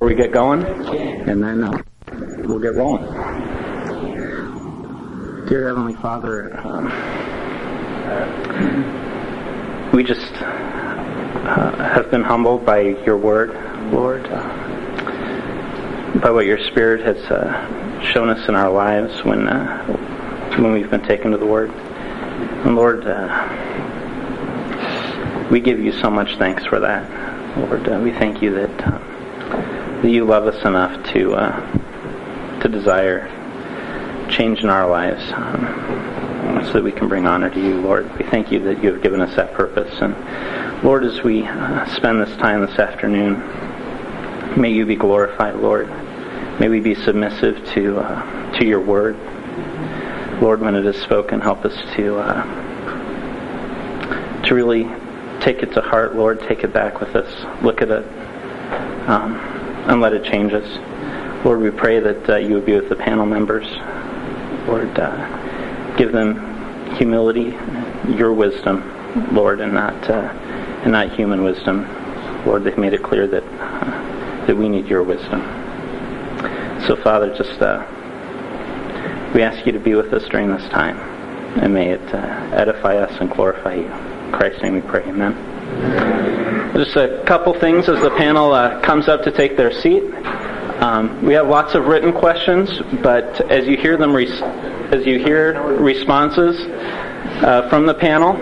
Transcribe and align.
we 0.00 0.14
get 0.14 0.32
going, 0.32 0.64
and 0.64 1.42
then 1.42 1.62
uh, 1.62 1.82
we'll 2.44 2.58
get 2.58 2.74
rolling. 2.74 3.04
Dear 5.46 5.68
Heavenly 5.68 5.94
Father, 5.96 6.58
um, 6.66 6.86
we 9.92 10.02
just 10.02 10.32
uh, 10.32 11.92
have 11.92 12.10
been 12.10 12.22
humbled 12.22 12.64
by 12.64 12.80
your 12.80 13.18
word, 13.18 13.50
Lord, 13.92 14.26
uh, 14.26 16.18
by 16.22 16.30
what 16.30 16.46
your 16.46 16.64
Spirit 16.68 17.02
has 17.02 17.18
uh, 17.30 18.02
shown 18.02 18.30
us 18.30 18.48
in 18.48 18.54
our 18.54 18.70
lives 18.70 19.22
when 19.24 19.48
uh, 19.48 19.86
when 20.58 20.72
we've 20.72 20.90
been 20.90 21.04
taken 21.04 21.30
to 21.32 21.36
the 21.36 21.46
Word. 21.46 21.70
And 21.70 22.74
Lord, 22.74 23.04
we 25.50 25.60
give 25.60 25.78
you 25.78 25.92
so 25.92 26.08
much 26.08 26.38
thanks 26.38 26.64
for 26.64 26.80
that. 26.80 27.58
Lord, 27.58 27.86
we 28.02 28.12
thank 28.12 28.40
you 28.40 28.54
that 28.54 28.69
that 30.02 30.10
you 30.10 30.24
love 30.24 30.46
us 30.46 30.64
enough 30.64 31.04
to 31.12 31.30
to 32.62 32.68
desire 32.68 33.28
change 34.30 34.60
in 34.60 34.68
our 34.68 34.88
lives. 34.88 35.22
Um, 35.32 36.10
so 36.64 36.74
that 36.74 36.82
we 36.82 36.92
can 36.92 37.08
bring 37.08 37.26
honor 37.26 37.50
to 37.50 37.60
you, 37.60 37.80
Lord. 37.80 38.10
We 38.18 38.24
thank 38.26 38.52
you 38.52 38.60
that 38.60 38.82
you 38.82 38.92
have 38.92 39.02
given 39.02 39.20
us 39.20 39.34
that 39.36 39.54
purpose. 39.54 39.92
And 40.00 40.14
Lord, 40.84 41.04
as 41.04 41.22
we 41.22 41.44
uh, 41.46 41.86
spend 41.94 42.20
this 42.20 42.36
time 42.36 42.64
this 42.64 42.78
afternoon, 42.78 43.40
may 44.60 44.70
you 44.72 44.84
be 44.86 44.96
glorified, 44.96 45.56
Lord. 45.56 45.88
May 46.58 46.68
we 46.68 46.80
be 46.80 46.94
submissive 46.94 47.64
to 47.74 47.98
uh, 48.00 48.58
to 48.58 48.66
your 48.66 48.80
word, 48.80 49.16
Lord. 50.42 50.60
When 50.60 50.74
it 50.74 50.84
is 50.84 51.00
spoken, 51.00 51.40
help 51.40 51.64
us 51.64 51.74
to 51.96 52.18
uh, 52.18 52.44
to 54.44 54.54
really 54.54 54.84
take 55.40 55.62
it 55.62 55.72
to 55.74 55.80
heart, 55.80 56.14
Lord. 56.16 56.40
Take 56.40 56.64
it 56.64 56.72
back 56.72 57.00
with 57.00 57.16
us. 57.16 57.62
Look 57.62 57.80
at 57.80 57.90
it, 57.90 58.04
um, 59.08 59.38
and 59.88 60.00
let 60.00 60.12
it 60.12 60.24
change 60.24 60.52
us. 60.52 61.44
Lord, 61.44 61.60
we 61.60 61.70
pray 61.70 62.00
that 62.00 62.28
uh, 62.28 62.36
you 62.36 62.54
would 62.54 62.66
be 62.66 62.74
with 62.74 62.88
the 62.88 62.96
panel 62.96 63.24
members. 63.24 63.66
Lord, 64.66 64.98
uh, 64.98 65.96
give 65.96 66.12
them 66.12 66.94
humility, 66.96 67.56
your 68.14 68.32
wisdom, 68.32 69.34
Lord, 69.34 69.60
and 69.60 69.72
not 69.72 70.10
uh, 70.10 70.32
and 70.82 70.92
not 70.92 71.12
human 71.14 71.42
wisdom. 71.42 71.86
Lord, 72.46 72.64
they've 72.64 72.76
made 72.76 72.92
it 72.92 73.02
clear 73.02 73.26
that 73.26 73.42
uh, 73.42 74.46
that 74.46 74.56
we 74.56 74.68
need 74.68 74.86
your 74.86 75.02
wisdom. 75.02 75.40
So, 76.86 76.96
Father, 77.02 77.34
just 77.34 77.60
uh, 77.62 77.86
we 79.34 79.42
ask 79.42 79.64
you 79.66 79.72
to 79.72 79.80
be 79.80 79.94
with 79.94 80.12
us 80.12 80.28
during 80.28 80.48
this 80.48 80.68
time, 80.70 80.98
and 81.60 81.72
may 81.72 81.90
it 81.90 82.14
edify 82.54 82.96
us 82.96 83.18
and 83.20 83.30
glorify 83.30 83.74
you. 83.74 83.90
In 83.90 84.32
Christ's 84.32 84.62
name, 84.62 84.74
we 84.74 84.82
pray. 84.82 85.02
Amen. 85.04 85.49
Just 86.74 86.96
a 86.96 87.22
couple 87.26 87.58
things 87.58 87.88
as 87.88 88.00
the 88.00 88.10
panel 88.16 88.52
uh, 88.52 88.80
comes 88.80 89.08
up 89.08 89.22
to 89.24 89.30
take 89.30 89.56
their 89.56 89.72
seat. 89.72 90.02
Um, 90.80 91.22
we 91.22 91.34
have 91.34 91.46
lots 91.46 91.74
of 91.74 91.86
written 91.86 92.12
questions, 92.12 92.80
but 93.02 93.40
as 93.50 93.66
you 93.66 93.76
hear 93.76 93.98
them, 93.98 94.14
res- 94.14 94.40
as 94.90 95.04
you 95.04 95.18
hear 95.18 95.60
responses 95.78 96.56
uh, 97.44 97.68
from 97.68 97.84
the 97.84 97.94
panel, 97.94 98.34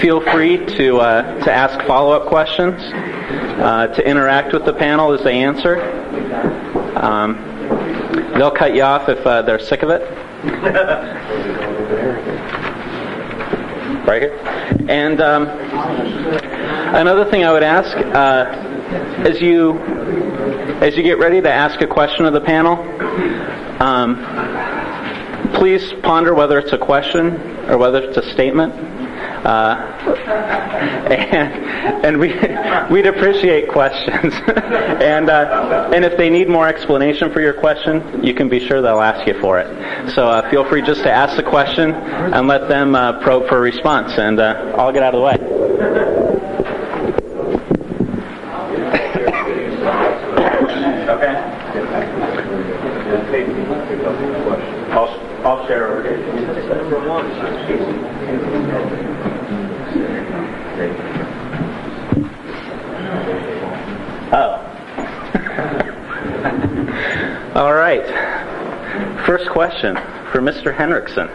feel 0.00 0.20
free 0.20 0.64
to 0.76 0.98
uh, 0.98 1.44
to 1.44 1.52
ask 1.52 1.84
follow-up 1.86 2.28
questions, 2.28 2.80
uh, 2.82 3.88
to 3.88 4.08
interact 4.08 4.52
with 4.52 4.64
the 4.64 4.72
panel 4.72 5.12
as 5.12 5.22
they 5.24 5.42
answer. 5.42 5.82
Um, 6.96 7.36
they'll 8.34 8.50
cut 8.50 8.74
you 8.74 8.82
off 8.82 9.08
if 9.08 9.26
uh, 9.26 9.42
they're 9.42 9.58
sick 9.58 9.82
of 9.82 9.90
it. 9.90 10.02
right 14.06 14.22
here. 14.22 14.47
And 14.88 15.20
um, 15.20 15.46
another 16.96 17.30
thing 17.30 17.44
I 17.44 17.52
would 17.52 17.62
ask, 17.62 17.94
uh, 17.94 19.28
as 19.28 19.38
you 19.38 19.78
as 20.80 20.96
you 20.96 21.02
get 21.02 21.18
ready 21.18 21.42
to 21.42 21.52
ask 21.52 21.82
a 21.82 21.86
question 21.86 22.24
of 22.24 22.32
the 22.32 22.40
panel, 22.40 22.78
um, 23.82 25.52
please 25.54 25.92
ponder 26.02 26.34
whether 26.34 26.58
it's 26.58 26.72
a 26.72 26.78
question 26.78 27.34
or 27.68 27.76
whether 27.76 28.00
it's 28.00 28.16
a 28.16 28.32
statement. 28.32 28.72
Uh, 29.44 29.76
and, 31.08 32.04
and 32.04 32.18
we 32.18 32.28
we'd 32.90 33.06
appreciate 33.06 33.68
questions. 33.68 34.34
and 34.46 35.30
uh, 35.30 35.90
and 35.94 36.04
if 36.04 36.16
they 36.16 36.30
need 36.30 36.48
more 36.48 36.68
explanation 36.68 37.32
for 37.32 37.40
your 37.40 37.54
question, 37.54 38.24
you 38.24 38.34
can 38.34 38.48
be 38.48 38.66
sure 38.66 38.82
they'll 38.82 39.00
ask 39.00 39.26
you 39.26 39.40
for 39.40 39.58
it. 39.58 40.10
So 40.14 40.28
uh, 40.28 40.50
feel 40.50 40.68
free 40.68 40.82
just 40.82 41.02
to 41.02 41.12
ask 41.12 41.36
the 41.36 41.42
question 41.42 41.92
and 41.92 42.48
let 42.48 42.68
them 42.68 42.94
uh, 42.94 43.20
probe 43.20 43.48
for 43.48 43.58
a 43.58 43.60
response, 43.60 44.18
and 44.18 44.40
uh, 44.40 44.74
I'll 44.76 44.92
get 44.92 45.02
out 45.02 45.14
of 45.14 45.20
the 45.20 45.24
way. 45.24 45.36
Okay. 51.08 51.48
I'll, 54.90 55.08
I'll 55.46 55.66
share 55.66 55.88
over 55.88 56.02
here. 56.02 56.18
Oh. 64.30 64.64
All 67.54 67.72
right. 67.72 68.04
First 69.24 69.47
question 69.58 69.96
for 70.30 70.40
Mr. 70.40 70.72
Henrichsen. 70.72 71.26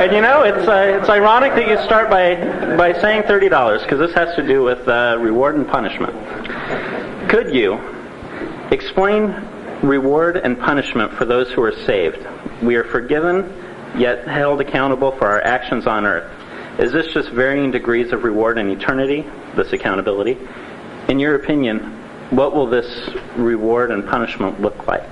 And 0.00 0.10
you 0.10 0.22
know, 0.22 0.40
it's 0.44 0.66
uh, 0.66 0.98
it's 0.98 1.10
ironic 1.10 1.52
that 1.56 1.68
you 1.68 1.76
start 1.84 2.08
by 2.08 2.34
by 2.78 2.98
saying 2.98 3.24
thirty 3.24 3.50
dollars 3.50 3.82
because 3.82 3.98
this 3.98 4.14
has 4.14 4.34
to 4.36 4.46
do 4.46 4.62
with 4.62 4.88
uh, 4.88 5.18
reward 5.20 5.56
and 5.56 5.68
punishment. 5.68 6.14
Could 7.28 7.54
you 7.54 7.78
explain 8.70 9.34
reward 9.82 10.38
and 10.38 10.58
punishment 10.58 11.12
for 11.12 11.26
those 11.26 11.52
who 11.52 11.60
are 11.60 11.76
saved? 11.84 12.26
We 12.62 12.76
are 12.76 12.84
forgiven, 12.84 13.52
yet 13.98 14.26
held 14.26 14.62
accountable 14.62 15.12
for 15.12 15.26
our 15.26 15.42
actions 15.42 15.86
on 15.86 16.06
earth. 16.06 16.41
Is 16.78 16.92
this 16.92 17.12
just 17.12 17.28
varying 17.30 17.70
degrees 17.70 18.12
of 18.12 18.24
reward 18.24 18.58
in 18.58 18.70
eternity? 18.70 19.26
This 19.54 19.72
accountability. 19.72 20.38
In 21.08 21.18
your 21.18 21.34
opinion, 21.34 21.80
what 22.30 22.54
will 22.54 22.66
this 22.66 23.10
reward 23.36 23.90
and 23.90 24.06
punishment 24.08 24.60
look 24.60 24.86
like? 24.86 25.02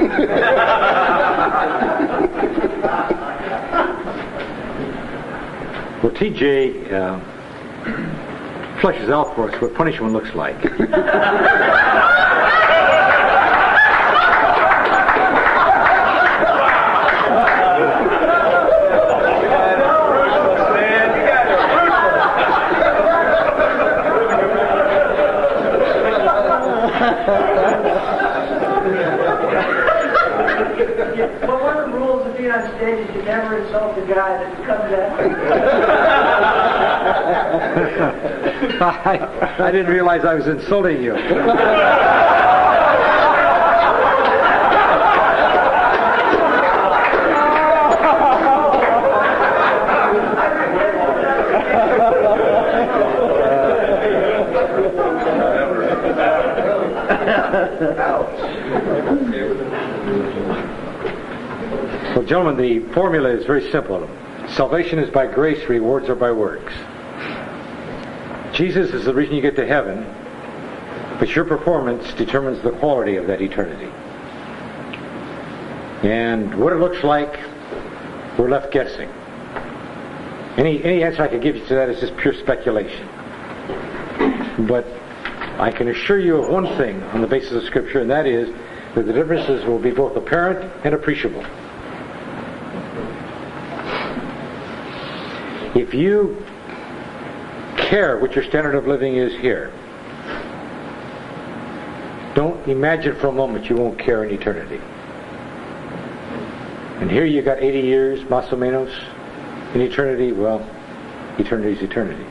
Well, 6.03 6.11
TJ 6.11 6.93
uh, 6.93 7.19
fleshes 8.79 9.09
out 9.09 9.35
for 9.35 9.51
us 9.51 9.59
what 9.59 9.73
punishment 9.73 10.13
looks 10.13 10.33
like. 10.35 10.63
Well, 31.47 31.63
one 31.63 31.77
of 31.77 31.91
the 31.91 31.97
rules 31.97 32.27
of 32.27 32.37
being 32.37 32.51
on 32.51 32.61
stage 32.77 33.09
is 33.09 33.15
you 33.15 33.21
never 33.37 33.59
insult 33.59 33.95
the 33.95 34.01
guy 34.01 34.37
that 34.37 34.55
comes 34.65 34.91
after 34.93 35.27
I, 38.83 39.65
I 39.67 39.71
didn't 39.71 39.91
realize 39.91 40.25
I 40.25 40.33
was 40.33 40.47
insulting 40.47 41.03
you. 41.03 41.13
Well, 62.17 62.25
gentlemen, 62.37 62.55
the 62.55 62.93
formula 62.93 63.29
is 63.29 63.47
very 63.47 63.71
simple. 63.71 64.07
Salvation 64.49 64.99
is 64.99 65.09
by 65.09 65.25
grace, 65.25 65.67
rewards 65.67 66.07
are 66.07 66.13
by 66.13 66.31
works. 66.31 66.71
Jesus 68.55 68.93
is 68.93 69.05
the 69.05 69.13
reason 69.13 69.33
you 69.33 69.41
get 69.41 69.55
to 69.55 69.65
heaven, 69.65 70.05
but 71.17 71.35
your 71.35 71.45
performance 71.45 72.13
determines 72.13 72.61
the 72.61 72.69
quality 72.73 73.15
of 73.15 73.25
that 73.25 73.41
eternity. 73.41 73.91
And 76.07 76.53
what 76.59 76.73
it 76.73 76.75
looks 76.75 77.03
like, 77.03 77.39
we're 78.37 78.51
left 78.51 78.71
guessing. 78.71 79.09
Any, 80.57 80.83
any 80.83 81.01
answer 81.01 81.23
I 81.23 81.29
could 81.29 81.41
give 81.41 81.55
you 81.55 81.65
to 81.65 81.73
that 81.73 81.89
is 81.89 81.99
just 81.99 82.15
pure 82.17 82.35
speculation. 82.35 83.07
But 84.67 84.85
I 85.59 85.73
can 85.75 85.87
assure 85.87 86.19
you 86.19 86.37
of 86.37 86.51
one 86.51 86.67
thing 86.77 87.01
on 87.01 87.21
the 87.21 87.27
basis 87.27 87.53
of 87.53 87.63
Scripture, 87.63 87.99
and 88.01 88.11
that 88.11 88.27
is 88.27 88.55
that 88.93 89.07
The 89.07 89.13
differences 89.13 89.65
will 89.65 89.79
be 89.79 89.89
both 89.89 90.15
apparent 90.15 90.71
and 90.83 90.93
appreciable. 90.93 91.43
If 95.77 95.93
you 95.93 96.43
care 97.77 98.17
what 98.17 98.33
your 98.33 98.43
standard 98.43 98.73
of 98.73 98.87
living 98.87 99.17
is 99.17 99.31
here, 99.33 99.71
don't 102.33 102.67
imagine 102.67 103.15
for 103.17 103.27
a 103.27 103.31
moment 103.31 103.69
you 103.69 103.75
won't 103.75 103.99
care 103.99 104.23
in 104.23 104.33
eternity. 104.33 104.81
And 106.99 107.11
here 107.11 107.25
you 107.25 107.43
got 107.43 107.61
80 107.61 107.79
years, 107.79 108.19
más 108.21 108.51
o 108.51 108.55
menos, 108.55 108.91
in 109.75 109.81
eternity. 109.81 110.31
Well, 110.31 110.67
eternity 111.37 111.73
is 111.73 111.83
eternity. 111.83 112.25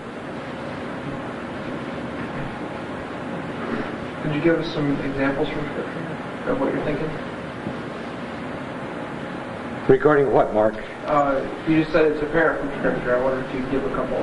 Could 4.23 4.35
you 4.35 4.41
give 4.41 4.59
us 4.59 4.75
some 4.75 4.91
examples 5.03 5.49
from 5.51 5.61
Scripture 5.67 6.51
of 6.51 6.61
what 6.61 6.75
you're 6.75 6.85
thinking? 6.85 7.09
Regarding 9.89 10.33
what, 10.33 10.53
Mark? 10.53 10.75
Uh, 11.07 11.41
you 11.69 11.81
just 11.81 11.93
said 11.93 12.05
it's 12.11 12.21
apparent 12.21 12.61
from 12.61 12.81
Scripture. 12.81 13.17
I 13.17 13.23
wonder 13.23 13.47
if 13.47 13.55
you 13.55 13.61
give 13.71 13.85
a 13.85 13.95
couple 13.95 14.17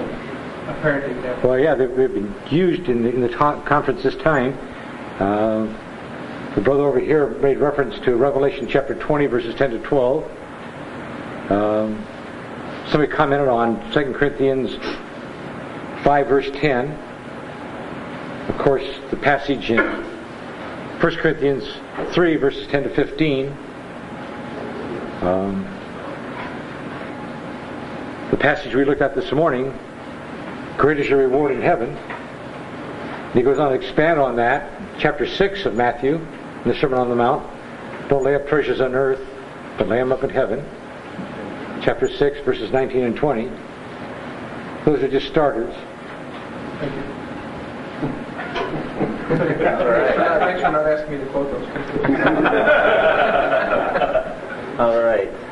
apparent 0.68 1.10
examples. 1.16 1.44
Well, 1.44 1.58
yeah, 1.58 1.76
they've, 1.76 1.96
they've 1.96 2.14
been 2.14 2.36
used 2.52 2.90
in 2.90 3.04
the, 3.04 3.10
in 3.10 3.22
the 3.22 3.30
ta- 3.30 3.62
conference 3.62 4.04
this 4.04 4.18
time. 4.18 4.58
Uh, 5.18 5.66
the 6.56 6.62
brother 6.62 6.84
over 6.84 7.00
here 7.00 7.30
made 7.40 7.60
reference 7.60 7.98
to 8.00 8.18
Revelation 8.18 8.68
chapter 8.68 8.96
20, 8.96 9.28
verses 9.28 9.56
10 9.56 9.72
to 9.72 9.80
12. 9.80 10.24
Um, 11.50 12.06
somebody 12.90 13.12
commented 13.12 13.48
on 13.48 13.80
2 13.94 14.14
Corinthians 14.14 14.76
5, 16.04 16.28
verse 16.28 16.50
10. 16.54 16.92
Of 18.50 18.58
course, 18.58 18.84
the 19.10 19.16
passage 19.16 19.72
in 19.72 19.80
1 19.80 21.00
Corinthians 21.00 21.64
3, 22.14 22.36
verses 22.36 22.68
10 22.68 22.84
to 22.84 22.90
15. 22.90 23.48
Um, 25.22 25.73
the 28.34 28.40
passage 28.40 28.74
we 28.74 28.84
looked 28.84 29.04
at 29.04 29.14
this 29.14 29.32
morning, 29.32 29.72
great 30.76 31.00
is 31.00 31.08
your 31.08 31.20
reward 31.20 31.52
in 31.52 31.62
heaven. 31.62 31.90
And 31.90 33.36
he 33.36 33.44
goes 33.44 33.60
on 33.60 33.70
to 33.70 33.76
expand 33.76 34.20
on 34.20 34.38
that, 34.38 34.72
chapter 34.98 35.28
6 35.28 35.68
of 35.68 35.76
Matthew, 35.76 36.16
in 36.16 36.64
the 36.66 36.74
Sermon 36.74 36.98
on 36.98 37.10
the 37.10 37.16
Mount. 37.16 37.48
Don't 38.10 38.24
lay 38.24 38.34
up 38.34 38.48
treasures 38.48 38.82
on 38.82 38.96
earth, 38.96 39.22
but 39.78 39.88
lay 39.88 39.98
them 39.98 40.12
up 40.12 40.24
in 40.24 40.32
heaven. 40.32 40.66
Chapter 41.84 42.10
6, 42.10 42.40
verses 42.40 42.72
19 42.72 43.04
and 43.04 43.16
20. 43.16 43.52
Those 44.84 45.04
are 45.04 45.10
just 45.10 45.28
starters. 45.28 45.76
Thank 46.80 46.96
you. 46.96 47.04
Thanks 49.38 50.64
for 50.64 50.72
not 50.72 50.88
asking 50.88 51.20
me 51.20 51.24
to 51.24 51.30
quote 51.30 51.52
those. 51.52 51.68
All 54.80 55.00
right. 55.04 55.43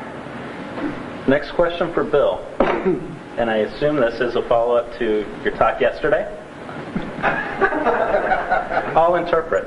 Next 1.32 1.52
question 1.52 1.94
for 1.94 2.04
Bill. 2.04 2.44
And 3.38 3.48
I 3.50 3.56
assume 3.60 3.96
this 3.96 4.20
is 4.20 4.36
a 4.36 4.46
follow 4.46 4.76
up 4.76 4.98
to 4.98 5.26
your 5.42 5.56
talk 5.56 5.80
yesterday. 5.80 6.26
I'll 8.94 9.14
interpret. 9.14 9.66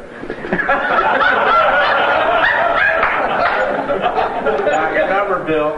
Got 4.69 4.93
your 4.93 5.09
number, 5.09 5.43
Bill. 5.47 5.71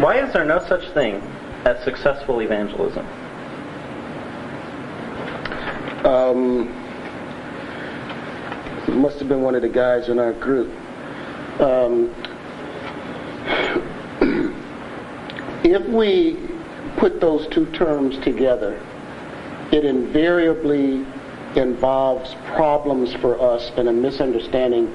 Why 0.00 0.18
is 0.24 0.32
there 0.32 0.44
no 0.44 0.64
such 0.68 0.88
thing 0.94 1.16
as 1.64 1.82
successful 1.82 2.40
evangelism? 2.40 3.04
Um, 6.06 6.68
must 9.00 9.18
have 9.18 9.28
been 9.28 9.42
one 9.42 9.56
of 9.56 9.62
the 9.62 9.68
guys 9.68 10.08
in 10.08 10.20
our 10.20 10.32
group. 10.34 10.70
Um, 11.60 12.14
if 15.66 15.86
we 15.88 16.36
put 16.96 17.20
those 17.20 17.46
two 17.48 17.66
terms 17.72 18.18
together, 18.18 18.80
it 19.72 19.84
invariably 19.84 21.04
involves 21.56 22.34
problems 22.54 23.12
for 23.14 23.40
us 23.40 23.70
and 23.76 23.88
a 23.88 23.92
misunderstanding 23.92 24.86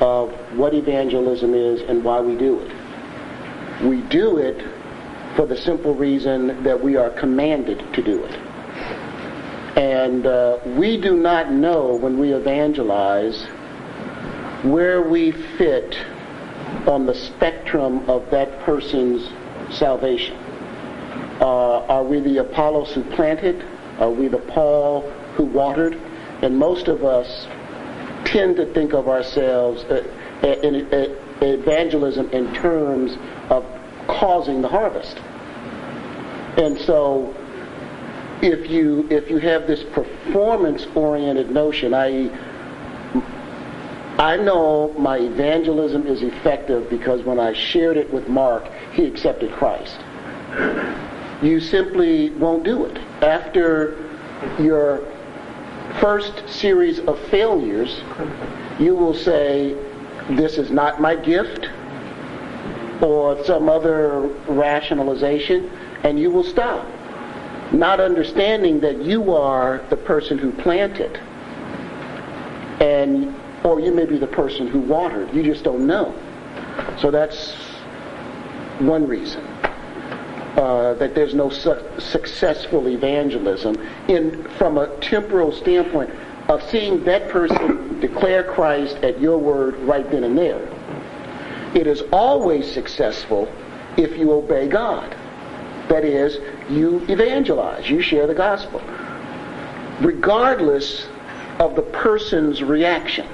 of 0.00 0.30
what 0.56 0.74
evangelism 0.74 1.54
is 1.54 1.80
and 1.82 2.04
why 2.04 2.20
we 2.20 2.36
do 2.36 2.60
it. 2.60 3.84
We 3.84 4.02
do 4.02 4.38
it 4.38 4.62
for 5.34 5.46
the 5.46 5.56
simple 5.56 5.94
reason 5.94 6.62
that 6.62 6.82
we 6.82 6.96
are 6.96 7.10
commanded 7.10 7.78
to 7.94 8.02
do 8.02 8.24
it. 8.24 8.34
And 9.76 10.26
uh, 10.26 10.58
we 10.78 11.00
do 11.00 11.16
not 11.16 11.52
know 11.52 11.94
when 11.96 12.18
we 12.18 12.32
evangelize 12.32 13.44
where 14.62 15.02
we 15.02 15.32
fit 15.32 15.96
on 16.86 17.06
the 17.06 17.14
spectrum 17.14 18.08
of 18.08 18.30
that 18.30 18.60
person's 18.60 19.28
salvation. 19.70 20.36
Uh, 21.40 21.80
are 21.86 22.04
we 22.04 22.20
the 22.20 22.38
Apollos 22.38 22.92
who 22.92 23.02
planted? 23.14 23.64
Are 23.98 24.10
we 24.10 24.28
the 24.28 24.38
Paul 24.38 25.02
who 25.36 25.44
watered? 25.44 26.00
And 26.42 26.56
most 26.58 26.88
of 26.88 27.04
us 27.04 27.46
tend 28.24 28.56
to 28.56 28.66
think 28.72 28.92
of 28.92 29.08
ourselves 29.08 29.84
uh, 29.84 30.02
in, 30.42 30.88
evangelism 31.40 32.30
in 32.30 32.52
terms 32.54 33.16
of 33.50 33.64
causing 34.06 34.62
the 34.62 34.68
harvest. 34.68 35.18
And 36.58 36.78
so 36.78 37.34
if 38.42 38.70
you 38.70 39.06
if 39.10 39.30
you 39.30 39.38
have 39.38 39.66
this 39.66 39.82
performance 39.92 40.86
oriented 40.94 41.50
notion, 41.50 41.94
i.e. 41.94 42.30
I 44.18 44.38
know 44.38 44.94
my 44.98 45.18
evangelism 45.18 46.06
is 46.06 46.22
effective 46.22 46.88
because 46.88 47.22
when 47.22 47.38
I 47.38 47.52
shared 47.52 47.98
it 47.98 48.10
with 48.12 48.28
Mark, 48.28 48.66
he 48.92 49.04
accepted 49.04 49.52
Christ. 49.52 49.98
You 51.42 51.60
simply 51.60 52.30
won't 52.30 52.64
do 52.64 52.86
it. 52.86 52.96
After 53.22 54.02
your 54.58 55.06
first 56.00 56.48
series 56.48 56.98
of 57.00 57.18
failures, 57.28 58.00
you 58.78 58.94
will 58.94 59.12
say, 59.12 59.74
This 60.30 60.56
is 60.56 60.70
not 60.70 60.98
my 60.98 61.14
gift, 61.14 61.68
or 63.02 63.44
some 63.44 63.68
other 63.68 64.20
rationalization, 64.48 65.70
and 66.04 66.18
you 66.18 66.30
will 66.30 66.44
stop. 66.44 66.86
Not 67.72 68.00
understanding 68.00 68.80
that 68.80 69.02
you 69.02 69.34
are 69.34 69.84
the 69.90 69.96
person 69.96 70.38
who 70.38 70.52
planted, 70.52 71.20
and 72.80 73.34
or 73.66 73.80
you 73.80 73.92
may 73.92 74.06
be 74.06 74.16
the 74.16 74.28
person 74.28 74.68
who 74.68 74.78
watered. 74.78 75.34
You 75.34 75.42
just 75.42 75.64
don't 75.64 75.88
know. 75.88 76.14
So 77.00 77.10
that's 77.10 77.54
one 78.78 79.08
reason. 79.08 79.44
Uh, 80.56 80.94
that 80.94 81.14
there's 81.14 81.34
no 81.34 81.50
su- 81.50 81.82
successful 81.98 82.88
evangelism 82.88 83.76
in 84.08 84.42
from 84.56 84.78
a 84.78 84.86
temporal 85.00 85.52
standpoint 85.52 86.10
of 86.48 86.62
seeing 86.70 87.02
that 87.04 87.28
person 87.28 88.00
declare 88.00 88.44
Christ 88.44 88.96
at 88.98 89.20
your 89.20 89.36
word 89.36 89.76
right 89.80 90.08
then 90.10 90.22
and 90.22 90.38
there. 90.38 90.66
It 91.74 91.88
is 91.88 92.02
always 92.12 92.72
successful 92.72 93.52
if 93.96 94.16
you 94.16 94.32
obey 94.32 94.68
God. 94.68 95.10
That 95.88 96.04
is, 96.04 96.38
you 96.70 97.04
evangelize, 97.08 97.90
you 97.90 98.00
share 98.00 98.26
the 98.26 98.34
gospel, 98.34 98.80
regardless 100.00 101.08
of 101.58 101.74
the 101.74 101.82
person's 101.82 102.62
reaction. 102.62 103.26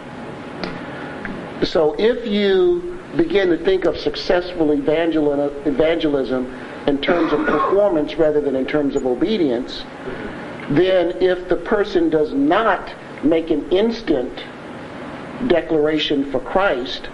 So 1.64 1.94
if 1.98 2.26
you 2.26 2.98
begin 3.16 3.50
to 3.50 3.56
think 3.56 3.84
of 3.84 3.96
successful 3.96 4.72
evangelism 4.72 6.46
in 6.86 7.00
terms 7.00 7.32
of 7.32 7.46
performance 7.46 8.16
rather 8.16 8.40
than 8.40 8.56
in 8.56 8.66
terms 8.66 8.96
of 8.96 9.06
obedience, 9.06 9.84
then 10.70 11.12
if 11.22 11.48
the 11.48 11.56
person 11.56 12.10
does 12.10 12.32
not 12.32 12.92
make 13.22 13.50
an 13.50 13.70
instant 13.70 14.44
declaration 15.46 16.30
for 16.30 16.40
Christ, 16.40 17.08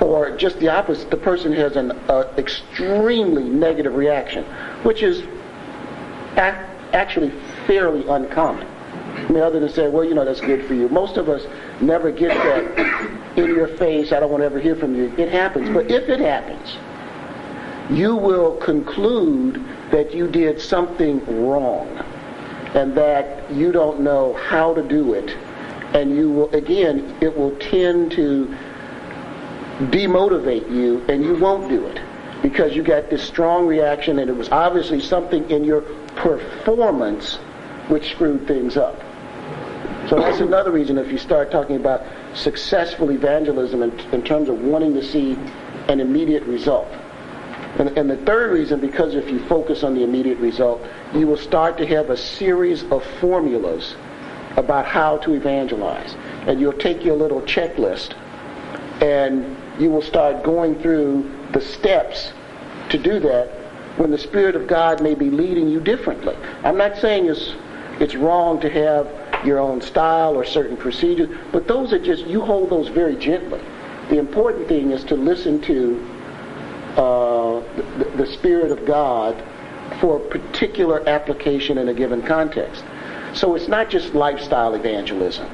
or 0.00 0.36
just 0.36 0.58
the 0.58 0.68
opposite, 0.68 1.10
the 1.10 1.16
person 1.16 1.52
has 1.52 1.76
an 1.76 1.92
uh, 2.08 2.32
extremely 2.36 3.44
negative 3.44 3.94
reaction, 3.94 4.44
which 4.82 5.02
is 5.02 5.20
ac- 6.36 6.66
actually 6.92 7.30
fairly 7.66 8.06
uncommon. 8.08 8.66
I 8.66 9.32
mean, 9.32 9.42
other 9.42 9.60
than 9.60 9.68
say, 9.68 9.88
well, 9.88 10.04
you 10.04 10.14
know, 10.14 10.24
that's 10.24 10.40
good 10.40 10.66
for 10.66 10.74
you. 10.74 10.88
Most 10.88 11.16
of 11.16 11.28
us 11.28 11.46
never 11.80 12.10
get 12.10 12.30
that 12.34 13.38
in 13.38 13.46
your 13.54 13.68
face, 13.68 14.12
I 14.12 14.20
don't 14.20 14.30
want 14.30 14.42
to 14.42 14.46
ever 14.46 14.60
hear 14.60 14.76
from 14.76 14.94
you. 14.94 15.12
It 15.16 15.30
happens. 15.30 15.68
But 15.70 15.90
if 15.90 16.08
it 16.08 16.20
happens, 16.20 16.76
you 17.90 18.16
will 18.16 18.56
conclude 18.56 19.64
that 19.90 20.14
you 20.14 20.28
did 20.28 20.60
something 20.60 21.46
wrong 21.46 21.88
and 22.74 22.94
that 22.96 23.50
you 23.52 23.72
don't 23.72 24.00
know 24.00 24.34
how 24.34 24.74
to 24.74 24.82
do 24.82 25.14
it. 25.14 25.36
And 25.94 26.14
you 26.14 26.30
will, 26.30 26.54
again, 26.54 27.16
it 27.20 27.36
will 27.36 27.56
tend 27.56 28.12
to 28.12 28.56
demotivate 29.88 30.70
you 30.70 31.04
and 31.08 31.24
you 31.24 31.36
won't 31.36 31.68
do 31.68 31.86
it 31.86 32.00
because 32.42 32.76
you 32.76 32.82
got 32.82 33.10
this 33.10 33.22
strong 33.22 33.66
reaction 33.66 34.18
and 34.18 34.30
it 34.30 34.36
was 34.36 34.48
obviously 34.50 35.00
something 35.00 35.50
in 35.50 35.64
your 35.64 35.80
performance 36.16 37.36
which 37.88 38.10
screwed 38.10 38.46
things 38.46 38.76
up. 38.76 39.00
So 40.10 40.16
that's 40.16 40.40
another 40.40 40.72
reason 40.72 40.98
if 40.98 41.12
you 41.12 41.18
start 41.18 41.52
talking 41.52 41.76
about 41.76 42.02
successful 42.34 43.12
evangelism 43.12 43.80
in, 43.84 43.96
in 44.12 44.24
terms 44.24 44.48
of 44.48 44.60
wanting 44.60 44.92
to 44.94 45.04
see 45.04 45.38
an 45.86 46.00
immediate 46.00 46.42
result. 46.42 46.88
And, 47.78 47.96
and, 47.96 48.10
the 48.10 48.16
third 48.16 48.50
reason, 48.50 48.80
because 48.80 49.14
if 49.14 49.30
you 49.30 49.38
focus 49.46 49.84
on 49.84 49.94
the 49.94 50.02
immediate 50.02 50.38
result, 50.38 50.84
you 51.14 51.28
will 51.28 51.36
start 51.36 51.78
to 51.78 51.86
have 51.86 52.10
a 52.10 52.16
series 52.16 52.82
of 52.90 53.04
formulas 53.20 53.94
about 54.56 54.84
how 54.84 55.18
to 55.18 55.34
evangelize. 55.34 56.16
And 56.48 56.60
you'll 56.60 56.72
take 56.72 57.04
your 57.04 57.14
little 57.14 57.42
checklist 57.42 58.14
and 59.00 59.56
you 59.80 59.90
will 59.90 60.02
start 60.02 60.42
going 60.42 60.74
through 60.80 61.32
the 61.52 61.60
steps 61.60 62.32
to 62.88 62.98
do 62.98 63.20
that 63.20 63.46
when 63.96 64.10
the 64.10 64.18
Spirit 64.18 64.56
of 64.56 64.66
God 64.66 65.00
may 65.00 65.14
be 65.14 65.30
leading 65.30 65.68
you 65.68 65.78
differently. 65.78 66.34
I'm 66.64 66.76
not 66.76 66.96
saying 66.96 67.26
it's, 67.26 67.54
it's 68.00 68.16
wrong 68.16 68.60
to 68.62 68.68
have 68.70 69.19
your 69.44 69.58
own 69.58 69.80
style 69.80 70.34
or 70.34 70.44
certain 70.44 70.76
procedures, 70.76 71.28
but 71.52 71.66
those 71.66 71.92
are 71.92 71.98
just, 71.98 72.26
you 72.26 72.40
hold 72.40 72.70
those 72.70 72.88
very 72.88 73.16
gently. 73.16 73.60
The 74.08 74.18
important 74.18 74.68
thing 74.68 74.90
is 74.90 75.04
to 75.04 75.14
listen 75.14 75.60
to 75.62 76.06
uh, 76.96 77.60
the, 77.98 78.12
the 78.16 78.26
Spirit 78.26 78.70
of 78.72 78.84
God 78.84 79.42
for 80.00 80.16
a 80.16 80.20
particular 80.20 81.08
application 81.08 81.78
in 81.78 81.88
a 81.88 81.94
given 81.94 82.22
context. 82.22 82.84
So 83.32 83.54
it's 83.54 83.68
not 83.68 83.90
just 83.90 84.14
lifestyle 84.14 84.74
evangelism, 84.74 85.46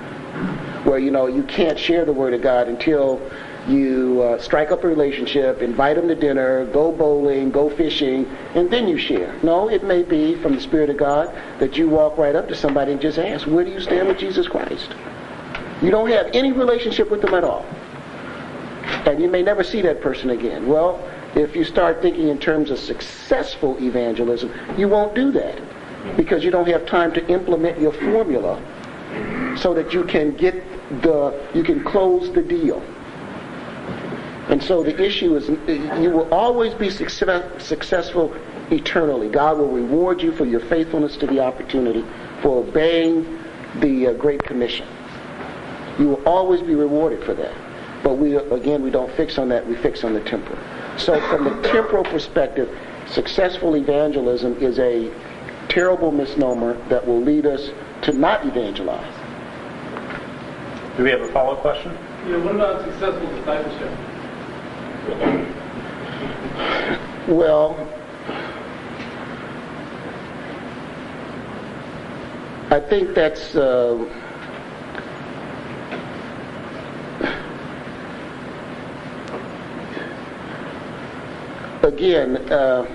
where 0.84 0.98
you 0.98 1.10
know 1.10 1.26
you 1.26 1.42
can't 1.42 1.78
share 1.78 2.04
the 2.04 2.12
Word 2.12 2.32
of 2.34 2.42
God 2.42 2.68
until 2.68 3.20
you 3.68 4.22
uh, 4.22 4.38
strike 4.38 4.70
up 4.70 4.84
a 4.84 4.88
relationship, 4.88 5.60
invite 5.60 5.96
them 5.96 6.08
to 6.08 6.14
dinner, 6.14 6.66
go 6.66 6.92
bowling, 6.92 7.50
go 7.50 7.68
fishing, 7.70 8.26
and 8.54 8.70
then 8.70 8.86
you 8.86 8.96
share. 8.96 9.38
No, 9.42 9.68
it 9.68 9.82
may 9.82 10.02
be 10.02 10.36
from 10.36 10.54
the 10.54 10.60
Spirit 10.60 10.90
of 10.90 10.96
God 10.96 11.34
that 11.58 11.76
you 11.76 11.88
walk 11.88 12.16
right 12.16 12.36
up 12.36 12.48
to 12.48 12.54
somebody 12.54 12.92
and 12.92 13.00
just 13.00 13.18
ask, 13.18 13.46
where 13.46 13.64
do 13.64 13.70
you 13.70 13.80
stand 13.80 14.08
with 14.08 14.18
Jesus 14.18 14.46
Christ? 14.46 14.94
You 15.82 15.90
don't 15.90 16.10
have 16.10 16.28
any 16.32 16.52
relationship 16.52 17.10
with 17.10 17.22
them 17.22 17.34
at 17.34 17.44
all. 17.44 17.66
And 19.04 19.20
you 19.20 19.28
may 19.28 19.42
never 19.42 19.64
see 19.64 19.82
that 19.82 20.00
person 20.00 20.30
again. 20.30 20.66
Well, 20.68 21.02
if 21.34 21.54
you 21.54 21.64
start 21.64 22.00
thinking 22.00 22.28
in 22.28 22.38
terms 22.38 22.70
of 22.70 22.78
successful 22.78 23.76
evangelism, 23.82 24.52
you 24.78 24.88
won't 24.88 25.14
do 25.14 25.32
that 25.32 25.60
because 26.16 26.44
you 26.44 26.50
don't 26.50 26.68
have 26.68 26.86
time 26.86 27.12
to 27.12 27.26
implement 27.28 27.80
your 27.80 27.92
formula 27.92 28.62
so 29.56 29.74
that 29.74 29.92
you 29.92 30.04
can 30.04 30.34
get 30.36 30.54
the 31.02 31.48
you 31.54 31.62
can 31.62 31.82
close 31.82 32.32
the 32.32 32.42
deal. 32.42 32.82
And 34.48 34.62
so 34.62 34.82
the 34.82 35.02
issue 35.02 35.34
is 35.34 35.48
you 36.00 36.10
will 36.10 36.32
always 36.32 36.72
be 36.74 36.88
success, 36.88 37.64
successful 37.64 38.34
eternally. 38.70 39.28
God 39.28 39.58
will 39.58 39.70
reward 39.70 40.22
you 40.22 40.32
for 40.32 40.44
your 40.44 40.60
faithfulness 40.60 41.16
to 41.18 41.26
the 41.26 41.40
opportunity, 41.40 42.04
for 42.42 42.62
obeying 42.62 43.42
the 43.80 44.08
uh, 44.08 44.12
Great 44.12 44.44
Commission. 44.44 44.86
You 45.98 46.08
will 46.08 46.22
always 46.24 46.60
be 46.62 46.74
rewarded 46.74 47.24
for 47.24 47.34
that. 47.34 47.54
But 48.04 48.18
we 48.18 48.36
again 48.36 48.82
we 48.82 48.90
don't 48.90 49.12
fix 49.16 49.36
on 49.36 49.48
that, 49.48 49.66
we 49.66 49.74
fix 49.74 50.04
on 50.04 50.14
the 50.14 50.20
temporal. 50.20 50.58
So 50.96 51.20
from 51.28 51.44
the 51.44 51.68
temporal 51.68 52.04
perspective, 52.04 52.68
successful 53.06 53.76
evangelism 53.76 54.56
is 54.62 54.78
a 54.78 55.12
terrible 55.68 56.12
misnomer 56.12 56.74
that 56.88 57.04
will 57.04 57.20
lead 57.20 57.46
us 57.46 57.70
to 58.02 58.12
not 58.12 58.46
evangelize. 58.46 59.12
Do 60.96 61.02
we 61.02 61.10
have 61.10 61.20
a 61.20 61.32
follow-up 61.32 61.60
question? 61.60 61.92
Yeah, 62.28 62.36
what 62.38 62.54
about 62.54 62.84
successful 62.84 63.28
discipleship? 63.36 64.15
Well, 67.28 67.76
I 72.70 72.80
think 72.80 73.14
that's 73.14 73.54
uh, 73.56 73.96
again 81.82 82.36
uh, 82.50 82.86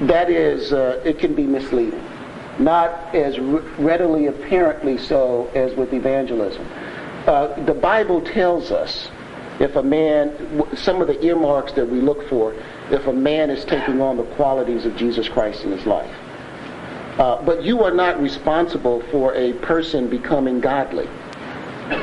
that 0.00 0.30
is 0.30 0.72
uh, 0.72 1.00
it 1.04 1.18
can 1.18 1.34
be 1.34 1.44
misleading. 1.44 2.02
Not 2.58 3.14
as 3.14 3.38
readily 3.78 4.26
apparently 4.26 4.98
so 4.98 5.50
as 5.54 5.74
with 5.74 5.92
evangelism 5.92 6.66
uh, 7.28 7.64
the 7.64 7.74
Bible 7.74 8.20
tells 8.22 8.72
us 8.72 9.10
if 9.60 9.76
a 9.76 9.82
man, 9.82 10.66
some 10.74 11.00
of 11.00 11.08
the 11.08 11.24
earmarks 11.24 11.72
that 11.72 11.88
we 11.88 12.00
look 12.00 12.28
for, 12.28 12.54
if 12.90 13.06
a 13.06 13.12
man 13.12 13.50
is 13.50 13.64
taking 13.64 14.00
on 14.00 14.16
the 14.16 14.24
qualities 14.36 14.86
of 14.86 14.96
Jesus 14.96 15.28
Christ 15.28 15.64
in 15.64 15.72
his 15.72 15.84
life. 15.84 16.10
Uh, 17.18 17.42
but 17.42 17.62
you 17.62 17.82
are 17.82 17.90
not 17.90 18.20
responsible 18.20 19.02
for 19.10 19.34
a 19.34 19.52
person 19.54 20.08
becoming 20.08 20.60
godly. 20.60 21.08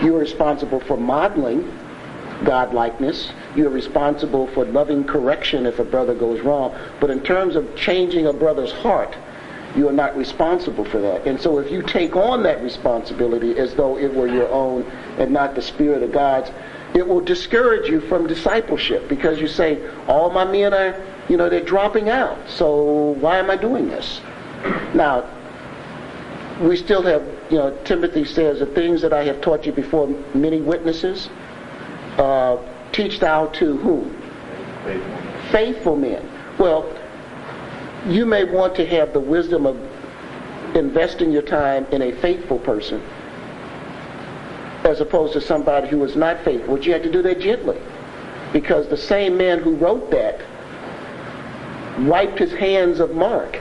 You 0.04 0.16
are 0.16 0.20
responsible 0.20 0.82
for 0.82 0.98
modeling 0.98 1.64
godlikeness. 2.44 3.32
You 3.56 3.68
are 3.68 3.72
responsible 3.72 4.48
for 4.48 4.66
loving 4.66 5.06
correction 5.06 5.66
if 5.66 5.80
a 5.80 5.86
brother 5.86 6.14
goes 6.14 6.42
wrong. 6.42 6.78
But 7.00 7.10
in 7.10 7.24
terms 7.24 7.56
of 7.56 7.76
changing 7.76 8.28
a 8.28 8.34
brother's 8.34 8.74
heart, 8.74 9.16
you 9.76 9.90
are 9.90 9.94
not 9.94 10.16
responsible 10.16 10.86
for 10.86 11.00
that. 11.00 11.28
And 11.28 11.40
so 11.40 11.60
if 11.60 11.72
you 11.72 11.82
take 11.82 12.16
on 12.16 12.44
that 12.44 12.62
responsibility 12.62 13.58
as 13.58 13.76
though 13.76 13.98
it 13.98 14.14
were 14.14 14.28
your 14.28 14.48
own 14.50 14.84
and 15.18 15.32
not 15.32 15.56
the 15.56 15.62
Spirit 15.62 16.04
of 16.04 16.12
God's, 16.12 16.50
it 16.94 17.06
will 17.06 17.22
discourage 17.22 17.90
you 17.90 18.00
from 18.00 18.26
discipleship 18.26 19.10
because 19.10 19.40
you 19.40 19.48
say, 19.48 19.86
all 20.08 20.30
my 20.30 20.46
men 20.46 20.74
are, 20.74 21.04
you 21.28 21.36
know, 21.36 21.50
they're 21.50 21.60
dropping 21.64 22.10
out. 22.10 22.38
So 22.50 23.16
why 23.20 23.38
am 23.38 23.52
I 23.52 23.58
doing 23.58 23.90
this? 23.90 24.22
Now, 24.94 25.30
we 26.62 26.78
still 26.78 27.04
have, 27.04 27.22
you 27.50 27.58
know, 27.58 27.78
Timothy 27.84 28.24
says, 28.24 28.60
the 28.60 28.66
things 28.66 29.02
that 29.02 29.12
I 29.12 29.26
have 29.26 29.42
taught 29.42 29.66
you 29.66 29.74
before 29.74 30.08
many 30.34 30.62
witnesses, 30.62 31.30
uh, 32.18 32.58
teach 32.94 33.20
thou 33.20 33.48
to 33.48 33.76
whom? 33.78 34.22
Faithful. 34.86 35.52
Faithful 35.52 35.96
men. 35.98 36.32
Well, 36.58 36.95
you 38.08 38.26
may 38.26 38.44
want 38.44 38.76
to 38.76 38.86
have 38.86 39.14
the 39.14 39.20
wisdom 39.20 39.66
of 39.66 39.78
investing 40.76 41.32
your 41.32 41.42
time 41.42 41.86
in 41.92 42.02
a 42.02 42.12
faithful 42.14 42.60
person 42.60 43.02
as 44.86 45.02
opposed 45.02 45.34
to 45.34 45.42
somebody 45.42 45.88
who 45.88 45.98
was 45.98 46.16
not 46.16 46.44
faithful. 46.44 46.76
But 46.76 46.86
you 46.86 46.94
had 46.94 47.04
to 47.04 47.12
do 47.12 47.22
that 47.24 47.40
gently. 47.40 47.78
Because 48.54 48.88
the 48.88 48.98
same 48.98 49.36
man 49.36 49.60
who 49.60 49.76
wrote 49.76 50.12
that 50.12 50.40
wiped 52.08 52.40
his 52.40 52.52
hands 52.52 53.00
of 53.00 53.16
Mark. 53.16 53.60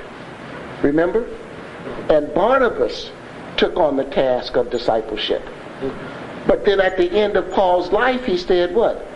Remember? 0.82 1.26
And 2.10 2.32
Barnabas 2.34 3.10
took 3.56 3.76
on 3.76 3.96
the 3.96 4.04
task 4.04 4.56
of 4.56 4.70
discipleship. 4.70 5.42
But 6.46 6.64
then 6.64 6.80
at 6.80 6.98
the 6.98 7.10
end 7.10 7.36
of 7.36 7.50
Paul's 7.52 7.90
life, 7.90 8.24
he 8.24 8.36
said, 8.36 8.74
What? 8.74 9.06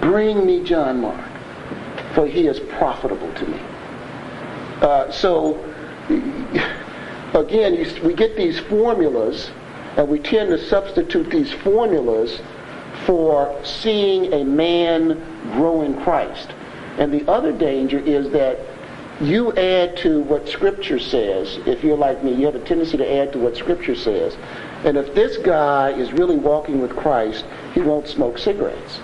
Bring 0.00 0.46
me 0.46 0.62
John 0.62 1.00
Mark, 1.00 1.28
for 2.14 2.26
he 2.26 2.46
is 2.46 2.60
profitable 2.60 3.32
to 3.34 3.46
me. 3.46 3.60
Uh, 4.80 5.10
so, 5.10 5.58
again, 7.34 7.74
you, 7.74 8.02
we 8.04 8.14
get 8.14 8.36
these 8.36 8.58
formulas, 8.60 9.50
and 9.96 10.08
we 10.08 10.18
tend 10.18 10.50
to 10.50 10.58
substitute 10.66 11.30
these 11.30 11.52
formulas 11.52 12.40
for 13.04 13.58
seeing 13.64 14.32
a 14.32 14.44
man 14.44 15.20
grow 15.52 15.82
in 15.82 16.00
Christ. 16.02 16.50
And 16.98 17.12
the 17.12 17.28
other 17.30 17.52
danger 17.52 17.98
is 17.98 18.30
that 18.30 18.58
you 19.20 19.52
add 19.56 19.96
to 19.98 20.20
what 20.22 20.48
Scripture 20.48 20.98
says. 20.98 21.58
If 21.66 21.82
you're 21.82 21.96
like 21.96 22.22
me, 22.22 22.34
you 22.34 22.46
have 22.46 22.54
a 22.54 22.64
tendency 22.64 22.96
to 22.96 23.12
add 23.12 23.32
to 23.32 23.38
what 23.38 23.56
Scripture 23.56 23.96
says. 23.96 24.36
And 24.84 24.96
if 24.96 25.14
this 25.14 25.36
guy 25.38 25.90
is 25.90 26.12
really 26.12 26.36
walking 26.36 26.80
with 26.80 26.94
Christ, 26.94 27.44
he 27.74 27.80
won't 27.80 28.06
smoke 28.06 28.38
cigarettes. 28.38 29.00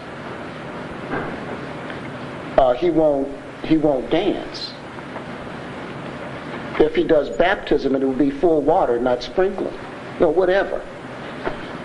Uh, 2.57 2.75
he 2.75 2.91
won't. 2.91 3.29
He 3.65 3.79
won't 3.79 4.11
dance. 4.11 4.74
If 6.81 6.95
he 6.95 7.05
does 7.05 7.31
baptism, 7.31 7.95
it 7.95 8.03
will 8.03 8.13
be 8.13 8.31
full 8.31 8.61
water, 8.61 8.99
not 9.01 9.23
sprinkling, 9.23 9.75
or 10.21 10.33
whatever. 10.33 10.85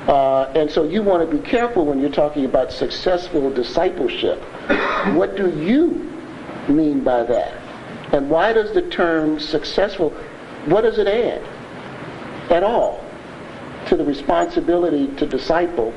Uh, 0.07 0.51
and 0.55 0.71
so 0.71 0.83
you 0.83 1.03
want 1.03 1.29
to 1.29 1.37
be 1.37 1.43
careful 1.47 1.85
when 1.85 1.99
you're 1.99 2.09
talking 2.09 2.45
about 2.45 2.71
successful 2.71 3.51
discipleship. 3.51 4.41
what 5.13 5.35
do 5.35 5.49
you 5.59 6.11
mean 6.67 7.03
by 7.03 7.23
that? 7.23 7.53
And 8.13 8.29
why 8.29 8.53
does 8.53 8.73
the 8.73 8.81
term 8.89 9.39
successful, 9.39 10.09
what 10.65 10.81
does 10.81 10.97
it 10.97 11.07
add 11.07 11.43
at 12.51 12.63
all 12.63 13.03
to 13.87 13.95
the 13.95 14.03
responsibility 14.03 15.07
to 15.17 15.27
disciple 15.27 15.93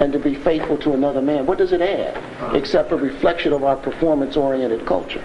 and 0.00 0.12
to 0.12 0.18
be 0.18 0.34
faithful 0.34 0.76
to 0.78 0.92
another 0.92 1.22
man? 1.22 1.46
What 1.46 1.56
does 1.56 1.72
it 1.72 1.80
add 1.80 2.54
except 2.54 2.92
a 2.92 2.96
reflection 2.96 3.54
of 3.54 3.64
our 3.64 3.76
performance-oriented 3.76 4.84
culture? 4.84 5.24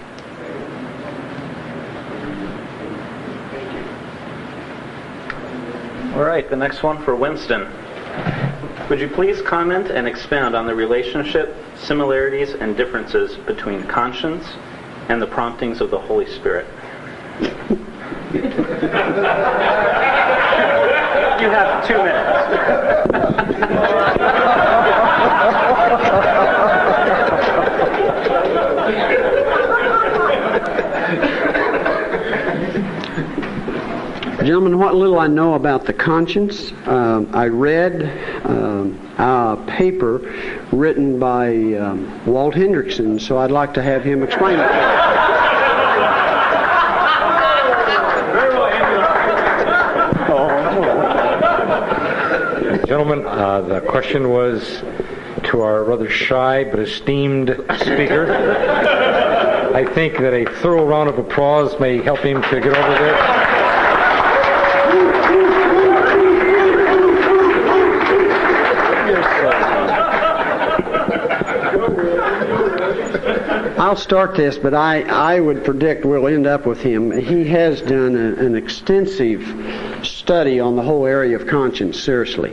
All 6.16 6.24
right, 6.24 6.48
the 6.48 6.56
next 6.56 6.82
one 6.82 7.04
for 7.04 7.14
Winston. 7.14 7.68
Would 8.88 9.00
you 9.00 9.08
please 9.08 9.42
comment 9.42 9.90
and 9.90 10.08
expound 10.08 10.56
on 10.56 10.66
the 10.66 10.74
relationship, 10.74 11.54
similarities, 11.76 12.54
and 12.54 12.74
differences 12.74 13.36
between 13.36 13.82
conscience 13.82 14.46
and 15.10 15.20
the 15.20 15.26
promptings 15.26 15.82
of 15.82 15.90
the 15.90 16.00
Holy 16.00 16.24
Spirit? 16.24 16.66
you 18.32 18.40
have 21.50 21.86
two 21.86 21.98
Gentlemen, 34.46 34.78
what 34.78 34.94
little 34.94 35.18
I 35.18 35.26
know 35.26 35.54
about 35.54 35.86
the 35.86 35.92
conscience, 35.92 36.70
uh, 36.86 37.24
I 37.32 37.48
read 37.48 38.04
um, 38.46 38.96
a 39.18 39.60
paper 39.66 40.18
written 40.70 41.18
by 41.18 41.48
um, 41.74 42.24
Walt 42.24 42.54
Hendrickson, 42.54 43.20
so 43.20 43.38
I'd 43.38 43.50
like 43.50 43.74
to 43.74 43.82
have 43.82 44.04
him 44.04 44.22
explain 44.22 44.60
it. 44.60 44.68
Gentlemen, 52.86 53.26
uh, 53.26 53.62
the 53.62 53.80
question 53.80 54.30
was 54.30 54.80
to 55.42 55.60
our 55.60 55.82
rather 55.82 56.08
shy 56.08 56.62
but 56.62 56.78
esteemed 56.78 57.48
speaker. 57.80 58.32
I 59.74 59.84
think 59.92 60.18
that 60.18 60.34
a 60.34 60.44
thorough 60.60 60.86
round 60.86 61.08
of 61.08 61.18
applause 61.18 61.80
may 61.80 62.00
help 62.00 62.20
him 62.20 62.42
to 62.42 62.60
get 62.60 62.76
over 62.76 62.94
there. 62.94 63.45
I'll 73.86 73.94
start 73.94 74.34
this, 74.34 74.58
but 74.58 74.74
I, 74.74 75.02
I 75.02 75.38
would 75.38 75.64
predict 75.64 76.04
we'll 76.04 76.26
end 76.26 76.44
up 76.44 76.66
with 76.66 76.80
him. 76.80 77.12
He 77.12 77.44
has 77.50 77.80
done 77.80 78.16
a, 78.16 78.34
an 78.44 78.56
extensive 78.56 80.04
study 80.04 80.58
on 80.58 80.74
the 80.74 80.82
whole 80.82 81.06
area 81.06 81.36
of 81.36 81.46
conscience, 81.46 82.02
seriously. 82.02 82.52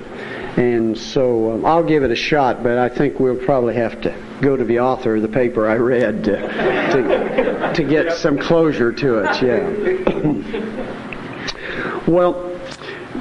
And 0.58 0.96
so 0.96 1.54
um, 1.54 1.66
I'll 1.66 1.84
give 1.84 2.04
it 2.04 2.12
a 2.12 2.16
shot, 2.16 2.62
but 2.62 2.78
I 2.78 2.88
think 2.88 3.20
we'll 3.20 3.44
probably 3.44 3.74
have 3.74 4.00
to 4.02 4.16
go 4.42 4.56
to 4.56 4.64
the 4.64 4.82
author 4.82 5.16
of 5.16 5.24
the 5.24 5.28
paper 5.28 5.68
I 5.68 5.78
read 5.78 6.24
to, 6.26 6.38
to, 6.38 7.74
to 7.74 7.84
get 7.84 8.14
some 8.14 8.38
closure 8.38 8.92
to 8.92 9.24
it, 9.24 9.42
yeah. 9.42 9.68
well, 12.08 12.56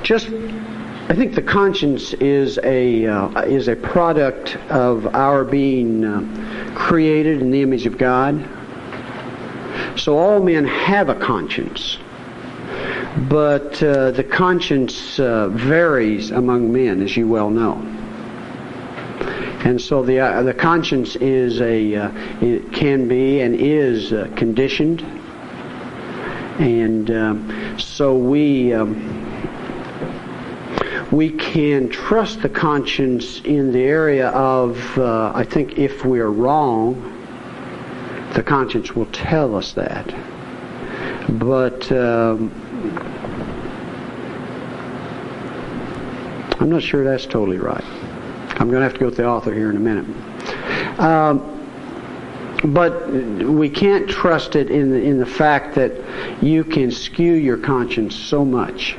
just 0.03 0.27
I 0.27 1.15
think 1.15 1.35
the 1.35 1.41
conscience 1.43 2.13
is 2.15 2.59
a 2.63 3.07
uh, 3.07 3.43
is 3.43 3.69
a 3.69 3.77
product 3.77 4.57
of 4.71 5.15
our 5.15 5.45
being 5.45 6.05
uh, 6.05 6.42
created 6.75 7.41
in 7.41 7.51
the 7.51 7.63
image 7.63 7.87
of 7.87 7.99
God. 7.99 8.49
So 9.97 10.19
all 10.19 10.43
men 10.43 10.65
have 10.65 11.09
a 11.09 11.15
conscience. 11.15 11.99
But 13.29 13.83
uh, 13.83 14.11
the 14.13 14.25
conscience 14.25 15.21
uh, 15.21 15.49
varies 15.49 16.31
among 16.31 16.73
men, 16.73 17.03
as 17.03 17.17
you 17.17 17.29
well 17.29 17.51
know. 17.51 17.75
And 19.65 19.81
so 19.81 20.03
the, 20.03 20.19
uh, 20.19 20.43
the 20.43 20.55
conscience 20.55 21.15
is 21.17 21.61
a, 21.61 21.95
uh, 21.95 22.11
it 22.41 22.73
can 22.73 23.07
be 23.07 23.41
and 23.41 23.55
is 23.55 24.13
uh, 24.13 24.29
conditioned. 24.35 25.03
And 26.59 27.11
um, 27.11 27.79
so 27.79 28.17
we, 28.17 28.73
um, 28.73 29.22
we 31.13 31.29
can 31.29 31.91
trust 31.91 32.41
the 32.41 32.49
conscience 32.49 33.43
in 33.43 33.71
the 33.71 33.83
area 33.83 34.29
of, 34.31 34.99
uh, 34.99 35.31
I 35.35 35.45
think, 35.45 35.77
if 35.77 36.07
we're 36.07 36.31
wrong, 36.31 36.95
the 38.33 38.43
conscience 38.43 38.97
will 38.97 39.07
tell 39.07 39.55
us 39.55 39.75
that. 39.75 40.07
But 41.39 41.93
um, 41.93 42.51
I'm 46.59 46.71
not 46.71 46.83
sure 46.83 47.05
that's 47.05 47.27
totally 47.27 47.59
right. 47.59 47.85
I'm 48.59 48.71
going 48.71 48.81
to 48.81 48.85
have 48.85 48.95
to 48.95 49.01
go 49.01 49.07
with 49.07 49.19
the 49.19 49.27
author 49.27 49.53
here 49.53 49.69
in 49.69 49.77
a 49.77 49.81
minute. 49.81 50.99
Um, 50.99 51.51
but 52.73 53.11
we 53.11 53.69
can't 53.69 54.09
trust 54.09 54.57
it 54.57 54.71
in 54.71 54.91
the, 54.91 55.03
in 55.03 55.19
the 55.19 55.27
fact 55.27 55.75
that 55.75 55.93
you 56.43 56.65
can 56.65 56.91
skew 56.91 57.35
your 57.35 57.59
conscience 57.59 58.15
so 58.15 58.47
much 58.47 58.97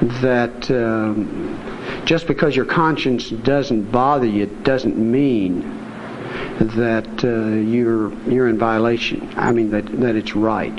that 0.00 0.70
um, 0.70 2.02
just 2.06 2.26
because 2.26 2.56
your 2.56 2.64
conscience 2.64 3.30
doesn't 3.30 3.90
bother 3.90 4.26
you 4.26 4.46
doesn't 4.62 4.96
mean 4.96 5.60
that 6.58 7.24
uh, 7.24 7.56
you're 7.56 8.12
you're 8.30 8.48
in 8.48 8.58
violation. 8.58 9.32
I 9.36 9.52
mean 9.52 9.70
that 9.70 9.86
that 10.00 10.16
it's 10.16 10.34
right. 10.34 10.78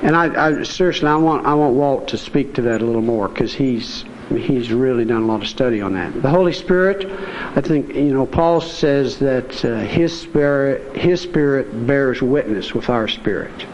And 0.00 0.14
I, 0.14 0.48
I 0.48 0.62
seriously, 0.62 1.08
I 1.08 1.16
want 1.16 1.46
I 1.46 1.54
want 1.54 1.74
Walt 1.74 2.08
to 2.08 2.18
speak 2.18 2.54
to 2.54 2.62
that 2.62 2.82
a 2.82 2.84
little 2.84 3.02
more 3.02 3.28
because 3.28 3.54
he's 3.54 4.04
he's 4.28 4.70
really 4.70 5.04
done 5.04 5.22
a 5.22 5.26
lot 5.26 5.42
of 5.42 5.48
study 5.48 5.80
on 5.80 5.94
that. 5.94 6.22
The 6.22 6.28
Holy 6.28 6.52
Spirit, 6.52 7.10
I 7.56 7.60
think 7.62 7.94
you 7.94 8.12
know, 8.12 8.26
Paul 8.26 8.60
says 8.60 9.18
that 9.18 9.64
uh, 9.64 9.78
his 9.78 10.18
spirit 10.18 10.96
his 10.96 11.22
spirit 11.22 11.86
bears 11.86 12.20
witness 12.20 12.74
with 12.74 12.90
our 12.90 13.08
spirit 13.08 13.66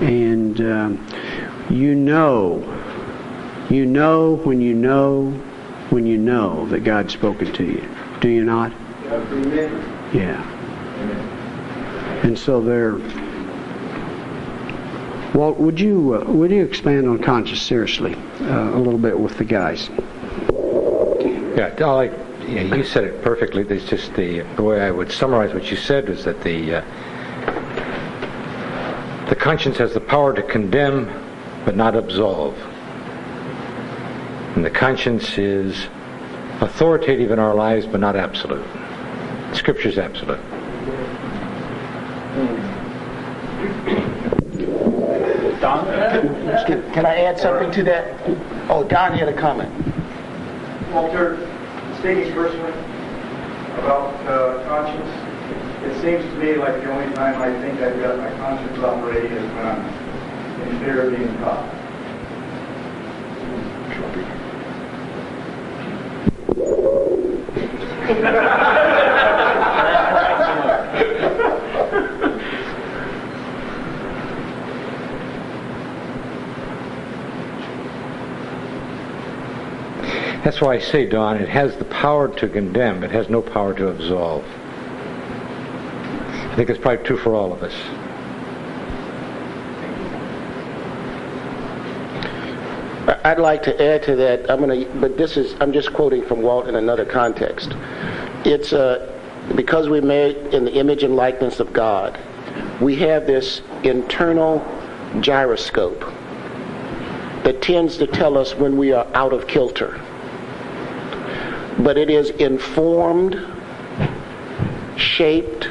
and 0.00 0.60
um, 0.60 1.06
you 1.70 1.94
know, 1.94 2.62
you 3.70 3.84
know 3.84 4.36
when 4.44 4.60
you 4.60 4.74
know 4.74 5.30
when 5.90 6.06
you 6.06 6.18
know 6.18 6.66
that 6.66 6.80
God's 6.80 7.12
spoken 7.12 7.52
to 7.54 7.64
you. 7.64 7.88
Do 8.20 8.28
you 8.28 8.44
not? 8.44 8.72
Yeah. 10.12 10.42
And 12.22 12.38
so 12.38 12.60
there. 12.60 12.94
Well, 15.34 15.54
would 15.54 15.78
you 15.78 16.16
uh, 16.16 16.24
would 16.24 16.50
you 16.50 16.64
expand 16.64 17.08
on 17.08 17.22
conscience 17.22 17.60
seriously 17.60 18.14
uh, 18.40 18.70
a 18.74 18.78
little 18.78 18.98
bit 18.98 19.18
with 19.18 19.36
the 19.38 19.44
guys? 19.44 19.90
Yeah, 21.56 21.74
like 21.86 22.12
yeah, 22.46 22.74
you 22.74 22.82
said 22.82 23.04
it 23.04 23.22
perfectly. 23.22 23.62
It's 23.68 23.84
just 23.84 24.14
the 24.14 24.40
the 24.56 24.62
way 24.62 24.80
I 24.80 24.90
would 24.90 25.12
summarize 25.12 25.52
what 25.52 25.70
you 25.70 25.76
said 25.76 26.08
is 26.08 26.24
that 26.24 26.42
the 26.42 26.76
uh, 26.76 26.84
the 29.28 29.36
conscience 29.36 29.76
has 29.78 29.94
the 29.94 30.00
power 30.00 30.32
to 30.34 30.42
condemn 30.42 31.06
but 31.64 31.76
not 31.76 31.94
absolve. 31.94 32.56
And 34.56 34.64
the 34.64 34.70
conscience 34.70 35.36
is 35.36 35.88
authoritative 36.60 37.30
in 37.30 37.38
our 37.38 37.54
lives 37.54 37.86
but 37.86 38.00
not 38.00 38.16
absolute. 38.16 38.64
Scripture 39.52 39.88
is 39.88 39.98
absolute. 39.98 40.40
Don? 45.60 45.86
Can 46.92 47.06
I 47.06 47.22
add 47.24 47.38
something 47.38 47.70
to 47.72 47.82
that? 47.84 48.20
Oh, 48.70 48.84
Don 48.88 49.12
you 49.12 49.18
had 49.18 49.28
a 49.28 49.38
comment. 49.38 49.72
Walter, 50.92 51.36
speaking 51.98 52.32
personally 52.32 52.72
about 53.78 54.14
uh, 54.26 54.64
conscience, 54.68 55.10
it 55.10 55.27
seems 56.00 56.24
to 56.24 56.38
me 56.38 56.54
like 56.54 56.80
the 56.80 56.92
only 56.92 57.12
time 57.14 57.42
I 57.42 57.50
think 57.60 57.80
I've 57.80 58.00
got 58.00 58.18
my 58.18 58.30
conscience 58.36 58.78
operating 58.78 59.32
is 59.32 59.52
when 59.54 59.66
I'm 59.66 60.68
in 60.68 60.78
fear 60.78 61.06
of 61.06 61.16
being 61.16 61.36
caught. 61.38 61.74
That's 80.44 80.60
why 80.60 80.74
I 80.74 80.78
say, 80.78 81.06
Don, 81.06 81.36
it 81.36 81.48
has 81.48 81.76
the 81.76 81.84
power 81.84 82.28
to 82.36 82.48
condemn, 82.48 83.02
it 83.02 83.10
has 83.10 83.28
no 83.28 83.42
power 83.42 83.74
to 83.74 83.88
absolve 83.88 84.44
think 86.58 86.70
it's 86.70 86.80
probably 86.80 87.04
true 87.04 87.16
for 87.16 87.36
all 87.36 87.52
of 87.52 87.62
us. 87.62 87.72
I'd 93.24 93.38
like 93.38 93.62
to 93.62 93.80
add 93.80 94.02
to 94.02 94.16
that. 94.16 94.50
I'm 94.50 94.58
going 94.58 94.84
to, 94.84 94.94
but 94.98 95.16
this 95.16 95.36
is 95.36 95.54
I'm 95.60 95.72
just 95.72 95.92
quoting 95.92 96.24
from 96.24 96.42
Walt 96.42 96.66
in 96.66 96.74
another 96.74 97.04
context. 97.04 97.74
It's 98.44 98.72
uh, 98.72 99.08
because 99.54 99.88
we're 99.88 100.02
made 100.02 100.36
in 100.52 100.64
the 100.64 100.72
image 100.72 101.04
and 101.04 101.14
likeness 101.14 101.60
of 101.60 101.72
God. 101.72 102.18
We 102.80 102.96
have 102.96 103.24
this 103.24 103.62
internal 103.84 104.58
gyroscope 105.20 106.00
that 107.44 107.62
tends 107.62 107.98
to 107.98 108.06
tell 108.08 108.36
us 108.36 108.56
when 108.56 108.76
we 108.76 108.90
are 108.90 109.06
out 109.14 109.32
of 109.32 109.46
kilter. 109.46 110.00
But 111.78 111.96
it 111.96 112.10
is 112.10 112.30
informed, 112.30 113.40
shaped, 114.96 115.67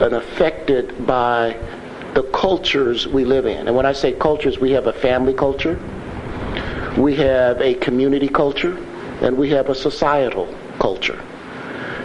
and 0.00 0.14
affected 0.14 1.06
by 1.06 1.56
the 2.14 2.22
cultures 2.32 3.06
we 3.06 3.24
live 3.24 3.46
in. 3.46 3.68
And 3.68 3.76
when 3.76 3.86
I 3.86 3.92
say 3.92 4.12
cultures, 4.12 4.58
we 4.58 4.72
have 4.72 4.86
a 4.86 4.92
family 4.92 5.34
culture, 5.34 5.78
we 6.96 7.14
have 7.16 7.60
a 7.60 7.74
community 7.74 8.28
culture, 8.28 8.76
and 9.22 9.36
we 9.36 9.50
have 9.50 9.68
a 9.68 9.74
societal 9.74 10.52
culture. 10.78 11.22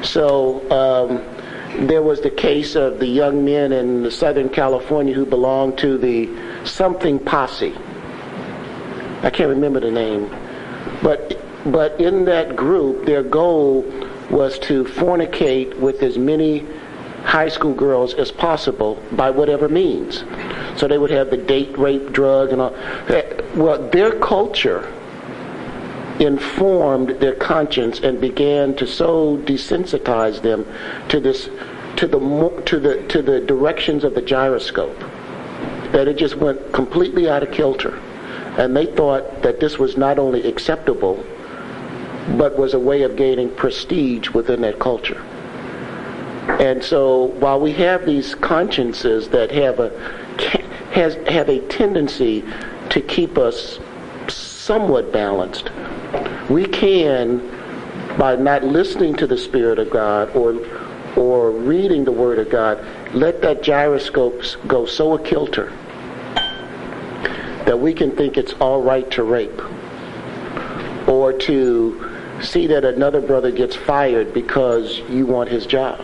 So 0.03 0.62
um, 0.69 1.88
there 1.88 2.03
was 2.03 2.21
the 2.21 2.29
case 2.29 2.75
of 2.75 2.99
the 2.99 3.08
young 3.08 3.43
men 3.43 3.71
in 3.71 4.10
Southern 4.12 4.49
California 4.49 5.13
who 5.13 5.25
belonged 5.25 5.77
to 5.79 5.97
the 5.97 6.29
something 6.65 7.19
posse. 7.19 7.73
I 9.23 9.29
can't 9.31 9.49
remember 9.49 9.79
the 9.79 9.91
name, 9.91 10.29
but 11.01 11.41
but 11.65 11.99
in 11.99 12.25
that 12.25 12.55
group, 12.55 13.08
their 13.08 13.23
goal 13.23 13.81
was 14.29 14.60
to 14.60 14.84
fornicate 14.84 15.73
with 15.79 16.03
as 16.03 16.17
many 16.17 16.65
high 17.25 17.49
school 17.49 17.73
girls 17.73 18.13
as 18.13 18.31
possible 18.31 19.01
by 19.11 19.29
whatever 19.29 19.67
means. 19.67 20.23
So 20.77 20.88
they 20.88 20.97
would 20.97 21.11
have 21.11 21.31
the 21.31 21.38
date 21.38 21.77
rape 21.77 22.13
drug 22.13 22.51
and 22.51 22.61
all. 22.61 22.75
Eh, 23.09 23.41
well, 23.55 23.89
their 23.89 24.19
culture 24.19 24.91
informed 26.19 27.09
their 27.19 27.35
conscience 27.35 27.99
and 27.99 28.21
began 28.21 28.75
to 28.75 28.88
so 28.88 29.38
desensitize 29.39 30.41
them 30.41 30.65
to 31.09 31.19
this 31.19 31.49
to 31.97 32.07
the 32.07 32.19
to 32.65 32.79
the 32.79 33.03
to 33.07 33.21
the 33.21 33.41
directions 33.41 34.03
of 34.03 34.15
the 34.15 34.21
gyroscope 34.21 34.97
that 35.91 36.07
it 36.07 36.17
just 36.17 36.35
went 36.35 36.73
completely 36.73 37.29
out 37.29 37.43
of 37.43 37.51
kilter 37.51 37.97
and 38.57 38.75
they 38.75 38.85
thought 38.85 39.41
that 39.43 39.59
this 39.59 39.77
was 39.77 39.97
not 39.97 40.17
only 40.17 40.47
acceptable 40.47 41.21
but 42.38 42.57
was 42.57 42.73
a 42.73 42.79
way 42.79 43.01
of 43.01 43.15
gaining 43.17 43.53
prestige 43.55 44.29
within 44.29 44.61
that 44.61 44.79
culture 44.79 45.21
and 46.47 46.84
so 46.84 47.25
while 47.39 47.60
we 47.60 47.73
have 47.73 48.05
these 48.05 48.36
consciences 48.36 49.29
that 49.29 49.51
have 49.51 49.79
a 49.79 49.89
has 50.91 51.15
have 51.27 51.49
a 51.49 51.60
tendency 51.67 52.43
to 52.89 53.01
keep 53.01 53.38
us 53.38 53.79
somewhat 54.27 55.12
balanced 55.12 55.71
we 56.49 56.65
can, 56.65 57.39
by 58.17 58.36
not 58.36 58.63
listening 58.63 59.15
to 59.15 59.27
the 59.27 59.38
Spirit 59.38 59.79
of 59.79 59.89
God 59.89 60.36
or 60.36 60.55
or 61.17 61.49
reading 61.49 62.03
the 62.03 62.12
Word 62.12 62.39
of 62.39 62.49
God, 62.49 62.86
let 63.13 63.41
that 63.41 63.63
gyroscope 63.63 64.43
go 64.67 64.86
so 64.86 65.13
a 65.13 65.23
kilter 65.23 65.71
that 67.65 67.79
we 67.79 67.93
can 67.93 68.15
think 68.15 68.38
it's 68.38 68.53
all 68.53 68.81
right 68.81 69.10
to 69.12 69.23
rape 69.23 69.60
or 71.08 71.34
to 71.34 72.12
see 72.41 72.67
that 72.67 72.84
another 72.84 73.21
brother 73.21 73.49
gets 73.49 73.75
fired 73.75 74.34
because 74.34 74.99
you 75.10 75.25
want 75.25 75.49
his 75.49 75.65
job 75.65 76.03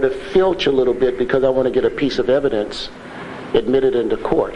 to 0.00 0.10
filch 0.10 0.66
a 0.66 0.72
little 0.72 0.94
bit 0.94 1.18
because 1.18 1.44
I 1.44 1.48
want 1.48 1.66
to 1.66 1.70
get 1.72 1.84
a 1.84 1.90
piece 1.90 2.18
of 2.18 2.28
evidence 2.28 2.88
admitted 3.54 3.94
into 3.94 4.16
court. 4.16 4.54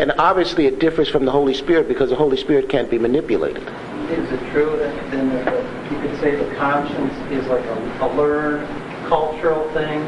And 0.00 0.12
obviously 0.12 0.66
it 0.66 0.78
differs 0.78 1.10
from 1.10 1.24
the 1.26 1.30
Holy 1.30 1.52
Spirit 1.52 1.86
because 1.86 2.08
the 2.08 2.16
Holy 2.16 2.36
Spirit 2.36 2.68
can't 2.68 2.90
be 2.90 2.98
manipulated. 2.98 3.62
Is 4.10 4.32
it 4.32 4.50
true 4.50 4.76
that 4.78 5.10
then 5.10 5.28
you 5.92 6.00
could 6.00 6.18
say 6.20 6.36
the 6.36 6.54
conscience 6.56 7.12
is 7.30 7.46
like 7.48 7.64
a, 7.64 8.06
a 8.06 8.08
learned 8.16 8.66
cultural 9.08 9.70
thing 9.72 10.00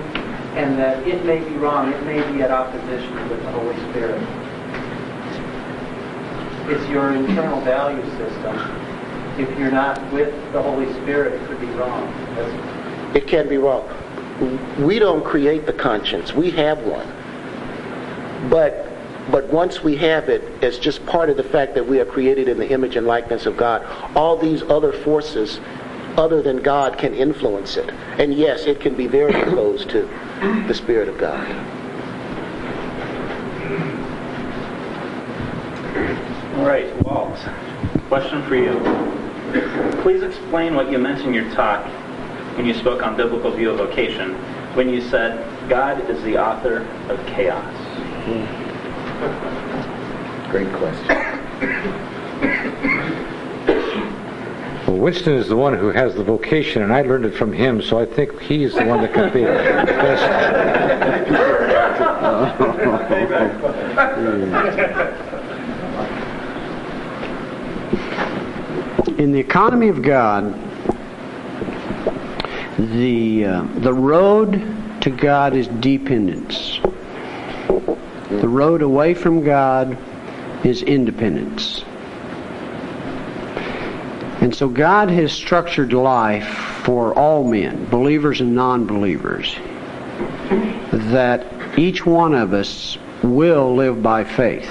and 0.57 0.79
that 0.79 1.07
it 1.07 1.25
may 1.25 1.41
be 1.41 1.55
wrong, 1.57 1.93
it 1.93 2.03
may 2.05 2.21
be 2.33 2.43
at 2.43 2.51
opposition 2.51 3.29
with 3.29 3.43
the 3.43 3.53
Holy 3.53 3.77
Spirit? 3.91 4.23
It's 6.71 6.89
your 6.89 7.13
internal 7.15 7.61
value 7.61 8.03
system. 8.17 8.82
If 9.39 9.59
you're 9.59 9.71
not 9.71 10.13
with 10.13 10.35
the 10.53 10.63
Holy 10.63 10.93
Spirit, 10.95 11.41
it 11.41 11.47
could 11.47 11.61
be 11.61 11.67
wrong. 11.69 12.13
That's 12.35 13.17
it 13.17 13.27
can 13.27 13.49
be 13.49 13.59
wrong. 13.59 13.89
We 14.79 14.99
don't 14.99 15.25
create 15.25 15.67
the 15.67 15.73
conscience. 15.73 16.33
We 16.33 16.51
have 16.53 16.83
one. 16.83 17.07
But 18.51 18.89
but 19.31 19.53
once 19.53 19.83
we 19.83 19.97
have 19.97 20.29
it, 20.29 20.43
it's 20.63 20.79
just 20.79 21.05
part 21.07 21.31
of 21.31 21.37
the 21.37 21.45
fact 21.45 21.75
that 21.75 21.87
we 21.87 22.01
are 22.01 22.05
created 22.05 22.49
in 22.49 22.59
the 22.59 22.69
image 22.71 22.97
and 22.97 23.07
likeness 23.07 23.47
of 23.47 23.57
God. 23.57 23.85
All 24.17 24.37
these 24.37 24.63
other 24.63 24.93
forces 24.93 25.61
other 26.17 26.43
than 26.43 26.63
God 26.63 26.99
can 26.99 27.15
influence 27.15 27.77
it. 27.77 27.89
And 28.19 28.35
yes, 28.35 28.65
it 28.67 28.81
can 28.81 28.97
be 28.97 29.07
very 29.07 29.41
opposed 29.41 29.89
to 29.91 30.03
the 30.67 30.75
Spirit 30.75 31.09
of 31.09 31.19
God. 31.19 31.41
All 36.57 36.67
right, 36.67 37.05
Walt, 37.05 37.39
question 38.09 38.43
for 38.49 38.57
you. 38.57 39.22
Please 40.03 40.23
explain 40.23 40.75
what 40.75 40.91
you 40.91 40.99
meant 40.99 41.21
in 41.21 41.35
your 41.35 41.51
talk 41.53 41.85
when 42.57 42.65
you 42.65 42.73
spoke 42.73 43.03
on 43.03 43.17
biblical 43.17 43.51
view 43.51 43.71
of 43.71 43.77
vocation, 43.77 44.35
when 44.75 44.89
you 44.89 45.03
said 45.03 45.47
God 45.69 46.09
is 46.09 46.23
the 46.23 46.39
author 46.39 46.87
of 47.11 47.25
chaos. 47.27 47.75
Mm. 48.25 48.47
Great 50.51 50.73
question. 50.73 51.07
Well, 54.85 54.97
Winston 55.01 55.35
is 55.35 55.49
the 55.49 55.57
one 55.57 55.79
who 55.79 55.91
has 55.91 56.17
the 56.17 56.25
vocation, 56.25 56.83
and 56.83 56.93
I 56.93 57.03
learned 57.03 57.25
it 57.25 57.35
from 57.35 57.53
him, 57.53 57.81
so 57.81 58.01
I 58.01 58.05
think 58.05 58.41
he's 58.41 58.75
the 58.75 58.85
one 58.85 59.01
that 59.01 59.15
can 59.15 59.33
be 59.33 59.43
best. 59.43 60.23
In 69.23 69.31
the 69.31 69.39
economy 69.39 69.87
of 69.87 70.03
God, 70.03 70.53
the 72.77 73.45
uh, 73.45 73.63
the 73.77 73.95
road 73.95 75.01
to 75.03 75.11
God 75.11 75.55
is 75.55 75.69
dependence. 75.69 76.81
The 77.69 78.49
road 78.49 78.83
away 78.83 79.15
from 79.15 79.45
God 79.45 79.97
is 80.65 80.83
independence. 80.83 81.85
And 84.41 84.53
so 84.53 84.69
God 84.69 85.09
has 85.11 85.31
structured 85.31 85.93
life 85.93 86.49
for 86.83 87.17
all 87.17 87.45
men, 87.45 87.85
believers 87.91 88.41
and 88.41 88.57
non 88.57 88.87
believers, 88.87 89.55
that 90.91 91.47
each 91.79 92.05
one 92.05 92.35
of 92.35 92.53
us 92.53 92.99
will 93.23 93.73
live 93.77 94.03
by 94.03 94.25
faith. 94.25 94.69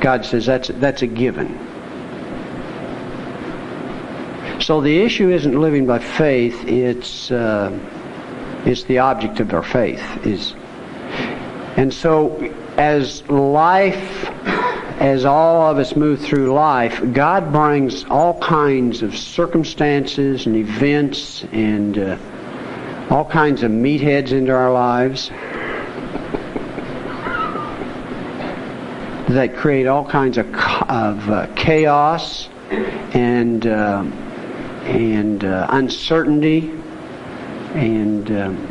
God 0.00 0.24
says 0.24 0.46
that's, 0.46 0.68
that's 0.68 1.02
a 1.02 1.06
given. 1.06 1.69
So 4.70 4.80
the 4.80 5.02
issue 5.02 5.30
isn't 5.30 5.60
living 5.60 5.84
by 5.84 5.98
faith, 5.98 6.64
it's, 6.64 7.32
uh, 7.32 7.76
it's 8.64 8.84
the 8.84 9.00
object 9.00 9.40
of 9.40 9.52
our 9.52 9.64
faith. 9.64 10.24
Is, 10.24 10.54
and 11.76 11.92
so 11.92 12.36
as 12.76 13.28
life, 13.28 14.28
as 15.00 15.24
all 15.24 15.62
of 15.62 15.78
us 15.78 15.96
move 15.96 16.20
through 16.20 16.52
life, 16.52 17.02
God 17.12 17.50
brings 17.50 18.04
all 18.04 18.38
kinds 18.38 19.02
of 19.02 19.16
circumstances 19.16 20.46
and 20.46 20.54
events 20.54 21.42
and 21.50 21.98
uh, 21.98 22.16
all 23.10 23.24
kinds 23.24 23.64
of 23.64 23.72
meatheads 23.72 24.30
into 24.30 24.52
our 24.52 24.72
lives 24.72 25.30
that 29.34 29.56
create 29.56 29.88
all 29.88 30.04
kinds 30.04 30.38
of, 30.38 30.46
of 30.46 31.28
uh, 31.28 31.48
chaos 31.56 32.48
and 32.70 33.66
uh, 33.66 34.04
and 34.90 35.44
uh, 35.44 35.66
uncertainty 35.70 36.70
and 37.74 38.30
um, 38.30 38.66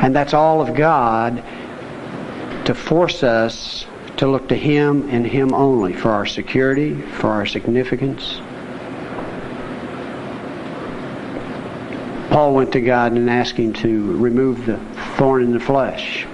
and 0.00 0.14
that's 0.14 0.34
all 0.34 0.60
of 0.60 0.74
God 0.74 1.42
to 2.66 2.74
force 2.74 3.22
us 3.22 3.86
to 4.18 4.26
look 4.26 4.48
to 4.48 4.54
Him 4.54 5.08
and 5.10 5.26
Him 5.26 5.54
only 5.54 5.92
for 5.92 6.10
our 6.10 6.26
security, 6.26 7.00
for 7.00 7.28
our 7.28 7.46
significance. 7.46 8.40
Paul 12.30 12.54
went 12.54 12.72
to 12.72 12.80
God 12.80 13.12
and 13.12 13.30
asked 13.30 13.56
Him 13.56 13.72
to 13.74 14.16
remove 14.16 14.66
the 14.66 14.78
thorn 15.16 15.42
in 15.42 15.52
the 15.52 15.60
flesh. 15.60 16.26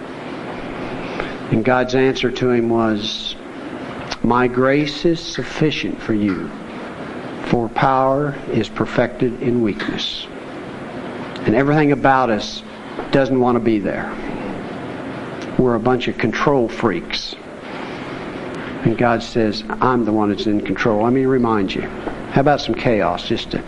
And 1.53 1.65
God's 1.65 1.95
answer 1.95 2.31
to 2.31 2.51
him 2.51 2.71
was, 2.71 3.37
My 4.23 4.49
grace 4.49 5.05
is 5.05 5.21
sufficient 5.21 6.01
for 6.01 6.15
you, 6.15 6.51
for 7.53 7.69
power 7.69 8.35
is 8.51 8.69
perfected 8.69 9.43
in 9.43 9.61
weakness. 9.63 10.27
And 11.45 11.55
everything 11.55 11.93
about 11.93 12.31
us 12.31 12.63
doesn't 13.11 13.39
want 13.39 13.57
to 13.57 13.61
be 13.61 13.79
there 13.79 14.11
we're 15.59 15.75
a 15.75 15.81
bunch 15.81 16.09
of 16.09 16.19
control 16.19 16.69
freaks. 16.69 17.35
And 18.85 18.99
God 18.99 19.23
says, 19.23 19.63
I'm 19.69 20.05
the 20.05 20.13
one 20.13 20.31
that's 20.31 20.47
in 20.47 20.61
control. 20.63 21.05
Let 21.05 21.13
me 21.13 21.25
remind 21.25 21.73
you. 21.73 21.83
How 21.83 22.41
about 22.41 22.61
some 22.61 22.75
chaos 22.75 23.29
just 23.29 23.53
to 23.53 23.63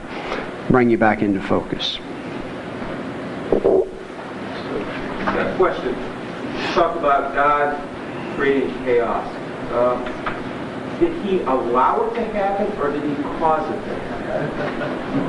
bring 0.70 0.90
you 0.90 0.98
back 0.98 1.22
into 1.22 1.40
focus? 1.40 1.98
question. 5.56 5.94
talk 6.74 6.96
about 6.96 7.32
God 7.32 7.80
creating 8.34 8.74
chaos. 8.84 9.24
Uh, 9.70 10.33
did 11.00 11.12
he 11.24 11.40
allow 11.42 12.06
it 12.06 12.14
to 12.14 12.24
happen 12.32 12.66
or 12.80 12.90
did 12.92 13.02
he 13.02 13.14
cause 13.22 13.68
it 13.70 13.76
to 13.84 13.94
happen? 14.26 15.24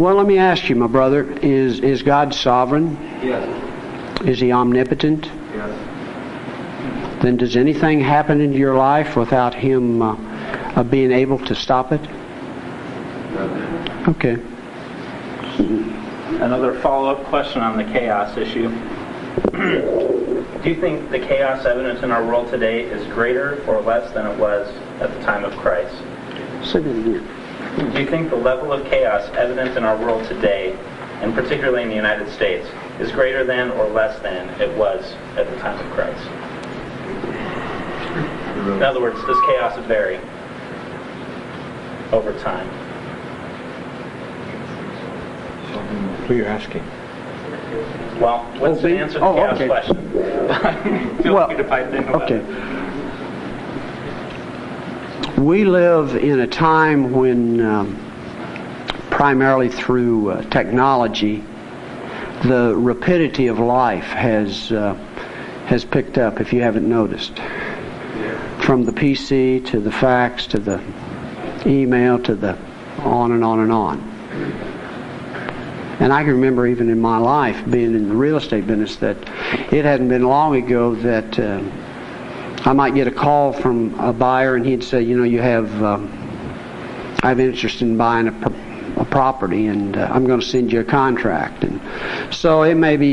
Well, 0.00 0.14
let 0.14 0.26
me 0.26 0.38
ask 0.38 0.68
you, 0.70 0.76
my 0.76 0.86
brother, 0.86 1.30
is, 1.42 1.80
is 1.80 2.02
God 2.02 2.32
sovereign? 2.32 2.96
Yes. 3.22 4.22
Is 4.24 4.40
he 4.40 4.50
omnipotent? 4.50 5.26
Yes. 5.26 7.22
Then 7.22 7.36
does 7.36 7.54
anything 7.54 8.00
happen 8.00 8.40
into 8.40 8.56
your 8.56 8.76
life 8.76 9.14
without 9.14 9.52
him 9.52 10.00
uh, 10.00 10.16
uh, 10.74 10.84
being 10.84 11.12
able 11.12 11.38
to 11.40 11.54
stop 11.54 11.92
it? 11.92 12.00
Okay. 14.08 14.38
Another 16.40 16.80
follow-up 16.80 17.22
question 17.24 17.60
on 17.60 17.76
the 17.76 17.84
chaos 17.84 18.38
issue. 18.38 18.70
Do 20.62 20.68
you 20.68 20.78
think 20.78 21.10
the 21.10 21.18
chaos 21.18 21.64
evident 21.64 22.04
in 22.04 22.10
our 22.10 22.22
world 22.22 22.50
today 22.50 22.82
is 22.82 23.02
greater 23.14 23.64
or 23.66 23.80
less 23.80 24.12
than 24.12 24.26
it 24.26 24.38
was 24.38 24.68
at 25.00 25.10
the 25.10 25.18
time 25.22 25.42
of 25.42 25.56
Christ? 25.56 25.96
Say 26.62 26.80
that 26.80 26.90
again. 26.90 27.92
Do 27.92 27.98
you 27.98 28.06
think 28.06 28.28
the 28.28 28.36
level 28.36 28.70
of 28.70 28.84
chaos 28.84 29.26
evident 29.36 29.78
in 29.78 29.84
our 29.84 29.96
world 29.96 30.28
today, 30.28 30.76
and 31.22 31.32
particularly 31.32 31.84
in 31.84 31.88
the 31.88 31.94
United 31.94 32.30
States, 32.30 32.68
is 32.98 33.10
greater 33.10 33.42
than 33.42 33.70
or 33.70 33.88
less 33.88 34.20
than 34.20 34.50
it 34.60 34.76
was 34.76 35.14
at 35.38 35.48
the 35.48 35.56
time 35.60 35.78
of 35.78 35.90
Christ? 35.92 36.26
In 38.76 38.82
other 38.82 39.00
words, 39.00 39.18
does 39.24 39.40
chaos 39.46 39.78
vary 39.86 40.20
over 42.12 42.38
time? 42.40 42.68
Who 46.26 46.34
are 46.34 46.36
you 46.36 46.44
asking? 46.44 46.84
Well, 48.20 48.44
what's 48.58 48.78
Oh, 48.78 48.82
the 48.82 48.98
answer 48.98 49.14
to 49.14 49.20
the 49.20 49.24
Oh, 49.24 49.48
okay. 49.54 49.66
question? 49.66 49.96
Feel 51.22 51.34
Well, 51.34 51.46
free 51.48 51.56
to 51.56 51.64
pipe 51.64 51.92
in 51.94 52.04
okay. 52.04 52.34
it. 52.34 52.44
We 55.38 55.64
live 55.64 56.14
in 56.16 56.40
a 56.40 56.46
time 56.46 57.12
when, 57.12 57.62
um, 57.62 57.96
primarily 59.08 59.70
through 59.70 60.32
uh, 60.32 60.42
technology, 60.50 61.42
the 62.42 62.74
rapidity 62.76 63.46
of 63.46 63.58
life 63.58 64.04
has 64.04 64.70
uh, 64.70 64.94
has 65.66 65.84
picked 65.84 66.18
up. 66.18 66.40
If 66.40 66.52
you 66.52 66.60
haven't 66.60 66.88
noticed, 66.88 67.40
from 68.60 68.84
the 68.84 68.92
PC 68.92 69.64
to 69.66 69.80
the 69.80 69.92
fax 69.92 70.46
to 70.48 70.58
the 70.58 70.82
email 71.64 72.18
to 72.18 72.34
the 72.34 72.58
on 72.98 73.32
and 73.32 73.42
on 73.42 73.60
and 73.60 73.72
on. 73.72 73.98
And 76.00 76.12
I 76.12 76.22
can 76.24 76.32
remember 76.32 76.66
even 76.66 76.90
in 76.90 77.00
my 77.00 77.18
life 77.18 77.62
being 77.70 77.94
in 77.94 78.08
the 78.08 78.14
real 78.14 78.36
estate 78.36 78.66
business 78.66 78.96
that 78.96 79.16
it 79.72 79.84
hadn't 79.84 80.08
been 80.08 80.24
long 80.24 80.56
ago 80.56 80.94
that. 80.96 81.38
Uh, 81.38 81.62
I 82.62 82.74
might 82.74 82.94
get 82.94 83.06
a 83.06 83.10
call 83.10 83.54
from 83.54 83.98
a 83.98 84.12
buyer 84.12 84.54
and 84.54 84.66
he'd 84.66 84.84
say, 84.84 85.00
you 85.00 85.16
know, 85.16 85.24
you 85.24 85.40
have, 85.40 85.82
um, 85.82 86.12
I 87.22 87.28
have 87.28 87.40
interest 87.40 87.80
in 87.80 87.96
buying 87.96 88.28
a, 88.28 88.32
pro- 88.32 89.00
a 89.00 89.04
property 89.06 89.68
and 89.68 89.96
uh, 89.96 90.10
I'm 90.12 90.26
going 90.26 90.40
to 90.40 90.46
send 90.46 90.70
you 90.70 90.80
a 90.80 90.84
contract. 90.84 91.64
And 91.64 91.80
so 92.34 92.62
it 92.64 92.74
may 92.74 92.98
be, 92.98 93.12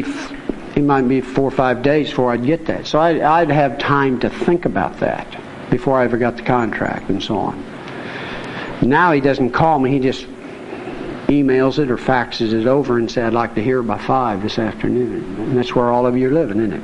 it 0.75 0.83
might 0.83 1.07
be 1.07 1.21
four 1.21 1.45
or 1.45 1.51
five 1.51 1.81
days 1.81 2.09
before 2.09 2.33
I'd 2.33 2.43
get 2.43 2.65
that. 2.65 2.87
So 2.87 2.99
I, 2.99 3.39
I'd 3.39 3.49
have 3.49 3.77
time 3.77 4.19
to 4.19 4.29
think 4.29 4.65
about 4.65 4.99
that 4.99 5.39
before 5.69 5.97
I 5.97 6.03
ever 6.03 6.17
got 6.17 6.35
the 6.35 6.43
contract 6.43 7.09
and 7.09 7.23
so 7.23 7.37
on. 7.37 7.63
Now 8.81 9.13
he 9.13 9.21
doesn't 9.21 9.51
call 9.51 9.79
me, 9.79 9.91
he 9.91 9.99
just 9.99 10.27
emails 11.27 11.77
it 11.79 11.91
or 11.91 11.97
faxes 11.97 12.53
it 12.53 12.67
over 12.67 12.97
and 12.97 13.11
says, 13.11 13.27
I'd 13.27 13.33
like 13.33 13.55
to 13.55 13.63
hear 13.63 13.83
by 13.83 13.97
five 13.97 14.41
this 14.41 14.57
afternoon. 14.57 15.23
And 15.39 15.57
that's 15.57 15.75
where 15.75 15.89
all 15.91 16.05
of 16.05 16.17
you 16.17 16.29
are 16.29 16.33
living, 16.33 16.59
isn't 16.59 16.73
it? 16.73 16.81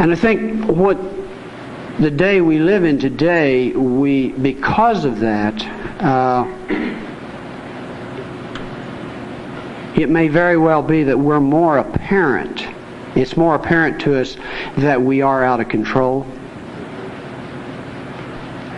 And 0.00 0.10
I 0.10 0.16
think 0.16 0.64
what 0.66 0.98
the 2.00 2.10
day 2.10 2.40
we 2.40 2.58
live 2.58 2.82
in 2.82 2.98
today, 2.98 3.70
we 3.70 4.32
because 4.32 5.04
of 5.04 5.20
that, 5.20 5.62
uh, 6.02 6.44
it 9.94 10.08
may 10.08 10.26
very 10.26 10.56
well 10.56 10.82
be 10.82 11.04
that 11.04 11.16
we're 11.16 11.38
more 11.38 11.78
apparent. 11.78 12.66
It's 13.14 13.36
more 13.36 13.54
apparent 13.54 14.00
to 14.02 14.18
us 14.18 14.36
that 14.78 15.00
we 15.00 15.22
are 15.22 15.44
out 15.44 15.60
of 15.60 15.68
control, 15.68 16.26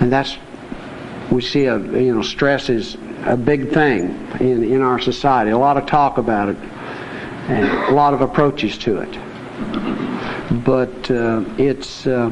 and 0.00 0.12
that's 0.12 0.36
we 1.30 1.42
see 1.42 1.66
a 1.66 1.78
you 1.78 2.14
know 2.14 2.22
stress 2.22 2.68
is 2.68 2.96
a 3.24 3.36
big 3.36 3.72
thing 3.72 4.10
in 4.40 4.64
in 4.64 4.82
our 4.82 4.98
society. 4.98 5.50
A 5.50 5.58
lot 5.58 5.76
of 5.76 5.86
talk 5.86 6.18
about 6.18 6.48
it, 6.48 6.56
and 7.48 7.66
a 7.88 7.94
lot 7.94 8.14
of 8.14 8.20
approaches 8.20 8.78
to 8.78 8.98
it 8.98 9.18
but 10.50 11.10
uh, 11.10 11.44
it's 11.58 12.06
uh, 12.06 12.30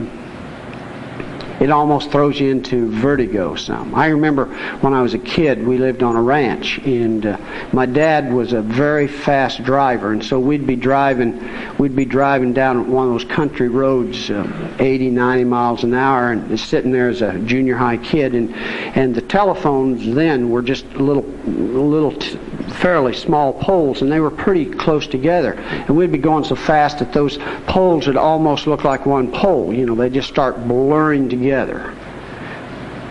it 1.63 1.71
almost 1.71 2.11
throws 2.11 2.41
you 2.41 2.51
into 2.51 2.91
vertigo 2.91 3.55
some. 3.55 3.95
I 3.95 4.09
remember 4.09 4.47
when 4.81 4.95
I 4.95 5.01
was 5.01 5.15
a 5.15 5.19
kid, 5.19 5.65
we 5.65 5.79
lived 5.79 6.03
on 6.03 6.17
a 6.17 6.23
ranch, 6.23 6.79
and 6.79 7.25
uh, 7.25 7.39
my 7.73 7.87
dad 7.87 8.33
was 8.33 8.53
a 8.53 8.61
very 8.61 9.07
fast 9.07 9.63
driver, 9.63 10.11
and 10.11 10.25
so 10.25 10.41
we'd 10.41 10.67
be 10.67 10.75
driving, 10.75 11.41
we'd 11.79 11.95
be 11.95 12.05
driving 12.05 12.53
down 12.53 12.91
one 12.91 13.07
of 13.07 13.13
those 13.13 13.25
country 13.25 13.69
roads, 13.69 14.29
uh, 14.29 14.77
80, 14.81 15.11
90 15.11 15.45
miles 15.45 15.85
an 15.85 15.95
hour, 15.95 16.33
and 16.33 16.59
sitting 16.59 16.91
there 16.91 17.09
as 17.09 17.23
a 17.23 17.39
junior 17.39 17.77
high 17.77 17.99
kid, 17.99 18.35
and 18.35 18.53
and 18.97 19.15
the 19.15 19.23
telephones 19.23 20.13
then 20.17 20.51
were 20.51 20.63
just 20.63 20.85
little, 20.95 21.23
little. 21.47 22.11
T- 22.11 22.41
fairly 22.81 23.13
small 23.13 23.53
poles 23.53 24.03
and 24.03 24.11
they 24.11 24.21
were 24.21 24.31
pretty 24.31 24.65
close 24.65 25.07
together 25.07 25.55
and 25.55 25.95
we'd 25.95 26.11
be 26.11 26.17
going 26.17 26.43
so 26.43 26.55
fast 26.55 27.01
that 27.01 27.13
those 27.13 27.37
poles 27.67 28.07
would 28.07 28.17
almost 28.17 28.67
look 28.67 28.83
like 28.83 29.05
one 29.05 29.31
pole 29.31 29.75
you 29.75 29.85
know 29.85 29.95
they 29.95 30.09
just 30.09 30.29
start 30.29 30.57
blurring 30.67 31.29
together 31.29 31.52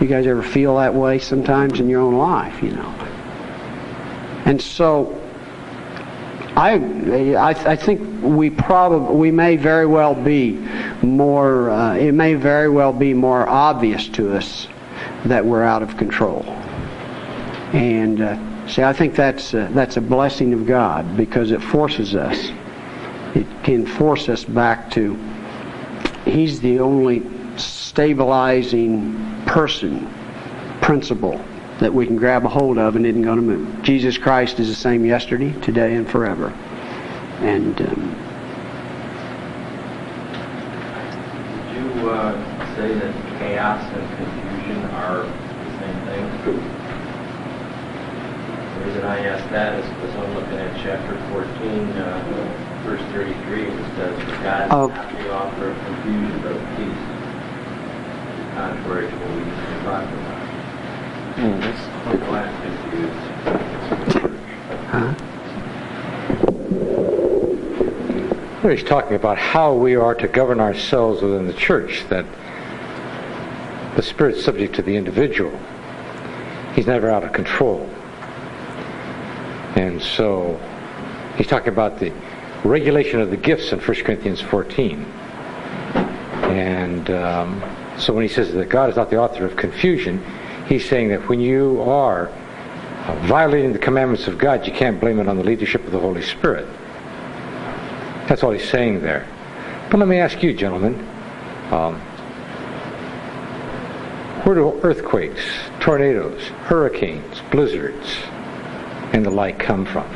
you 0.02 0.08
guys 0.08 0.26
ever 0.28 0.44
feel 0.44 0.78
that 0.78 0.94
way 0.94 1.20
sometimes 1.20 1.80
in 1.80 1.90
your 1.90 2.02
own 2.02 2.18
life 2.18 2.62
you 2.64 2.72
know 2.72 2.90
and 4.46 4.62
so 4.62 5.18
I, 6.56 6.74
I, 7.36 7.50
I 7.50 7.76
think 7.76 8.22
we 8.22 8.50
probably 8.50 9.16
we 9.16 9.32
may 9.32 9.56
very 9.56 9.86
well 9.86 10.16
be 10.16 10.54
more 11.02 11.70
uh, 11.70 11.96
it 11.96 12.14
may 12.14 12.34
very 12.34 12.70
well 12.70 12.92
be 12.92 13.14
more 13.14 13.48
obvious 13.48 14.08
to 14.10 14.36
us 14.36 14.68
that 15.26 15.46
we're 15.46 15.64
out 15.64 15.82
of 15.82 15.96
control 15.98 16.44
and 17.74 18.22
uh, 18.22 18.38
See, 18.72 18.84
I 18.84 18.94
think 18.94 19.16
that's 19.16 19.54
uh, 19.54 19.70
that's 19.74 19.98
a 19.98 20.02
blessing 20.02 20.54
of 20.54 20.66
God 20.66 21.18
because 21.18 21.52
it 21.52 21.62
forces 21.62 22.16
us. 22.16 22.52
It 23.36 23.46
can 23.64 23.86
force 23.86 24.30
us 24.30 24.46
back 24.46 24.90
to. 24.92 25.18
He's 26.24 26.62
the 26.62 26.80
only 26.80 27.20
stabilizing 27.92 29.14
person, 29.46 30.08
principle 30.82 31.44
that 31.82 31.94
we 31.94 32.06
can 32.06 32.16
grab 32.16 32.46
a 32.46 32.48
hold 32.48 32.78
of 32.78 32.96
and 32.96 33.06
isn't 33.06 33.22
going 33.22 33.36
to 33.36 33.42
move. 33.42 33.84
Jesus 33.84 34.18
Christ 34.18 34.62
is 34.62 34.70
the 34.70 34.76
same 34.76 35.04
yesterday, 35.04 35.52
today, 35.60 35.96
and 35.96 36.10
forever. 36.10 36.48
And 37.42 37.82
um, 37.82 38.16
Would 41.58 41.76
you 41.76 42.10
uh, 42.12 42.76
say 42.78 42.94
that 42.94 43.14
chaos 43.40 43.84
and 43.94 44.08
confusion 44.16 44.86
are 44.96 45.24
the 45.26 45.72
same 45.84 46.00
thing? 46.08 46.26
The 48.80 48.86
reason 48.88 49.04
I 49.04 49.20
ask 49.26 49.44
that 49.52 49.78
is 49.84 49.86
because 49.90 50.16
I'm 50.16 50.34
looking 50.36 50.60
at 50.60 50.80
chapter 50.82 51.18
14, 51.34 51.44
uh, 51.98 52.08
verse 52.86 53.02
33, 53.12 53.64
it 53.64 53.96
says, 53.98 54.16
For 54.24 54.32
God 54.44 54.68
is 54.68 54.72
Of- 54.72 54.92
not 54.96 55.12
the 55.12 55.34
author 55.36 55.72
of 55.72 55.78
confusion, 55.86 56.40
but 56.42 56.54
of 56.54 56.62
peace. 56.78 57.18
Contrary 58.54 59.08
to 59.08 59.16
what 59.16 59.30
we 59.32 59.38
used 59.48 59.64
to 59.66 59.76
talk 59.88 60.04
about. 60.04 60.40
I'm 61.42 62.20
glad 62.28 62.52
confused. 62.62 63.24
huh? 64.92 65.12
He's 68.72 68.84
talking 68.84 69.16
about 69.16 69.38
how 69.38 69.74
we 69.74 69.96
are 69.96 70.16
to 70.16 70.30
govern 70.30 70.62
ourselves 70.62 71.22
within 71.22 71.46
the 71.46 71.54
church, 71.54 72.06
that 72.08 72.26
the 73.98 74.02
Spirit's 74.02 74.44
subject 74.44 74.76
to 74.76 74.82
the 74.82 74.96
individual. 74.96 75.52
He's 76.74 76.88
never 76.88 77.10
out 77.10 77.26
of 77.26 77.34
control. 77.34 77.82
And 79.76 80.02
so 80.02 80.58
he's 81.36 81.48
talking 81.48 81.68
about 81.68 82.00
the 82.00 82.14
regulation 82.64 83.20
of 83.20 83.30
the 83.30 83.36
gifts 83.36 83.74
in 83.74 83.80
1 83.80 84.04
Corinthians 84.04 84.40
14. 84.40 85.04
And 85.04 87.10
um, 87.10 87.62
so 87.98 88.14
when 88.14 88.24
he 88.24 88.30
says 88.30 88.54
that 88.54 88.70
God 88.70 88.90
is 88.90 88.96
not 88.96 89.10
the 89.10 89.18
author 89.18 89.46
of 89.46 89.58
confusion, 89.58 90.24
he's 90.68 90.88
saying 90.88 91.10
that 91.10 91.28
when 91.28 91.42
you 91.42 91.82
are 91.82 92.28
violating 93.24 93.74
the 93.74 93.80
commandments 93.80 94.28
of 94.28 94.38
God, 94.38 94.66
you 94.66 94.72
can't 94.72 95.00
blame 95.00 95.20
it 95.20 95.28
on 95.28 95.36
the 95.36 95.44
leadership 95.44 95.84
of 95.86 95.92
the 95.92 96.00
Holy 96.00 96.22
Spirit. 96.22 96.68
That's 98.28 98.44
all 98.44 98.52
he's 98.52 98.70
saying 98.70 99.02
there. 99.02 99.28
But 99.90 100.00
let 100.00 100.08
me 100.08 100.18
ask 100.18 100.42
you, 100.42 100.54
gentlemen, 100.54 100.96
um, 101.72 102.00
where 104.44 104.56
do 104.56 104.80
earthquakes, 104.82 105.42
tornadoes, 105.80 106.42
hurricanes, 106.66 107.42
blizzards, 107.52 108.08
and 109.14 109.26
the 109.26 109.30
like 109.30 109.60
come 109.60 109.86
from? 109.86 110.08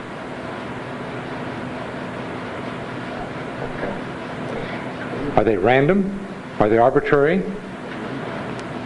Are 5.37 5.43
they 5.43 5.57
random? 5.57 6.25
Are 6.59 6.69
they 6.69 6.77
arbitrary? 6.77 7.43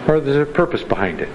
Or 0.08 0.16
is 0.16 0.26
there 0.26 0.42
a 0.42 0.46
purpose 0.48 0.82
behind 0.82 1.22
it? 1.22 1.30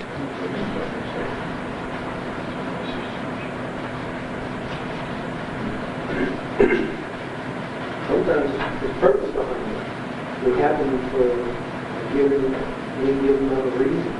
Sometimes 8.09 8.51
there's 8.81 8.99
purpose 8.99 9.31
behind 9.31 9.71
it. 9.71 10.45
They 10.45 10.61
happen 10.61 11.11
for 11.11 11.23
a 11.23 12.13
given, 12.13 12.55
any 12.55 13.15
given 13.23 13.53
other 13.53 13.71
reason. 13.71 14.13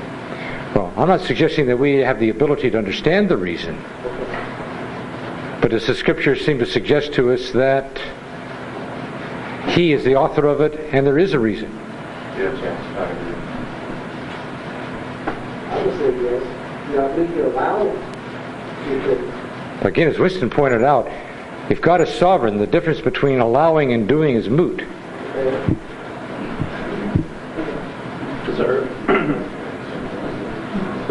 Well, 0.75 0.93
I'm 1.05 1.11
not 1.11 1.21
suggesting 1.21 1.67
that 1.67 1.77
we 1.77 1.97
have 1.97 2.19
the 2.19 2.31
ability 2.31 2.71
to 2.71 2.79
understand 2.79 3.29
the 3.29 3.37
reason. 3.37 3.79
But 5.61 5.73
does 5.73 5.87
the 5.87 5.95
scripture 5.95 6.35
seem 6.35 6.59
to 6.61 6.65
suggest 6.65 7.13
to 7.13 7.31
us 7.31 7.51
that 7.51 8.01
he 9.69 9.93
is 9.93 10.03
the 10.03 10.17
author 10.17 10.47
of 10.47 10.63
it 10.63 10.81
and 10.95 11.07
there 11.07 11.19
is 11.19 11.35
a 11.35 11.39
reason? 11.39 11.71
Yes, 12.39 12.59
yes, 12.59 12.81
I 12.97 13.05
agree. 13.05 13.35
I 15.69 15.85
would 15.85 15.99
say 15.99 16.23
yes. 16.23 16.43
You 16.89 16.97
know, 16.97 17.07
I 17.07 17.15
think 17.15 17.37
you 17.37 17.47
allow 17.49 17.85
you 17.85 19.03
to 19.03 19.87
Again, 19.87 20.09
as 20.09 20.19
Winston 20.19 20.49
pointed 20.49 20.83
out, 20.83 21.07
if 21.71 21.83
God 21.83 22.01
is 22.01 22.09
sovereign, 22.09 22.57
the 22.57 22.67
difference 22.67 23.03
between 23.03 23.41
allowing 23.41 23.93
and 23.93 24.09
doing 24.09 24.37
is 24.37 24.49
moot. 24.49 24.81
Is 28.49 28.57
there, 28.57 28.89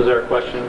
was 0.03 0.09
there 0.09 0.21
a 0.21 0.27
question? 0.27 0.59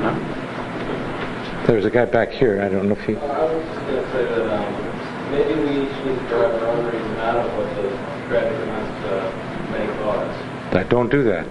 No? 0.00 1.64
There's 1.66 1.84
a 1.84 1.90
guy 1.90 2.04
back 2.04 2.30
here. 2.30 2.62
I 2.62 2.68
don't 2.68 2.86
know 2.86 2.94
if 2.94 3.04
he. 3.04 3.16
I 3.16 3.52
was 3.52 3.66
just 3.66 3.86
going 3.86 4.04
to 4.04 4.12
say 4.12 4.24
that 4.24 4.46
um, 4.46 5.32
maybe 5.32 5.54
we 5.54 5.92
should 5.92 6.06
need 6.06 6.18
to 6.20 6.28
drive 6.28 6.54
our 6.54 6.68
own 6.68 6.84
reason 6.84 7.16
out 7.16 7.38
of 7.38 7.52
what 7.58 7.66
the 7.74 7.88
tragic 8.28 8.60
events 8.60 9.06
uh, 9.06 9.70
may 9.72 9.86
cause. 10.04 10.76
I 10.76 10.84
don't 10.84 11.10
do 11.10 11.24
that. 11.24 11.48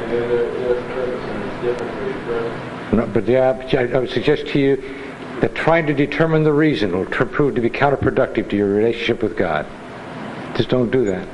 Maybe 0.00 0.18
there 0.18 0.48
is 0.48 0.78
a 0.78 0.82
purpose 0.92 1.24
and 1.24 1.44
it's 1.44 1.62
different 1.62 1.92
for 1.94 2.10
each 2.10 2.24
person. 2.26 2.98
No, 2.98 3.06
but 3.06 3.26
yeah, 3.26 3.54
but 3.54 3.74
I 3.74 3.84
I 3.84 3.98
would 4.00 4.10
suggest 4.10 4.48
to 4.48 4.58
you 4.58 4.76
that 5.40 5.54
trying 5.54 5.86
to 5.86 5.94
determine 5.94 6.44
the 6.44 6.52
reason 6.52 6.92
will 6.92 7.06
tr- 7.06 7.24
prove 7.24 7.54
to 7.54 7.62
be 7.62 7.70
counterproductive 7.70 8.50
to 8.50 8.56
your 8.56 8.68
relationship 8.68 9.22
with 9.22 9.34
God. 9.38 9.64
Just 10.58 10.68
don't 10.68 10.90
do 10.90 11.06
that. 11.06 11.26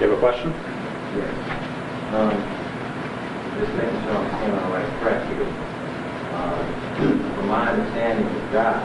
You 0.00 0.08
have 0.08 0.18
a 0.18 0.18
question? 0.18 0.52
Um, 2.16 2.55
I'm 3.56 3.64
staying 3.72 4.52
on 4.52 4.68
the 4.68 4.76
right 4.76 5.00
track 5.00 5.24
here. 5.32 5.48
Uh, 6.36 6.60
From 7.36 7.48
my 7.48 7.70
understanding 7.72 8.26
of 8.28 8.52
God, 8.52 8.84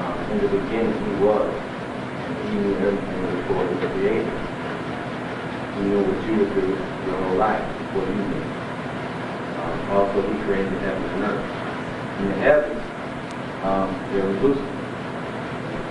uh, 0.00 0.32
in 0.32 0.40
the 0.40 0.48
beginning 0.48 0.96
He 0.96 1.12
was, 1.20 1.52
and 1.52 2.48
He 2.48 2.56
knew 2.56 2.72
everything 2.80 3.36
before 3.36 3.68
He 3.68 3.74
was 3.76 3.92
created. 3.92 4.32
He 5.76 5.80
knew 5.84 6.00
what 6.00 6.24
you 6.24 6.34
would 6.40 6.54
do 6.56 6.64
your 7.04 7.20
whole 7.20 7.36
life, 7.36 7.60
what 7.92 8.08
you 8.08 8.16
knew. 8.16 8.44
Um, 9.60 9.76
Also, 9.92 10.24
He 10.24 10.40
created 10.48 10.72
the 10.72 10.80
heavens 10.80 11.12
and 11.12 11.24
earth. 11.28 11.44
In 12.20 12.28
the 12.28 12.38
heavens, 12.40 12.80
um, 13.60 13.92
there 14.16 14.24
was 14.24 14.40
Lucifer. 14.40 14.72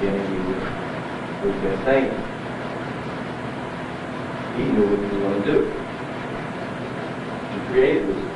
Beginning 0.01 0.25
He 0.25 0.41
was, 0.41 1.53
just 1.61 1.85
Satan. 1.85 2.17
He 4.57 4.63
knew 4.73 4.89
what 4.89 4.97
He 4.97 5.05
was 5.05 5.21
going 5.21 5.43
to 5.43 5.51
do. 5.53 5.82
Created 7.73 8.05
Lucifer. 8.05 8.29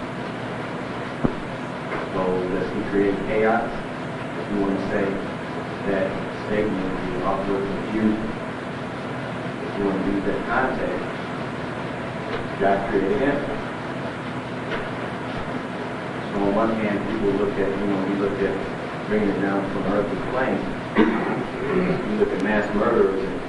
So 2.12 2.50
that 2.50 2.65
he 2.73 2.82
create 2.89 3.15
chaos? 3.30 3.69
If 3.69 4.50
you 4.50 4.62
want 4.65 4.80
to 4.80 4.84
say 4.89 5.06
that 5.06 6.10
statement 6.47 7.13
the 7.13 7.21
author 7.23 7.54
of 7.54 7.62
confusion, 7.62 8.17
if 9.62 9.78
you 9.78 9.86
want 9.86 10.02
to 10.02 10.10
use 10.10 10.26
that 10.26 10.41
context, 10.50 11.06
God 12.58 12.89
created 12.89 13.21
him. 13.21 13.38
So 16.34 16.41
on 16.41 16.56
one 16.56 16.73
hand, 16.82 16.97
people 17.06 17.30
look 17.38 17.54
at, 17.62 17.69
you 17.69 17.86
know, 17.86 18.10
we 18.10 18.15
look 18.15 18.41
at 18.41 18.58
bringing 19.06 19.30
it 19.30 19.39
down 19.39 19.62
from 19.69 19.84
earth 19.93 20.10
to 20.10 20.17
plane. 20.34 20.58
you 20.97 22.17
look 22.17 22.34
at 22.34 22.41
mass 22.41 22.65
murderers 22.73 23.21
and 23.21 23.39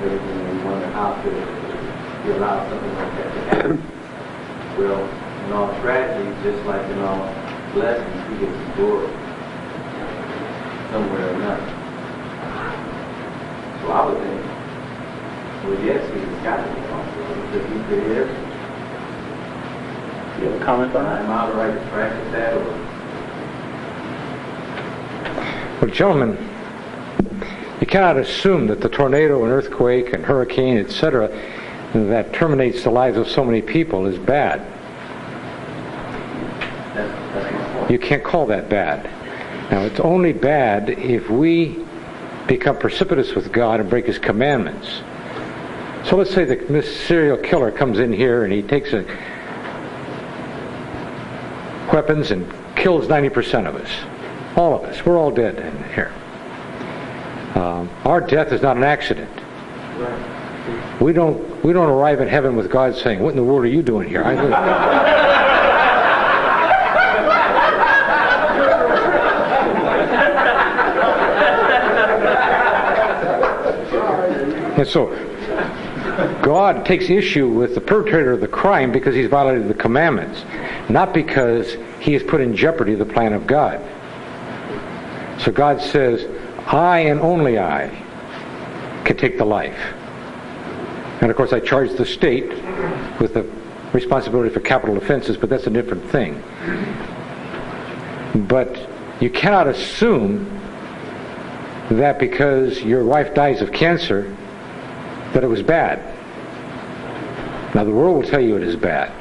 everything, 0.00 0.40
and 0.48 0.58
you 0.58 0.64
wonder 0.64 0.88
how 0.92 1.20
could 1.20 1.36
you 2.24 2.38
allow 2.40 2.66
something 2.70 2.94
like 2.96 3.12
that 3.18 3.34
to 3.34 3.40
happen. 3.54 3.91
Well, 4.78 5.04
in 5.46 5.52
all 5.52 5.68
tragedy, 5.80 6.30
just 6.42 6.64
like 6.66 6.84
in 6.90 6.98
all 7.00 7.34
blessings, 7.74 8.28
he 8.28 8.46
gets 8.46 8.56
his 8.56 8.74
glory 8.76 9.10
somewhere 10.90 11.26
or 11.26 11.34
another. 11.34 11.66
So 13.82 13.86
I 13.90 14.06
would 14.06 14.18
think, 14.22 14.42
well, 15.64 15.78
yes, 15.84 16.02
he's 16.14 16.42
got 16.42 16.56
to 16.56 16.62
be 16.72 16.80
awesome 16.88 17.40
because 17.50 17.64
he 17.70 17.76
created 17.84 18.16
everything. 18.18 18.48
You 20.40 20.48
have 20.48 20.60
a 20.60 20.64
comment 20.64 20.96
on 20.96 21.04
that? 21.04 21.20
Am 21.22 21.30
I 21.30 21.32
on 21.42 21.46
the 21.50 21.56
right 21.56 21.76
track 21.90 22.12
with 22.24 22.32
that, 22.32 22.54
or? 22.54 22.64
Well, 25.80 25.90
gentlemen, 25.90 26.36
you 27.80 27.86
cannot 27.86 28.16
assume 28.16 28.66
that 28.68 28.80
the 28.80 28.88
tornado 28.88 29.42
and 29.44 29.52
earthquake 29.52 30.12
and 30.12 30.24
hurricane, 30.24 30.78
etc., 30.78 31.28
that 31.94 32.32
terminates 32.32 32.84
the 32.84 32.90
lives 32.90 33.16
of 33.16 33.28
so 33.28 33.44
many 33.44 33.60
people 33.60 34.06
is 34.06 34.18
bad. 34.18 34.60
You 37.90 37.98
can't 37.98 38.24
call 38.24 38.46
that 38.46 38.68
bad. 38.68 39.04
Now, 39.70 39.82
it's 39.82 40.00
only 40.00 40.32
bad 40.32 40.90
if 40.90 41.28
we 41.28 41.84
become 42.46 42.78
precipitous 42.78 43.34
with 43.34 43.52
God 43.52 43.80
and 43.80 43.88
break 43.90 44.06
His 44.06 44.18
commandments. 44.18 45.02
So 46.04 46.16
let's 46.16 46.32
say 46.34 46.44
that 46.44 46.68
this 46.68 47.06
serial 47.06 47.36
killer 47.36 47.70
comes 47.70 47.98
in 47.98 48.12
here 48.12 48.44
and 48.44 48.52
he 48.52 48.62
takes 48.62 48.92
a, 48.92 49.04
weapons 51.92 52.30
and 52.30 52.52
kills 52.74 53.06
90% 53.06 53.68
of 53.68 53.76
us. 53.76 53.90
All 54.56 54.74
of 54.74 54.84
us. 54.84 55.04
We're 55.06 55.18
all 55.18 55.30
dead 55.30 55.58
in 55.58 55.84
here. 55.94 56.12
Um, 57.54 57.88
our 58.04 58.20
death 58.20 58.52
is 58.52 58.62
not 58.62 58.76
an 58.76 58.84
accident. 58.84 59.30
We 61.00 61.12
don't 61.12 61.64
we 61.64 61.72
don't 61.72 61.88
arrive 61.88 62.20
in 62.20 62.28
heaven 62.28 62.56
with 62.56 62.70
God 62.70 62.94
saying, 62.94 63.20
"What 63.20 63.30
in 63.30 63.36
the 63.36 63.44
world 63.44 63.64
are 63.64 63.68
you 63.68 63.82
doing 63.82 64.08
here?" 64.08 64.22
I, 64.24 64.34
and 74.78 74.86
so 74.86 75.08
God 76.42 76.84
takes 76.84 77.08
issue 77.08 77.48
with 77.48 77.74
the 77.74 77.80
perpetrator 77.80 78.32
of 78.32 78.40
the 78.40 78.48
crime 78.48 78.92
because 78.92 79.14
he's 79.14 79.28
violated 79.28 79.68
the 79.68 79.74
commandments, 79.74 80.44
not 80.88 81.14
because 81.14 81.76
he 82.00 82.12
has 82.12 82.22
put 82.22 82.40
in 82.40 82.54
jeopardy 82.54 82.94
the 82.94 83.04
plan 83.04 83.32
of 83.32 83.46
God. 83.46 83.80
So 85.38 85.50
God 85.50 85.80
says, 85.80 86.26
I 86.66 87.00
and 87.00 87.20
only 87.20 87.58
I 87.58 87.88
can 89.04 89.16
take 89.16 89.38
the 89.38 89.44
life. 89.44 89.78
And 91.22 91.30
of 91.30 91.36
course, 91.36 91.52
I 91.52 91.60
charge 91.60 91.92
the 91.92 92.04
state 92.04 92.48
with 93.20 93.34
the 93.34 93.48
responsibility 93.92 94.52
for 94.52 94.58
capital 94.58 94.96
offenses, 94.96 95.36
but 95.36 95.48
that's 95.48 95.68
a 95.68 95.70
different 95.70 96.04
thing. 96.10 96.42
But 98.48 98.88
you 99.20 99.30
cannot 99.30 99.68
assume 99.68 100.46
that 101.90 102.18
because 102.18 102.82
your 102.82 103.04
wife 103.04 103.34
dies 103.34 103.62
of 103.62 103.70
cancer, 103.70 104.36
that 105.32 105.44
it 105.44 105.46
was 105.46 105.62
bad. 105.62 106.00
Now, 107.72 107.84
the 107.84 107.92
world 107.92 108.16
will 108.16 108.28
tell 108.28 108.40
you 108.40 108.56
it 108.56 108.64
is 108.64 108.74
bad. 108.74 109.12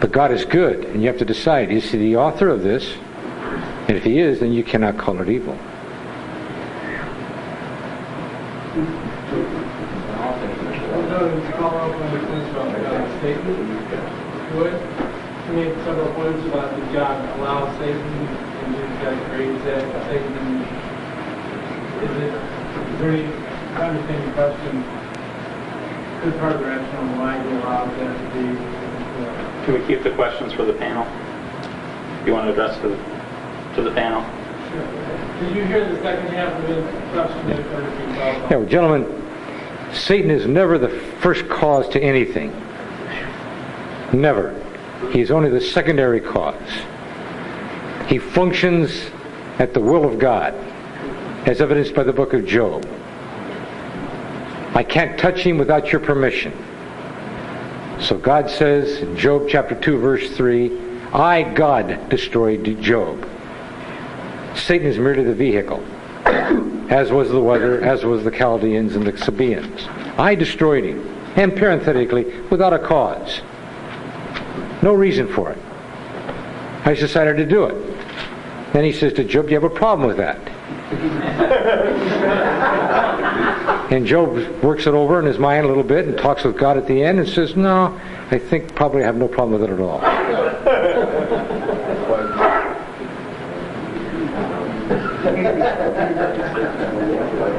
But 0.00 0.10
God 0.10 0.32
is 0.32 0.46
good, 0.46 0.86
and 0.86 1.02
you 1.02 1.08
have 1.08 1.18
to 1.18 1.26
decide 1.26 1.70
is 1.70 1.90
he 1.90 1.98
the 1.98 2.16
author 2.16 2.48
of 2.48 2.62
this? 2.62 2.94
And 3.88 3.96
if 3.98 4.04
he 4.04 4.20
is, 4.20 4.40
then 4.40 4.54
you 4.54 4.64
cannot 4.64 4.96
call 4.96 5.20
it 5.20 5.28
evil. 5.28 5.58
to 11.20 11.52
follow 11.52 11.78
up 11.78 12.00
on 12.00 12.12
the 12.12 12.26
points 12.26 12.50
about 12.50 12.82
God's 12.82 13.18
statement, 13.18 13.58
would 14.56 14.74
you 15.50 15.56
made 15.56 15.74
several 15.84 16.12
points 16.14 16.46
about 16.46 16.70
that 16.70 16.92
God 16.92 17.38
allows 17.40 17.76
Satan 17.78 18.00
and 18.00 18.74
then 18.74 19.02
God 19.02 19.30
creates 19.30 19.64
that 19.64 19.82
Satan. 20.06 20.62
Is 22.00 22.10
it, 22.22 22.34
is 22.92 23.00
there 23.00 23.10
any, 23.10 23.24
I 23.74 23.88
understand 23.88 24.24
your 24.24 24.34
question, 24.34 24.84
good 26.22 26.38
part 26.38 26.54
of 26.54 26.60
the 26.60 26.66
rationale 26.66 27.18
why 27.18 27.42
he 27.42 27.48
allows 27.56 27.90
that 27.98 28.16
to 28.16 28.38
be, 28.38 28.58
uh, 29.24 29.64
Can 29.64 29.74
we 29.74 29.86
keep 29.86 30.02
the 30.02 30.14
questions 30.14 30.52
for 30.52 30.64
the 30.64 30.72
panel? 30.72 31.04
You 32.26 32.32
want 32.32 32.46
to 32.46 32.52
address 32.52 32.80
to 32.82 32.88
the, 32.88 32.96
to 33.76 33.82
the 33.82 33.92
panel? 33.92 34.22
did 35.40 35.56
you 35.56 35.64
hear 35.64 35.88
the 35.88 36.00
second 36.00 36.28
half 36.28 36.52
of 36.52 36.68
the 36.68 36.82
question 37.12 37.48
that 37.48 37.58
occurred 37.58 37.90
to 37.90 38.06
me 38.06 38.12
about? 38.14 38.50
Yeah, 38.50 38.56
well, 38.56 38.66
gentlemen, 38.66 39.92
Satan 39.92 40.30
is 40.30 40.46
never 40.46 40.78
the 40.78 40.88
first 40.88 41.48
cause 41.48 41.88
to 41.88 42.00
anything. 42.00 42.52
Never. 44.12 44.54
He's 45.12 45.30
only 45.30 45.50
the 45.50 45.60
secondary 45.60 46.20
cause. 46.20 46.60
He 48.08 48.18
functions 48.18 49.10
at 49.58 49.74
the 49.74 49.80
will 49.80 50.04
of 50.04 50.18
God, 50.18 50.54
as 51.46 51.60
evidenced 51.60 51.94
by 51.94 52.02
the 52.02 52.12
book 52.12 52.32
of 52.32 52.46
Job. 52.46 52.86
I 54.74 54.82
can't 54.82 55.18
touch 55.18 55.40
him 55.40 55.58
without 55.58 55.90
your 55.90 56.00
permission. 56.00 56.52
So 58.00 58.16
God 58.16 58.48
says 58.48 59.02
in 59.02 59.16
Job 59.16 59.46
chapter 59.48 59.74
2, 59.74 59.98
verse 59.98 60.30
3, 60.30 60.90
I, 61.12 61.42
God, 61.42 62.08
destroyed 62.08 62.64
Job. 62.80 63.28
Satan 64.54 64.86
is 64.86 64.98
merely 64.98 65.24
the 65.24 65.34
vehicle, 65.34 65.84
as 66.90 67.10
was 67.10 67.28
the 67.30 67.40
weather, 67.40 67.82
as 67.82 68.04
was 68.04 68.24
the 68.24 68.30
Chaldeans 68.30 68.96
and 68.96 69.06
the 69.06 69.16
Sabaeans. 69.18 69.86
I 70.18 70.34
destroyed 70.34 70.84
him. 70.84 71.06
And 71.36 71.56
parenthetically, 71.56 72.40
without 72.50 72.72
a 72.72 72.78
cause. 72.78 73.40
No 74.82 74.94
reason 74.94 75.28
for 75.28 75.50
it. 75.50 75.58
I 76.84 76.94
just 76.94 77.02
decided 77.02 77.36
to 77.36 77.44
do 77.46 77.64
it. 77.64 77.74
Then 78.72 78.84
he 78.84 78.92
says 78.92 79.12
to 79.14 79.24
Job, 79.24 79.46
Do 79.46 79.52
you 79.52 79.60
have 79.60 79.70
a 79.70 79.74
problem 79.74 80.08
with 80.08 80.16
that? 80.16 80.38
and 83.92 84.06
Job 84.06 84.34
works 84.62 84.86
it 84.86 84.94
over 84.94 85.20
in 85.20 85.26
his 85.26 85.38
mind 85.38 85.66
a 85.66 85.68
little 85.68 85.82
bit 85.82 86.08
and 86.08 86.16
talks 86.16 86.44
with 86.44 86.56
God 86.56 86.78
at 86.78 86.86
the 86.86 87.02
end 87.02 87.18
and 87.18 87.28
says, 87.28 87.56
No, 87.56 88.00
I 88.30 88.38
think 88.38 88.74
probably 88.74 89.02
I 89.02 89.06
have 89.06 89.16
no 89.16 89.28
problem 89.28 89.60
with 89.60 89.68
it 89.68 89.74
at 89.74 89.80
all. 89.80 90.00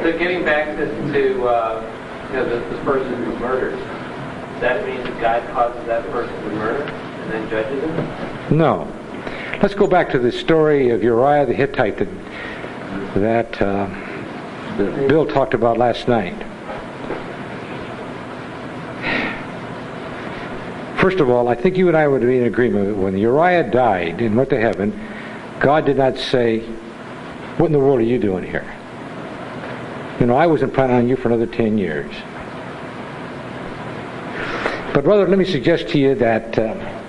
So 0.02 0.18
getting 0.18 0.44
back 0.44 0.76
to, 0.78 0.88
to 1.14 1.46
uh, 1.46 2.28
you 2.30 2.36
know, 2.38 2.50
this, 2.50 2.64
this 2.74 2.84
person 2.84 3.14
who 3.24 3.36
murders, 3.38 3.78
does 3.80 4.62
that 4.62 4.84
mean 4.86 5.04
that 5.04 5.22
God 5.22 5.48
causes 5.54 5.86
that 5.86 6.04
person 6.12 6.34
to 6.34 6.50
murder 6.56 7.11
then 7.32 7.50
judges 7.50 7.84
him? 7.84 8.58
No. 8.58 8.92
Let's 9.62 9.76
go 9.76 9.88
back 9.88 10.10
to 10.12 10.20
the 10.20 10.32
story 10.32 10.90
of 10.90 11.04
Uriah 11.04 11.46
the 11.46 11.54
Hittite 11.54 11.98
that, 11.98 12.08
that, 13.16 13.62
uh, 13.62 13.88
Bill 14.78 15.26
talked 15.26 15.54
about 15.54 15.78
last 15.78 16.08
night. 16.08 16.36
First 21.00 21.20
of 21.20 21.30
all, 21.30 21.48
I 21.48 21.56
think 21.56 21.78
you 21.78 21.88
and 21.88 21.98
I 21.98 22.08
would 22.08 22.22
be 22.22 22.38
in 22.38 22.44
agreement 22.44 22.98
when 22.98 23.18
Uriah 23.18 23.70
died 23.70 24.22
and 24.22 24.36
went 24.36 24.50
to 24.52 24.60
heaven, 24.60 25.00
God 25.60 25.86
did 25.86 25.98
not 25.98 26.18
say, 26.18 26.60
What 27.58 27.68
in 27.68 27.72
the 27.72 27.80
world 27.80 28.00
are 28.00 28.04
you 28.04 28.20
doing 28.20 28.44
here? 28.44 28.66
You 30.20 30.28
know, 30.28 30.36
I 30.36 30.46
wasn't 30.46 30.74
planning 30.74 30.96
on 30.96 31.08
you 31.10 31.16
for 31.16 31.30
another 31.30 31.48
10 31.48 31.78
years. 31.78 32.14
But, 34.94 35.04
brother, 35.04 35.28
let 35.28 35.40
me 35.40 35.46
suggest 35.46 35.88
to 35.90 35.98
you 35.98 36.16
that 36.16 36.60
uh, 36.60 37.01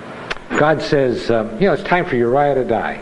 God 0.57 0.81
says, 0.81 1.29
uh, 1.31 1.55
You 1.59 1.67
know, 1.67 1.73
it's 1.73 1.83
time 1.83 2.05
for 2.05 2.15
Uriah 2.15 2.55
to 2.55 2.63
die. 2.63 2.95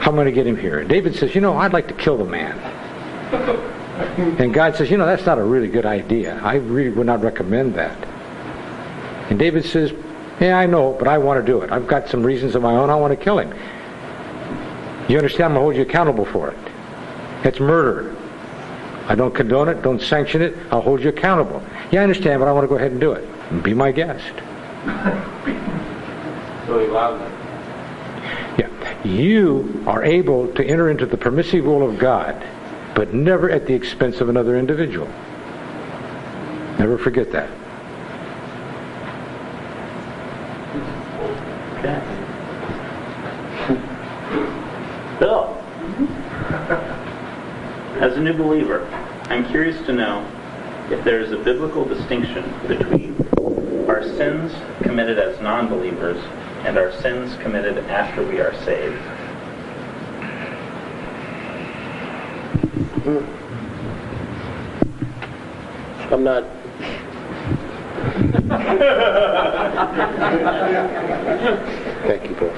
How 0.00 0.12
am 0.12 0.14
I 0.14 0.22
going 0.22 0.26
to 0.26 0.32
get 0.32 0.46
him 0.46 0.56
here? 0.56 0.84
David 0.84 1.16
says, 1.16 1.34
You 1.34 1.40
know, 1.40 1.56
I'd 1.56 1.72
like 1.72 1.88
to 1.88 1.94
kill 1.94 2.16
the 2.16 2.24
man. 2.24 3.72
And 3.96 4.52
God 4.52 4.76
says, 4.76 4.90
You 4.90 4.98
know, 4.98 5.06
that's 5.06 5.24
not 5.24 5.38
a 5.38 5.42
really 5.42 5.68
good 5.68 5.86
idea. 5.86 6.38
I 6.42 6.56
really 6.56 6.90
would 6.90 7.06
not 7.06 7.22
recommend 7.22 7.74
that. 7.76 7.96
And 9.30 9.38
David 9.38 9.64
says, 9.64 9.92
Yeah, 10.38 10.58
I 10.58 10.66
know, 10.66 10.92
but 10.92 11.08
I 11.08 11.16
want 11.16 11.40
to 11.40 11.46
do 11.46 11.62
it. 11.62 11.72
I've 11.72 11.86
got 11.86 12.08
some 12.08 12.22
reasons 12.22 12.54
of 12.54 12.62
my 12.62 12.74
own. 12.74 12.90
I 12.90 12.94
want 12.94 13.18
to 13.18 13.24
kill 13.24 13.38
him. 13.38 13.54
You 15.08 15.16
understand? 15.16 15.44
I'm 15.44 15.50
going 15.52 15.60
to 15.60 15.60
hold 15.60 15.76
you 15.76 15.82
accountable 15.82 16.26
for 16.26 16.50
it. 16.50 16.58
It's 17.44 17.58
murder. 17.58 18.14
I 19.08 19.14
don't 19.14 19.34
condone 19.34 19.68
it, 19.68 19.82
don't 19.82 20.02
sanction 20.02 20.42
it. 20.42 20.56
I'll 20.70 20.82
hold 20.82 21.00
you 21.00 21.08
accountable. 21.08 21.62
Yeah, 21.90 22.00
I 22.00 22.02
understand, 22.02 22.40
but 22.40 22.48
I 22.48 22.52
want 22.52 22.64
to 22.64 22.68
go 22.68 22.74
ahead 22.74 22.90
and 22.90 23.00
do 23.00 23.12
it. 23.12 23.62
Be 23.62 23.72
my 23.72 23.92
guest. 23.92 24.34
Yeah. 28.58 29.04
You 29.04 29.82
are 29.86 30.02
able 30.04 30.52
to 30.54 30.64
enter 30.64 30.90
into 30.90 31.06
the 31.06 31.16
permissive 31.16 31.64
will 31.64 31.88
of 31.88 31.98
God, 31.98 32.44
but 32.94 33.14
never 33.14 33.50
at 33.50 33.66
the 33.66 33.74
expense 33.74 34.20
of 34.20 34.28
another 34.28 34.56
individual. 34.56 35.08
Never 36.78 36.98
forget 36.98 37.32
that. 37.32 37.50
Okay. 41.78 42.00
Bill, 45.18 45.56
as 48.00 48.16
a 48.16 48.20
new 48.20 48.34
believer, 48.34 48.86
I'm 49.24 49.46
curious 49.48 49.80
to 49.86 49.92
know 49.92 50.24
if 50.90 51.02
there 51.04 51.20
is 51.20 51.32
a 51.32 51.38
biblical 51.38 51.84
distinction 51.84 52.44
between 52.68 53.14
our 53.96 54.02
sins 54.02 54.52
committed 54.82 55.18
as 55.18 55.40
non 55.40 55.68
believers 55.68 56.22
and 56.66 56.76
our 56.76 56.92
sins 57.00 57.34
committed 57.36 57.78
after 57.88 58.22
we 58.22 58.40
are 58.40 58.54
saved. 58.62 59.00
I'm 66.12 66.24
not. 66.24 66.44
Thank 72.06 72.28
you, 72.28 72.34
Bill. 72.34 72.52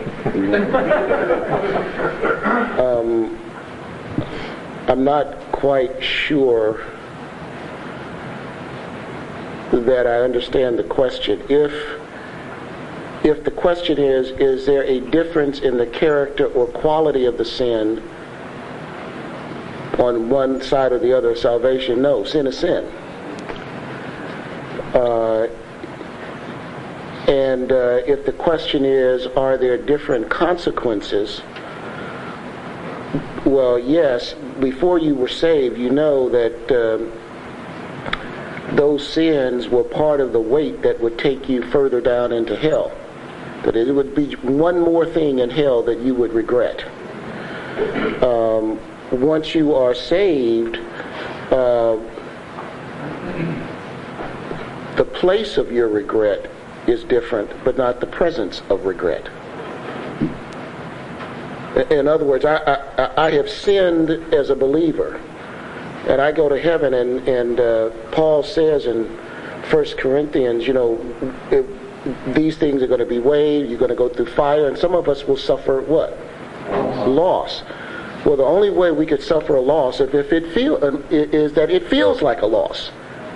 Um, 2.80 3.38
I'm 4.88 5.04
not 5.04 5.36
quite 5.52 6.02
sure 6.02 6.82
that 9.72 10.06
I 10.06 10.20
understand 10.20 10.78
the 10.78 10.84
question. 10.84 11.42
If 11.48 11.72
if 13.24 13.44
the 13.44 13.50
question 13.50 13.98
is, 13.98 14.30
is 14.30 14.64
there 14.64 14.84
a 14.84 15.00
difference 15.00 15.60
in 15.60 15.76
the 15.76 15.86
character 15.86 16.46
or 16.46 16.66
quality 16.66 17.24
of 17.24 17.36
the 17.36 17.44
sin 17.44 18.02
on 19.98 20.30
one 20.30 20.62
side 20.62 20.92
or 20.92 20.98
the 20.98 21.12
other 21.12 21.30
of 21.30 21.38
salvation? 21.38 22.00
No, 22.00 22.24
sin 22.24 22.46
is 22.46 22.58
sin. 22.58 22.84
Uh, 24.94 25.48
and 27.26 27.72
uh, 27.72 28.00
if 28.06 28.24
the 28.24 28.32
question 28.32 28.84
is, 28.84 29.26
are 29.26 29.58
there 29.58 29.76
different 29.76 30.30
consequences? 30.30 31.42
Well, 33.44 33.78
yes. 33.78 34.34
Before 34.60 34.98
you 34.98 35.14
were 35.14 35.28
saved, 35.28 35.76
you 35.76 35.90
know 35.90 36.28
that 36.30 36.70
um, 36.72 37.12
those 38.78 39.06
sins 39.06 39.68
were 39.68 39.82
part 39.82 40.20
of 40.20 40.32
the 40.32 40.40
weight 40.40 40.82
that 40.82 41.00
would 41.00 41.18
take 41.18 41.48
you 41.48 41.68
further 41.72 42.00
down 42.00 42.30
into 42.30 42.56
hell. 42.56 42.92
That 43.64 43.74
it 43.74 43.92
would 43.92 44.14
be 44.14 44.34
one 44.36 44.78
more 44.80 45.04
thing 45.04 45.40
in 45.40 45.50
hell 45.50 45.82
that 45.82 45.98
you 45.98 46.14
would 46.14 46.32
regret. 46.32 46.84
Um, 48.22 48.78
once 49.10 49.52
you 49.52 49.74
are 49.74 49.96
saved, 49.96 50.76
uh, 51.50 51.98
the 54.94 55.04
place 55.12 55.56
of 55.56 55.72
your 55.72 55.88
regret 55.88 56.48
is 56.86 57.02
different, 57.02 57.50
but 57.64 57.76
not 57.76 57.98
the 57.98 58.06
presence 58.06 58.62
of 58.70 58.84
regret. 58.86 59.26
In 61.90 62.06
other 62.06 62.24
words, 62.24 62.44
I, 62.44 62.58
I, 62.96 63.26
I 63.26 63.30
have 63.32 63.50
sinned 63.50 64.10
as 64.32 64.50
a 64.50 64.56
believer, 64.56 65.20
and 66.08 66.20
I 66.20 66.32
go 66.32 66.48
to 66.48 66.60
heaven, 66.60 66.94
and, 66.94 67.28
and 67.28 67.60
uh, 67.60 67.90
Paul 68.12 68.42
says 68.42 68.86
in 68.86 69.04
1 69.70 69.84
Corinthians, 69.98 70.66
you 70.66 70.72
know, 70.72 70.98
if 71.50 71.66
these 72.34 72.56
things 72.56 72.82
are 72.82 72.86
going 72.86 73.00
to 73.00 73.06
be 73.06 73.18
weighed, 73.18 73.68
you're 73.68 73.78
going 73.78 73.90
to 73.90 73.94
go 73.94 74.08
through 74.08 74.26
fire, 74.26 74.68
and 74.68 74.78
some 74.78 74.94
of 74.94 75.08
us 75.08 75.24
will 75.24 75.36
suffer 75.36 75.82
what? 75.82 76.16
Loss. 77.06 77.62
Well, 78.24 78.36
the 78.36 78.44
only 78.44 78.70
way 78.70 78.90
we 78.90 79.06
could 79.06 79.22
suffer 79.22 79.56
a 79.56 79.60
loss 79.60 80.00
if, 80.00 80.14
if 80.14 80.32
it 80.32 80.52
feel, 80.52 80.82
uh, 80.82 80.98
is 81.10 81.52
that 81.52 81.70
it 81.70 81.86
feels 81.88 82.22
like 82.22 82.42
a 82.42 82.46
loss. 82.46 82.90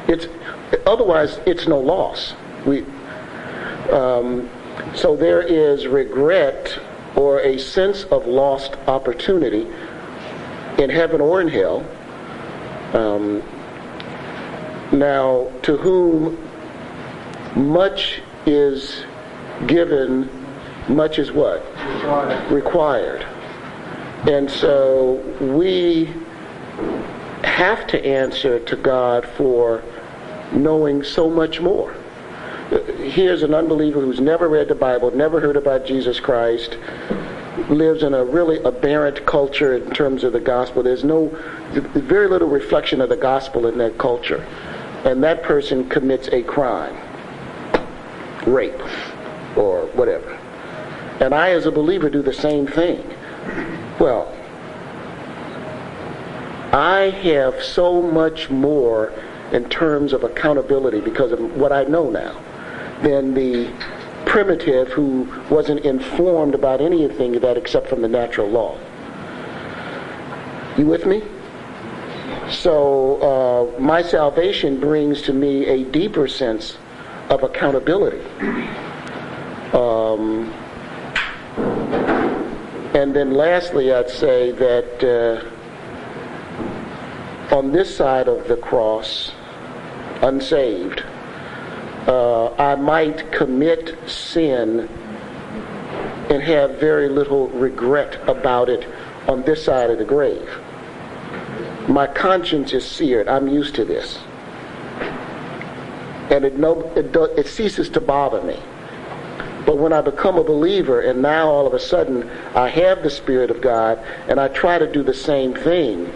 It's, 0.09 0.27
otherwise, 0.87 1.41
it's 1.47 1.69
no 1.69 1.79
loss. 1.79 2.35
We, 2.67 2.85
um, 3.91 4.49
so 4.95 5.17
there 5.17 5.43
is 5.43 5.87
regret 5.87 6.79
or 7.17 7.41
a 7.41 7.59
sense 7.59 8.05
of 8.05 8.27
lost 8.27 8.77
opportunity 8.87 9.67
in 10.79 10.91
heaven 10.91 11.21
or 11.21 11.41
in 11.41 11.49
hell. 11.49 11.87
Um, 12.95 13.43
now, 14.93 15.51
to 15.63 15.77
whom 15.77 16.39
much 17.57 18.21
is 18.47 19.05
given, 19.67 20.29
much 20.89 21.19
is 21.19 21.33
what? 21.33 21.65
Required. 21.95 22.53
Required. 22.53 23.27
And 24.29 24.51
so 24.51 25.15
we 25.41 26.13
have 27.43 27.87
to 27.89 28.05
answer 28.05 28.61
to 28.61 28.77
God 28.77 29.27
for 29.27 29.83
knowing 30.53 31.03
so 31.03 31.29
much 31.29 31.61
more. 31.61 31.95
Here's 32.99 33.43
an 33.43 33.53
unbeliever 33.53 34.01
who's 34.01 34.21
never 34.21 34.49
read 34.49 34.69
the 34.69 34.75
Bible, 34.75 35.11
never 35.11 35.41
heard 35.41 35.57
about 35.57 35.85
Jesus 35.85 36.21
Christ, 36.21 36.79
lives 37.69 38.03
in 38.03 38.15
a 38.15 38.25
really 38.25 38.59
aberrant 38.65 39.25
culture 39.27 39.75
in 39.75 39.91
terms 39.93 40.25
of 40.25 40.33
the 40.33 40.41
gospel. 40.41 40.83
There's 40.83 41.05
no, 41.05 41.29
very 41.71 42.29
little 42.29 42.49
reflection 42.49 43.01
of 43.01 43.09
the 43.09 43.17
gospel 43.17 43.67
in 43.67 43.79
that 43.79 43.99
culture. 43.99 44.47
And 45.05 45.23
that 45.25 45.43
person 45.43 45.89
commits 45.89 46.29
a 46.29 46.43
crime, 46.43 46.97
rape, 48.47 48.81
or 49.57 49.87
whatever. 49.95 50.39
And 51.21 51.35
I, 51.35 51.51
as 51.51 51.67
a 51.67 51.71
believer, 51.71 52.09
do 52.09 52.23
the 52.23 52.33
same 52.33 52.67
thing. 52.67 53.05
Well, 53.99 54.33
I 56.73 57.11
have 57.23 57.63
so 57.63 58.01
much 58.01 58.49
more 58.49 59.13
in 59.53 59.69
terms 59.69 60.13
of 60.15 60.25
accountability 60.25 61.01
because 61.01 61.33
of 61.33 61.41
what 61.57 61.71
I 61.71 61.85
know 61.85 62.09
now 62.09 62.41
than 63.03 63.35
the 63.35 63.71
primitive 64.33 64.89
who 64.89 65.29
wasn't 65.51 65.79
informed 65.85 66.55
about 66.55 66.81
anything 66.81 67.37
of 67.37 67.43
that 67.43 67.59
except 67.59 67.87
from 67.87 68.01
the 68.01 68.09
natural 68.09 68.49
law. 68.49 68.79
You 70.79 70.87
with 70.87 71.05
me? 71.05 71.23
So 72.49 73.21
uh, 73.21 73.79
my 73.79 74.01
salvation 74.01 74.81
brings 74.81 75.21
to 75.23 75.35
me 75.35 75.67
a 75.67 75.85
deeper 75.85 76.27
sense 76.27 76.79
of 77.29 77.43
accountability. 77.43 78.25
Um, 79.75 80.51
and 82.95 83.15
then 83.15 83.35
lastly, 83.35 83.93
I'd 83.93 84.09
say 84.09 84.51
that 84.53 85.45
uh, 87.51 87.55
on 87.55 87.71
this 87.71 87.95
side 87.95 88.29
of 88.29 88.49
the 88.49 88.57
cross, 88.57 89.31
unsaved, 90.23 91.02
uh, 92.07 92.53
I 92.55 92.75
might 92.75 93.31
commit 93.31 93.97
sin 94.09 94.89
and 96.31 96.43
have 96.43 96.79
very 96.81 97.09
little 97.09 97.49
regret 97.49 98.19
about 98.29 98.69
it 98.69 98.89
on 99.29 99.43
this 99.43 99.65
side 99.65 99.91
of 99.91 99.99
the 99.99 100.05
grave. 100.05 100.49
My 101.89 102.07
conscience 102.07 102.73
is 102.73 102.85
seared. 102.85 103.29
I'm 103.29 103.49
used 103.49 103.75
to 103.77 103.85
this. 103.85 104.19
And 106.31 106.45
it, 106.45 106.57
no, 106.57 106.81
it, 106.97 107.13
do, 107.13 107.25
it 107.25 107.47
ceases 107.47 107.89
to 107.91 108.01
bother 108.01 108.43
me. 108.43 108.59
But 109.67 109.79
when 109.79 109.93
I 109.93 110.01
become 110.01 110.39
a 110.39 110.45
believer 110.45 111.01
and 111.01 111.23
now 111.23 111.49
all 111.49 111.67
of 111.67 111.75
a 111.75 111.79
sudden 111.79 112.29
I 112.55 112.69
have 112.69 113.03
the 113.03 113.11
Spirit 113.11 113.51
of 113.51 113.61
God 113.61 113.99
and 114.29 114.41
I 114.41 114.49
try 114.49 114.79
to 114.79 114.91
do 114.91 115.03
the 115.03 115.15
same 115.15 115.55
thing, 115.55 116.07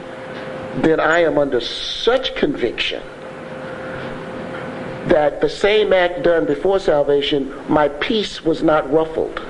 then 0.82 0.99
I 0.99 1.20
am 1.20 1.39
under 1.39 1.61
such 1.61 2.34
conviction 2.34 3.03
that 5.09 5.40
the 5.40 5.48
same 5.48 5.92
act 5.92 6.22
done 6.22 6.46
before 6.46 6.78
salvation, 6.78 7.54
my 7.68 7.88
peace 7.88 8.44
was 8.44 8.62
not 8.62 8.90
ruffled. 8.92 9.40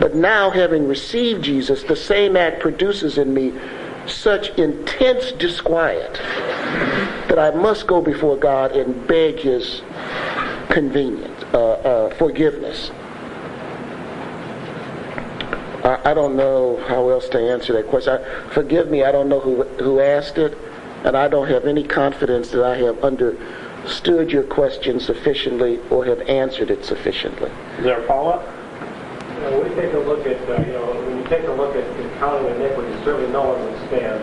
But 0.00 0.14
now, 0.14 0.50
having 0.50 0.88
received 0.88 1.44
Jesus, 1.44 1.82
the 1.84 1.96
same 1.96 2.36
act 2.36 2.60
produces 2.60 3.18
in 3.18 3.32
me 3.32 3.52
such 4.06 4.50
intense 4.58 5.32
disquiet 5.32 6.14
that 7.28 7.38
I 7.38 7.50
must 7.52 7.86
go 7.86 8.00
before 8.00 8.36
God 8.36 8.72
and 8.72 9.06
beg 9.06 9.38
His 9.38 9.82
convenience, 10.68 11.42
uh, 11.54 11.72
uh, 11.72 12.14
forgiveness. 12.16 12.90
I, 15.84 16.10
I, 16.10 16.14
don't 16.14 16.36
know 16.36 16.82
how 16.88 17.08
else 17.10 17.28
to 17.30 17.38
answer 17.38 17.72
that 17.74 17.88
question. 17.88 18.14
I, 18.14 18.50
forgive 18.50 18.90
me, 18.90 19.04
I 19.04 19.12
don't 19.12 19.28
know 19.28 19.40
who, 19.40 19.62
who 19.62 20.00
asked 20.00 20.38
it, 20.38 20.56
and 21.04 21.16
I 21.16 21.28
don't 21.28 21.48
have 21.48 21.66
any 21.66 21.84
confidence 21.84 22.50
that 22.50 22.64
I 22.64 22.76
have 22.78 23.02
understood 23.84 24.32
your 24.32 24.42
question 24.44 24.98
sufficiently 24.98 25.78
or 25.90 26.06
have 26.06 26.20
answered 26.22 26.70
it 26.70 26.82
sufficiently. 26.86 27.50
Is 27.76 27.84
there 27.84 28.02
a 28.02 28.06
follow-up? 28.06 28.40
You 29.34 29.40
know, 29.42 29.60
we 29.60 29.68
take 29.74 29.92
a 29.92 29.98
look 29.98 30.26
at, 30.26 30.40
uh, 30.48 30.64
you 30.64 30.72
know, 30.72 30.86
when 31.04 31.18
you 31.18 31.24
take 31.28 31.44
a 31.44 31.52
look 31.52 31.76
at 31.76 31.84
counting 32.18 32.48
iniquity, 32.56 32.90
certainly 33.04 33.30
no 33.30 33.44
one 33.44 33.60
would 33.60 33.76
stand. 33.88 34.22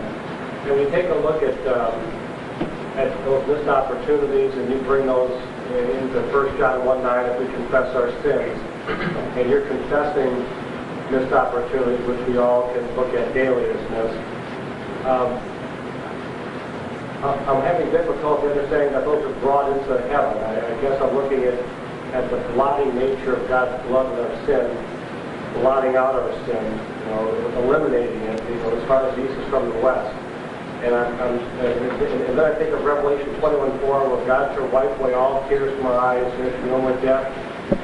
And 0.66 0.80
we 0.80 0.90
take 0.90 1.06
a 1.10 1.14
look 1.14 1.44
at 1.44 1.54
um, 1.68 1.94
at 2.98 3.08
those 3.24 3.46
missed 3.46 3.68
opportunities, 3.68 4.52
and 4.54 4.68
you 4.68 4.78
bring 4.80 5.06
those 5.06 5.30
into 5.70 6.20
1 6.20 6.58
John 6.58 6.84
1 6.84 7.02
9 7.02 7.26
if 7.30 7.38
we 7.38 7.46
confess 7.54 7.94
our 7.94 8.10
sins, 8.22 8.58
and 9.38 9.48
you're 9.48 9.66
confessing 9.66 10.42
missed 11.10 11.32
opportunities, 11.32 12.04
which 12.06 12.26
we 12.26 12.36
all 12.36 12.72
can 12.74 12.96
look 12.96 13.14
at 13.14 13.32
daily 13.32 13.64
as 13.70 13.90
missed. 13.90 15.06
Um, 15.06 15.51
I'm 17.22 17.62
having 17.62 17.88
difficulty 17.90 18.48
understanding 18.48 18.92
that 18.94 19.04
those 19.04 19.22
are 19.24 19.40
brought 19.40 19.70
into 19.70 19.94
heaven. 20.10 20.42
I, 20.42 20.58
I 20.58 20.80
guess 20.82 21.00
I'm 21.00 21.14
looking 21.14 21.44
at, 21.44 21.54
at 22.18 22.28
the 22.30 22.38
blotting 22.54 22.96
nature 22.96 23.36
of 23.36 23.46
God's 23.46 23.78
blood 23.86 24.10
and 24.10 24.26
our 24.26 24.34
sin, 24.42 24.66
blotting 25.62 25.94
out 25.94 26.16
our 26.16 26.32
sin, 26.46 26.66
you 26.66 27.06
know, 27.14 27.62
eliminating 27.62 28.22
it, 28.22 28.42
you 28.50 28.56
know, 28.56 28.74
as 28.74 28.88
far 28.88 29.06
as 29.06 29.16
east 29.18 29.38
is 29.38 29.48
from 29.50 29.68
the 29.70 29.78
west. 29.78 30.10
And, 30.82 30.96
I'm, 30.96 31.14
I'm, 31.22 31.38
and 31.62 32.36
then 32.36 32.40
I 32.40 32.58
think 32.58 32.74
of 32.74 32.82
Revelation 32.82 33.28
21:4, 33.38 33.86
where 33.86 34.26
God 34.26 34.56
shall 34.56 34.66
wipe 34.74 34.98
away 34.98 35.14
all 35.14 35.48
tears 35.48 35.76
from 35.76 35.86
our 35.86 35.98
eyes, 36.00 36.26
there 36.38 36.50
shall 36.50 36.62
be 36.62 36.70
no 36.70 36.82
more 36.82 37.00
death, 37.02 37.30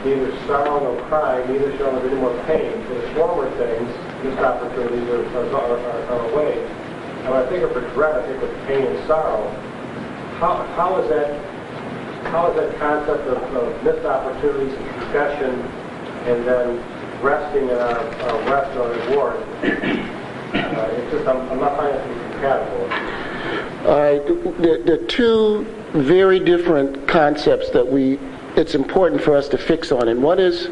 neither 0.05 0.34
sorrow 0.49 0.82
nor 0.82 1.01
crying, 1.07 1.47
neither 1.47 1.78
shall 1.78 1.93
there 1.93 2.03
be 2.03 2.09
any 2.09 2.20
more 2.20 2.34
pain. 2.47 2.72
For 2.86 2.95
the 2.95 3.14
former 3.14 3.49
things, 3.55 3.86
missed 4.24 4.43
opportunities 4.43 5.09
are, 5.11 5.22
are, 5.55 5.78
are, 5.78 6.03
are 6.11 6.30
away. 6.32 6.88
And 7.29 7.37
I 7.37 7.47
think 7.51 7.62
of 7.62 7.76
regret, 7.76 8.14
I 8.14 8.26
think 8.26 8.43
of 8.43 8.66
pain 8.66 8.87
and 8.87 9.07
sorrow. 9.07 9.51
How, 10.39 10.64
how 10.76 10.99
is 11.03 11.11
that 11.11 11.45
how 12.31 12.51
is 12.51 12.57
that 12.57 12.79
concept 12.79 13.26
of, 13.29 13.37
of 13.55 13.85
missed 13.85 14.07
opportunities 14.07 14.72
and 14.72 14.91
confession 14.95 15.61
and 16.26 16.47
then 16.47 17.22
resting 17.22 17.64
in 17.64 17.76
our, 17.76 17.99
our 17.99 18.51
rest 18.51 18.76
or 18.79 18.89
reward? 18.89 19.37
Uh, 20.55 20.89
it's 20.93 21.12
just, 21.12 21.29
I'm, 21.29 21.47
I'm 21.51 21.61
not 21.61 21.76
finding 21.76 22.01
it 22.01 22.33
compatible. 22.33 22.89
Right, 23.85 24.26
the, 24.62 24.83
the 24.87 25.05
two 25.07 25.64
very 25.93 26.41
different 26.41 27.07
concepts 27.07 27.68
that 27.70 27.87
we 27.87 28.18
it's 28.57 28.74
important 28.74 29.20
for 29.20 29.37
us 29.37 29.49
to 29.49 29.59
fix 29.59 29.93
on, 29.93 30.09
and 30.09 30.22
one 30.22 30.39
is 30.39 30.68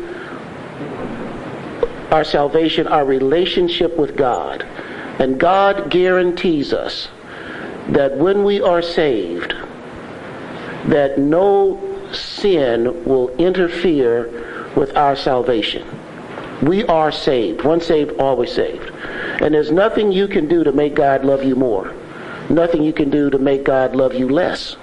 our 2.11 2.25
salvation, 2.25 2.89
our 2.89 3.05
relationship 3.05 3.97
with 3.99 4.17
God. 4.17 4.67
And 5.19 5.41
God 5.41 5.91
guarantees 5.91 6.73
us 6.73 7.09
that 7.89 8.17
when 8.17 8.45
we 8.45 8.61
are 8.61 8.83
saved, 8.83 9.55
that 10.87 11.19
no 11.19 11.81
sin 12.13 13.05
will 13.05 13.29
interfere 13.37 14.73
with 14.77 14.97
our 14.97 15.17
salvation. 15.17 15.87
We 16.63 16.85
are 16.85 17.13
saved. 17.13 17.65
Once 17.65 17.87
saved, 17.87 18.13
always 18.19 18.53
saved. 18.53 18.91
And 19.43 19.55
there's 19.55 19.71
nothing 19.71 20.13
you 20.13 20.29
can 20.29 20.49
do 20.49 20.65
to 20.65 20.73
make 20.73 20.95
God 20.95 21.25
love 21.25 21.45
you 21.45 21.55
more. 21.55 21.95
Nothing 22.49 22.83
you 22.83 22.93
can 22.93 23.11
do 23.11 23.31
to 23.31 23.39
make 23.39 23.65
God 23.65 23.97
love 23.97 24.15
you 24.15 24.29
less 24.29 24.75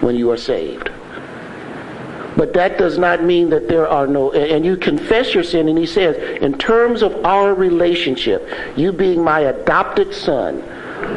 when 0.00 0.16
you 0.16 0.30
are 0.30 0.36
saved. 0.36 0.89
But 2.36 2.52
that 2.54 2.78
does 2.78 2.96
not 2.96 3.24
mean 3.24 3.50
that 3.50 3.68
there 3.68 3.88
are 3.88 4.06
no, 4.06 4.32
and 4.32 4.64
you 4.64 4.76
confess 4.76 5.34
your 5.34 5.42
sin, 5.42 5.68
and 5.68 5.76
he 5.76 5.86
says, 5.86 6.16
in 6.40 6.56
terms 6.58 7.02
of 7.02 7.24
our 7.24 7.54
relationship, 7.54 8.48
you 8.76 8.92
being 8.92 9.22
my 9.22 9.40
adopted 9.40 10.14
son, 10.14 10.62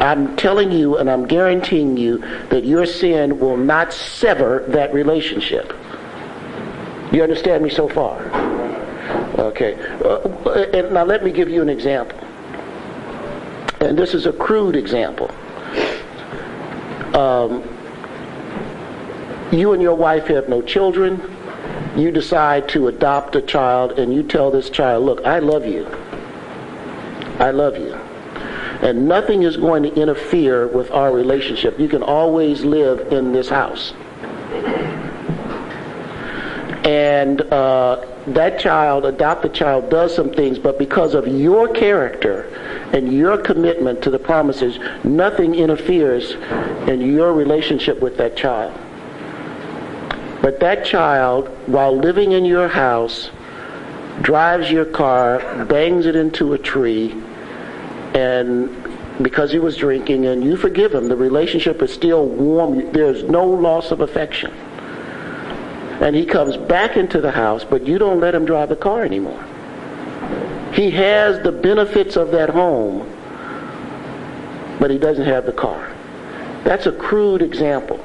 I'm 0.02 0.36
telling 0.36 0.72
you 0.72 0.98
and 0.98 1.10
I'm 1.10 1.28
guaranteeing 1.28 1.98
you 1.98 2.18
that 2.50 2.66
your 2.66 2.86
sin 2.86 3.40
will 3.40 3.58
not 3.58 3.94
sever 3.94 4.66
that 4.70 4.94
relationship. 4.94 5.74
You 7.12 7.22
understand 7.22 7.64
me 7.64 7.70
so 7.70 7.88
far? 7.88 8.20
Okay. 9.38 9.76
Uh, 10.04 10.52
and 10.74 10.94
now 10.94 11.04
let 11.04 11.24
me 11.24 11.32
give 11.32 11.50
you 11.50 11.62
an 11.62 11.70
example. 11.70 12.18
And 13.82 13.98
this 13.98 14.14
is 14.14 14.26
a 14.26 14.34
crude 14.34 14.76
example. 14.76 15.30
Um, 17.14 17.73
you 19.54 19.74
and 19.74 19.82
your 19.82 19.96
wife 19.96 20.28
have 20.28 20.50
no 20.50 20.62
children. 20.62 21.22
You 21.96 22.12
decide 22.12 22.68
to 22.70 22.88
adopt 22.88 23.36
a 23.36 23.42
child 23.42 24.00
and 24.00 24.14
you 24.14 24.24
tell 24.24 24.50
this 24.50 24.70
child, 24.70 25.06
look, 25.06 25.24
I 25.26 25.40
love 25.40 25.66
you. 25.66 25.86
I 27.40 27.52
love 27.52 27.78
you. 27.78 27.94
And 27.94 29.08
nothing 29.08 29.44
is 29.44 29.56
going 29.56 29.84
to 29.84 29.94
interfere 29.94 30.68
with 30.68 30.92
our 30.92 31.14
relationship. 31.14 31.80
You 31.80 31.88
can 31.88 32.04
always 32.04 32.66
live 32.66 33.14
in 33.14 33.32
this 33.32 33.48
house. 33.48 33.94
And 36.84 37.42
uh, 37.42 38.06
that 38.28 38.60
child, 38.60 39.06
adopted 39.06 39.54
child, 39.54 39.90
does 39.90 40.14
some 40.14 40.34
things, 40.34 40.60
but 40.60 40.78
because 40.78 41.14
of 41.14 41.28
your 41.28 41.70
character 41.70 42.44
and 42.92 43.14
your 43.14 43.38
commitment 43.38 44.02
to 44.04 44.10
the 44.10 44.20
promises, 44.20 44.80
nothing 45.06 45.56
interferes 45.56 46.32
in 46.90 47.00
your 47.02 47.34
relationship 47.34 48.02
with 48.02 48.18
that 48.18 48.36
child. 48.36 48.78
But 50.44 50.60
that 50.60 50.84
child, 50.84 51.48
while 51.68 51.98
living 51.98 52.34
in 52.34 52.44
your 52.44 52.68
house, 52.68 53.32
drives 54.22 54.70
your 54.70 54.84
car, 54.84 55.64
bangs 55.64 56.06
it 56.06 56.18
into 56.18 56.52
a 56.52 56.58
tree, 56.58 57.16
and 58.14 58.70
because 59.24 59.54
he 59.54 59.60
was 59.60 59.78
drinking, 59.78 60.26
and 60.26 60.44
you 60.44 60.58
forgive 60.58 60.94
him, 60.94 61.08
the 61.08 61.16
relationship 61.16 61.82
is 61.82 61.94
still 61.94 62.28
warm. 62.28 62.92
There's 62.92 63.24
no 63.24 63.46
loss 63.46 63.92
of 63.92 64.02
affection. 64.02 64.52
And 66.02 66.14
he 66.14 66.26
comes 66.26 66.58
back 66.58 66.98
into 66.98 67.22
the 67.22 67.32
house, 67.32 67.64
but 67.64 67.88
you 67.88 67.98
don't 67.98 68.20
let 68.20 68.36
him 68.36 68.44
drive 68.44 68.68
the 68.68 68.76
car 68.76 69.06
anymore. 69.06 69.42
He 70.74 70.92
has 70.92 71.42
the 71.42 71.54
benefits 71.54 72.18
of 72.18 72.32
that 72.32 72.50
home, 72.50 73.10
but 74.78 74.92
he 74.92 74.98
doesn't 74.98 75.26
have 75.26 75.46
the 75.46 75.54
car. 75.54 75.96
That's 76.66 76.86
a 76.86 76.92
crude 76.92 77.42
example. 77.42 78.03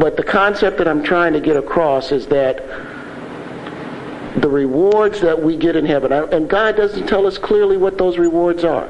But 0.00 0.16
the 0.16 0.22
concept 0.22 0.78
that 0.78 0.88
I'm 0.88 1.02
trying 1.02 1.34
to 1.34 1.40
get 1.40 1.58
across 1.58 2.10
is 2.10 2.26
that 2.28 2.64
the 4.40 4.48
rewards 4.48 5.20
that 5.20 5.42
we 5.42 5.58
get 5.58 5.76
in 5.76 5.84
heaven, 5.84 6.10
and 6.10 6.48
God 6.48 6.74
doesn't 6.76 7.06
tell 7.06 7.26
us 7.26 7.36
clearly 7.36 7.76
what 7.76 7.98
those 7.98 8.16
rewards 8.16 8.64
are. 8.64 8.88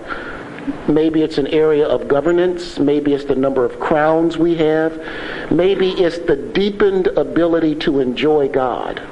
Maybe 0.86 1.22
it's 1.22 1.36
an 1.38 1.48
area 1.48 1.84
of 1.84 2.06
governance. 2.06 2.78
Maybe 2.78 3.12
it's 3.12 3.24
the 3.24 3.34
number 3.34 3.64
of 3.64 3.80
crowns 3.80 4.38
we 4.38 4.54
have. 4.56 5.50
Maybe 5.50 5.90
it's 5.90 6.18
the 6.18 6.36
deepened 6.36 7.08
ability 7.08 7.74
to 7.76 7.98
enjoy 7.98 8.48
God. 8.48 9.02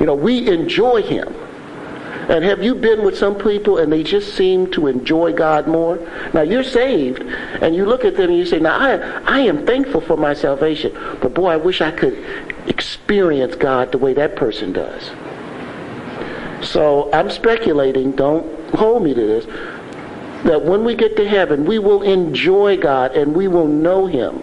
You 0.00 0.06
know, 0.06 0.16
we 0.16 0.48
enjoy 0.48 1.02
Him. 1.02 1.32
And 2.28 2.44
have 2.44 2.62
you 2.62 2.76
been 2.76 3.04
with 3.04 3.18
some 3.18 3.34
people 3.36 3.78
and 3.78 3.92
they 3.92 4.04
just 4.04 4.36
seem 4.36 4.70
to 4.72 4.86
enjoy 4.86 5.32
God 5.32 5.66
more? 5.66 5.96
Now 6.32 6.42
you're 6.42 6.62
saved 6.62 7.20
and 7.20 7.74
you 7.74 7.84
look 7.84 8.04
at 8.04 8.16
them 8.16 8.30
and 8.30 8.38
you 8.38 8.46
say, 8.46 8.60
now 8.60 8.78
I, 8.78 9.38
I 9.38 9.40
am 9.40 9.66
thankful 9.66 10.00
for 10.00 10.16
my 10.16 10.32
salvation, 10.32 10.92
but 11.20 11.34
boy, 11.34 11.48
I 11.48 11.56
wish 11.56 11.80
I 11.80 11.90
could 11.90 12.24
experience 12.68 13.56
God 13.56 13.90
the 13.90 13.98
way 13.98 14.14
that 14.14 14.36
person 14.36 14.72
does. 14.72 15.10
So 16.64 17.12
I'm 17.12 17.28
speculating, 17.28 18.12
don't 18.12 18.70
hold 18.70 19.02
me 19.02 19.14
to 19.14 19.20
this, 19.20 19.46
that 20.44 20.62
when 20.64 20.84
we 20.84 20.94
get 20.94 21.16
to 21.16 21.28
heaven, 21.28 21.64
we 21.64 21.80
will 21.80 22.02
enjoy 22.02 22.76
God 22.76 23.16
and 23.16 23.34
we 23.34 23.48
will 23.48 23.66
know 23.66 24.06
Him. 24.06 24.38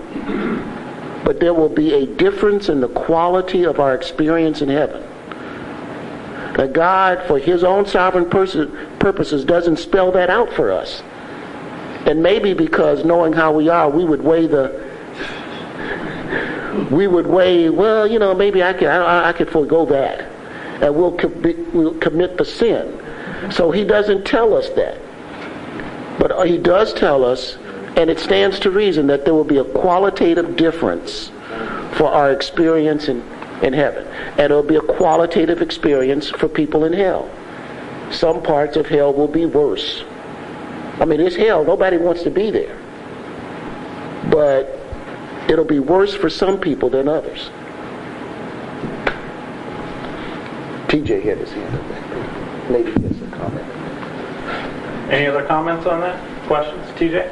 But 1.24 1.40
there 1.40 1.54
will 1.54 1.70
be 1.70 1.94
a 1.94 2.06
difference 2.06 2.68
in 2.68 2.82
the 2.82 2.90
quality 2.90 3.64
of 3.64 3.80
our 3.80 3.96
experience 3.96 4.62
in 4.62 4.68
heaven 4.68 5.09
that 6.60 6.74
God, 6.74 7.26
for 7.26 7.40
his 7.40 7.64
own 7.64 7.86
sovereign 7.86 8.30
purposes, 8.30 9.46
doesn't 9.46 9.78
spell 9.78 10.12
that 10.12 10.30
out 10.30 10.52
for 10.52 10.74
us. 10.74 11.02
And 12.06 12.22
maybe 12.22 12.54
because 12.54 13.06
knowing 13.06 13.32
how 13.32 13.54
we 13.54 13.70
are, 13.70 13.90
we 13.90 14.04
would 14.04 14.22
weigh 14.22 14.46
the 14.46 14.90
we 16.92 17.08
would 17.08 17.28
weigh, 17.28 17.70
well, 17.70 18.06
you 18.06 18.20
know, 18.20 18.36
maybe 18.36 18.62
I 18.62 18.74
could 18.74 18.90
I, 18.90 19.30
I 19.30 19.34
could 19.34 19.50
forego 19.50 19.86
that, 19.86 20.20
and 20.84 20.94
we'll, 20.94 21.16
co- 21.18 21.34
we'll 21.74 21.98
commit 22.00 22.38
the 22.38 22.44
sin. 22.44 23.00
So 23.52 23.72
he 23.72 23.86
doesn't 23.86 24.26
tell 24.26 24.54
us 24.54 24.68
that, 24.72 25.00
but 26.20 26.32
uh, 26.32 26.42
he 26.42 26.58
does 26.58 26.94
tell 26.94 27.24
us, 27.24 27.56
and 27.96 28.10
it 28.10 28.20
stands 28.20 28.60
to 28.60 28.70
reason 28.70 29.08
that 29.08 29.24
there 29.24 29.34
will 29.34 29.46
be 29.46 29.60
a 29.60 29.64
qualitative 29.64 30.58
difference 30.58 31.32
for 31.94 32.08
our 32.12 32.34
experience 32.34 33.08
in 33.08 33.24
in 33.64 33.74
heaven. 33.74 34.06
And 34.32 34.40
it'll 34.40 34.64
be 34.64 34.76
a 34.76 34.82
qualitative 34.82 35.62
experience 35.62 36.30
for 36.30 36.48
people 36.48 36.86
in 36.86 36.94
hell. 36.94 37.30
Some 38.12 38.42
parts 38.42 38.76
of 38.76 38.88
hell 38.88 39.14
will 39.14 39.28
be 39.28 39.46
worse. 39.46 40.04
I 41.00 41.06
mean, 41.06 41.22
it's 41.22 41.36
hell. 41.36 41.64
Nobody 41.64 41.98
wants 41.98 42.24
to 42.24 42.32
be 42.32 42.52
there. 42.52 42.78
But 44.30 44.80
it'll 45.50 45.66
be 45.66 45.80
worse 45.80 46.14
for 46.14 46.30
some 46.30 46.60
people 46.60 46.90
than 46.90 47.08
others. 47.08 47.50
TJ 50.88 51.24
had 51.24 51.38
his 51.38 51.52
hand 51.52 51.76
up 51.76 52.72
Maybe 52.72 52.92
he 52.92 53.08
has 53.08 53.22
a 53.22 53.36
comment. 53.36 53.66
Any 55.12 55.28
other 55.28 55.44
comments 55.46 55.86
on 55.86 56.02
that? 56.02 56.48
Questions? 56.48 56.86
TJ? 56.98 57.32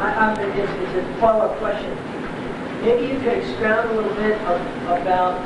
I, 0.00 0.12
I, 0.12 0.42
it's, 0.42 0.96
it's 0.96 1.08
a 1.08 1.20
follow-up 1.20 1.56
question. 1.58 2.09
Maybe 2.82 3.06
you 3.12 3.18
could 3.20 3.36
expound 3.36 3.90
a 3.90 3.92
little 3.92 4.14
bit 4.14 4.40
of, 4.40 4.58
about 4.88 5.38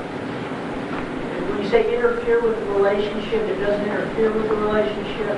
when 1.51 1.63
you 1.65 1.69
say 1.69 1.93
interfere 1.93 2.41
with 2.41 2.57
the 2.59 2.65
relationship, 2.67 3.43
it 3.49 3.59
doesn't 3.59 3.85
interfere 3.85 4.31
with 4.31 4.49
the 4.49 4.55
relationship. 4.55 5.37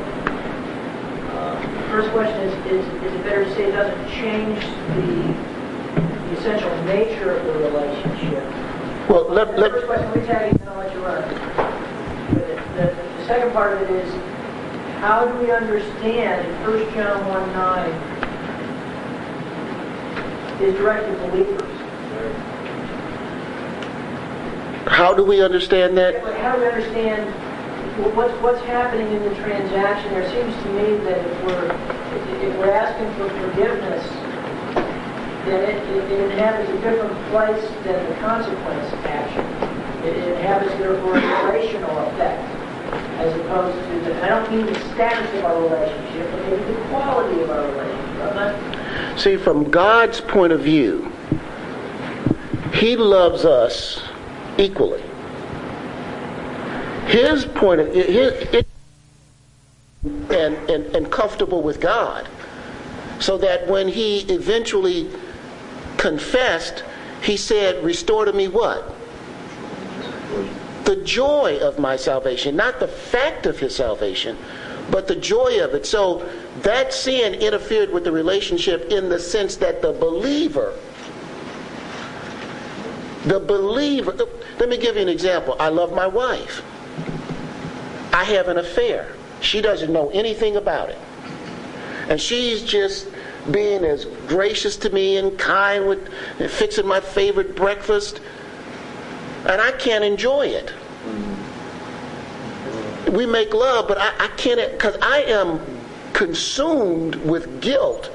Uh, 1.33 1.59
the 1.59 1.89
first 1.89 2.11
question 2.11 2.39
is, 2.41 2.53
is, 2.67 2.85
is 3.03 3.13
it 3.15 3.23
better 3.23 3.45
to 3.45 3.55
say 3.55 3.69
it 3.69 3.73
doesn't 3.73 4.09
change 4.11 4.61
the, 4.95 5.35
the 6.29 6.37
essential 6.39 6.71
nature 6.85 7.35
of 7.35 7.47
the 7.47 7.53
relationship? 7.53 8.45
Well, 9.09 9.31
let, 9.31 9.59
let, 9.59 9.71
first 9.71 9.87
question, 9.87 10.07
let 10.11 10.17
me 10.21 10.27
tell 10.27 10.43
you, 10.43 10.51
and 10.51 10.69
I'll 10.69 10.77
let 10.79 10.93
you 10.93 11.01
run. 11.01 11.23
The, 12.35 12.41
the, 12.77 12.95
the 12.95 13.25
second 13.27 13.53
part 13.53 13.73
of 13.73 13.81
it 13.89 13.91
is, 13.91 14.13
how 15.01 15.25
do 15.25 15.35
we 15.39 15.51
understand 15.51 16.47
in 16.47 16.55
1 16.61 16.93
John 16.95 17.27
1 17.27 17.53
9 17.53 17.91
is 20.63 20.75
directed 20.75 21.17
to 21.17 21.29
believers? 21.31 21.86
How 24.87 25.13
do 25.13 25.25
we 25.25 25.43
understand 25.43 25.97
that? 25.99 26.23
How 26.39 26.55
do 26.55 26.61
we 26.63 26.69
understand 26.69 27.29
what's 28.15 28.33
what's 28.41 28.63
happening 28.63 29.13
in 29.13 29.23
the 29.23 29.35
transaction? 29.37 30.13
There 30.13 30.31
seems 30.31 30.55
to 30.63 30.69
me 30.73 30.97
that 31.05 31.19
if 31.19 31.45
we're 31.45 31.71
if 32.49 32.59
we're 32.59 32.71
asking 32.71 33.13
for 33.15 33.29
forgiveness, 33.41 34.07
then 35.45 35.63
it, 35.69 35.77
it, 35.97 36.13
it 36.13 36.31
inhabits 36.31 36.71
a 36.71 36.81
different 36.81 37.13
place 37.31 37.69
than 37.85 38.09
the 38.09 38.17
consequence 38.17 38.93
action. 39.05 39.45
It 40.07 40.17
inhabits 40.17 40.73
therefore 40.79 41.19
a 41.19 41.47
relational 41.47 41.99
effect, 42.09 42.43
as 43.19 43.35
opposed 43.41 43.77
to 43.89 44.01
the. 44.01 44.23
I 44.25 44.29
don't 44.29 44.51
mean 44.51 44.67
the 44.67 44.79
status 44.95 45.33
of 45.39 45.45
our 45.45 45.61
relationship, 45.63 46.31
but 46.31 46.41
maybe 46.43 46.63
the 46.63 46.81
quality 46.89 47.41
of 47.43 47.51
our 47.51 47.67
relationship. 47.71 49.19
See, 49.19 49.37
from 49.37 49.71
God's 49.71 50.21
point 50.21 50.53
of 50.53 50.61
view, 50.61 51.11
He 52.73 52.97
loves 52.97 53.45
us 53.45 54.03
equally. 54.59 55.03
His 57.07 57.45
point 57.45 57.81
of 57.81 57.95
his, 57.95 58.33
it, 58.53 58.67
and, 60.05 60.57
and, 60.71 60.97
and 60.97 61.11
comfortable 61.11 61.63
with 61.63 61.81
God. 61.81 62.29
So 63.19 63.39
that 63.39 63.67
when 63.67 63.89
he 63.89 64.21
eventually 64.33 65.11
confessed, 65.97 66.85
he 67.23 67.37
said, 67.37 67.83
Restore 67.83 68.27
to 68.27 68.33
me 68.33 68.49
what? 68.49 68.95
The 70.85 70.97
joy 70.97 71.59
of 71.61 71.79
my 71.79 71.97
salvation, 71.97 72.57
not 72.57 72.79
the 72.79 72.89
fact 72.89 73.47
of 73.47 73.59
his 73.59 73.75
salvation, 73.75 74.37
but 74.91 75.09
the 75.09 75.17
joy 75.17 75.65
of 75.65 75.75
it. 75.75 75.87
So 75.87 76.29
that 76.59 76.93
sin 76.93 77.35
interfered 77.35 77.91
with 77.91 78.05
the 78.05 78.13
relationship 78.13 78.91
in 78.91 79.09
the 79.09 79.19
sense 79.19 79.57
that 79.57 79.83
the 79.83 79.93
believer 79.93 80.75
the 83.27 83.41
believer, 83.41 84.13
let 84.59 84.69
me 84.69 84.79
give 84.79 84.95
you 84.95 85.03
an 85.03 85.09
example. 85.09 85.57
I 85.59 85.69
love 85.69 85.93
my 85.93 86.07
wife. 86.07 86.63
I 88.13 88.25
have 88.25 88.49
an 88.49 88.59
affair. 88.59 89.13
She 89.41 89.61
doesn't 89.61 89.93
know 89.93 90.11
anything 90.11 90.57
about 90.57 90.89
it. 90.89 90.99
And 92.09 92.21
she's 92.21 92.63
just 92.63 93.09
being 93.51 93.85
as 93.85 94.05
gracious 94.29 94.77
to 94.79 94.91
me 94.91 95.17
and 95.17 95.37
kind 95.39 95.89
with 95.89 96.09
fixing 96.51 96.87
my 96.87 97.01
favorite 97.01 97.57
breakfast. 97.57 98.21
And 99.47 99.61
I 99.61 99.73
can't 99.73 100.05
enjoy 100.05 100.47
it. 100.47 100.73
We 103.11 103.27
make 103.27 103.53
love, 103.53 103.89
but 103.89 103.99
I, 103.99 104.13
I 104.19 104.29
can't, 104.37 104.73
because 104.73 104.97
I 105.03 105.23
am 105.23 105.61
consumed 106.13 107.17
with 107.17 107.61
guilt. 107.61 108.11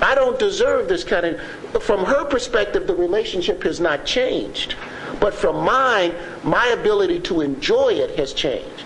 I 0.00 0.14
don't 0.14 0.38
deserve 0.38 0.88
this 0.88 1.04
kind 1.04 1.24
of 1.26 1.40
from 1.82 2.04
her 2.04 2.24
perspective, 2.24 2.86
the 2.86 2.94
relationship 2.94 3.62
has 3.64 3.80
not 3.80 4.04
changed. 4.04 4.76
But 5.20 5.34
from 5.34 5.64
mine, 5.64 6.14
my 6.42 6.66
ability 6.68 7.20
to 7.20 7.40
enjoy 7.40 7.94
it 7.94 8.18
has 8.18 8.32
changed. 8.32 8.84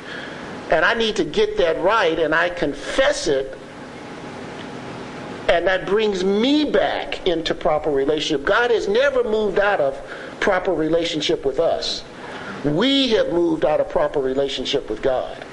And 0.70 0.84
I 0.84 0.94
need 0.94 1.16
to 1.16 1.24
get 1.24 1.56
that 1.58 1.80
right, 1.80 2.18
and 2.18 2.34
I 2.34 2.50
confess 2.50 3.26
it. 3.26 3.56
And 5.48 5.66
that 5.66 5.86
brings 5.86 6.24
me 6.24 6.70
back 6.70 7.26
into 7.26 7.54
proper 7.54 7.90
relationship. 7.90 8.46
God 8.46 8.70
has 8.70 8.86
never 8.86 9.24
moved 9.24 9.58
out 9.58 9.80
of 9.80 10.00
proper 10.40 10.74
relationship 10.74 11.44
with 11.44 11.58
us. 11.58 12.04
We 12.64 13.08
have 13.10 13.32
moved 13.32 13.64
out 13.64 13.80
of 13.80 13.88
proper 13.88 14.20
relationship 14.20 14.90
with 14.90 15.00
God. 15.00 15.44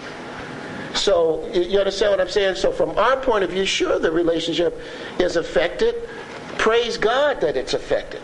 So, 0.93 1.47
you 1.53 1.77
understand 1.77 2.11
what 2.11 2.21
I'm 2.21 2.29
saying? 2.29 2.55
So, 2.55 2.71
from 2.71 2.91
our 2.97 3.17
point 3.17 3.43
of 3.43 3.51
view, 3.51 3.65
sure, 3.65 3.99
the 3.99 4.11
relationship 4.11 4.79
is 5.19 5.36
affected 5.36 5.95
Praise 6.66 6.97
God 6.97 7.41
that 7.41 7.55
it's 7.57 7.76
affected. 7.76 8.24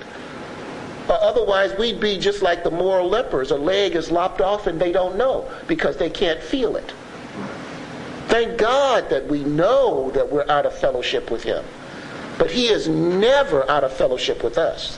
Uh, 1.07 1.13
otherwise, 1.13 1.77
we'd 1.77 1.99
be 1.99 2.17
just 2.17 2.41
like 2.41 2.63
the 2.63 2.71
moral 2.71 3.07
lepers. 3.07 3.51
A 3.51 3.55
leg 3.55 3.95
is 3.95 4.09
lopped 4.09 4.41
off 4.41 4.65
and 4.65 4.81
they 4.81 4.91
don't 4.91 5.15
know 5.15 5.47
because 5.67 5.95
they 5.97 6.09
can't 6.09 6.41
feel 6.41 6.75
it. 6.75 6.91
Thank 8.29 8.57
God 8.57 9.11
that 9.11 9.27
we 9.27 9.43
know 9.43 10.09
that 10.15 10.31
we're 10.31 10.49
out 10.49 10.65
of 10.65 10.73
fellowship 10.75 11.29
with 11.29 11.43
Him. 11.43 11.63
But 12.39 12.49
He 12.49 12.69
is 12.69 12.87
never 12.87 13.69
out 13.69 13.83
of 13.83 13.93
fellowship 13.93 14.43
with 14.43 14.57
us. 14.57 14.97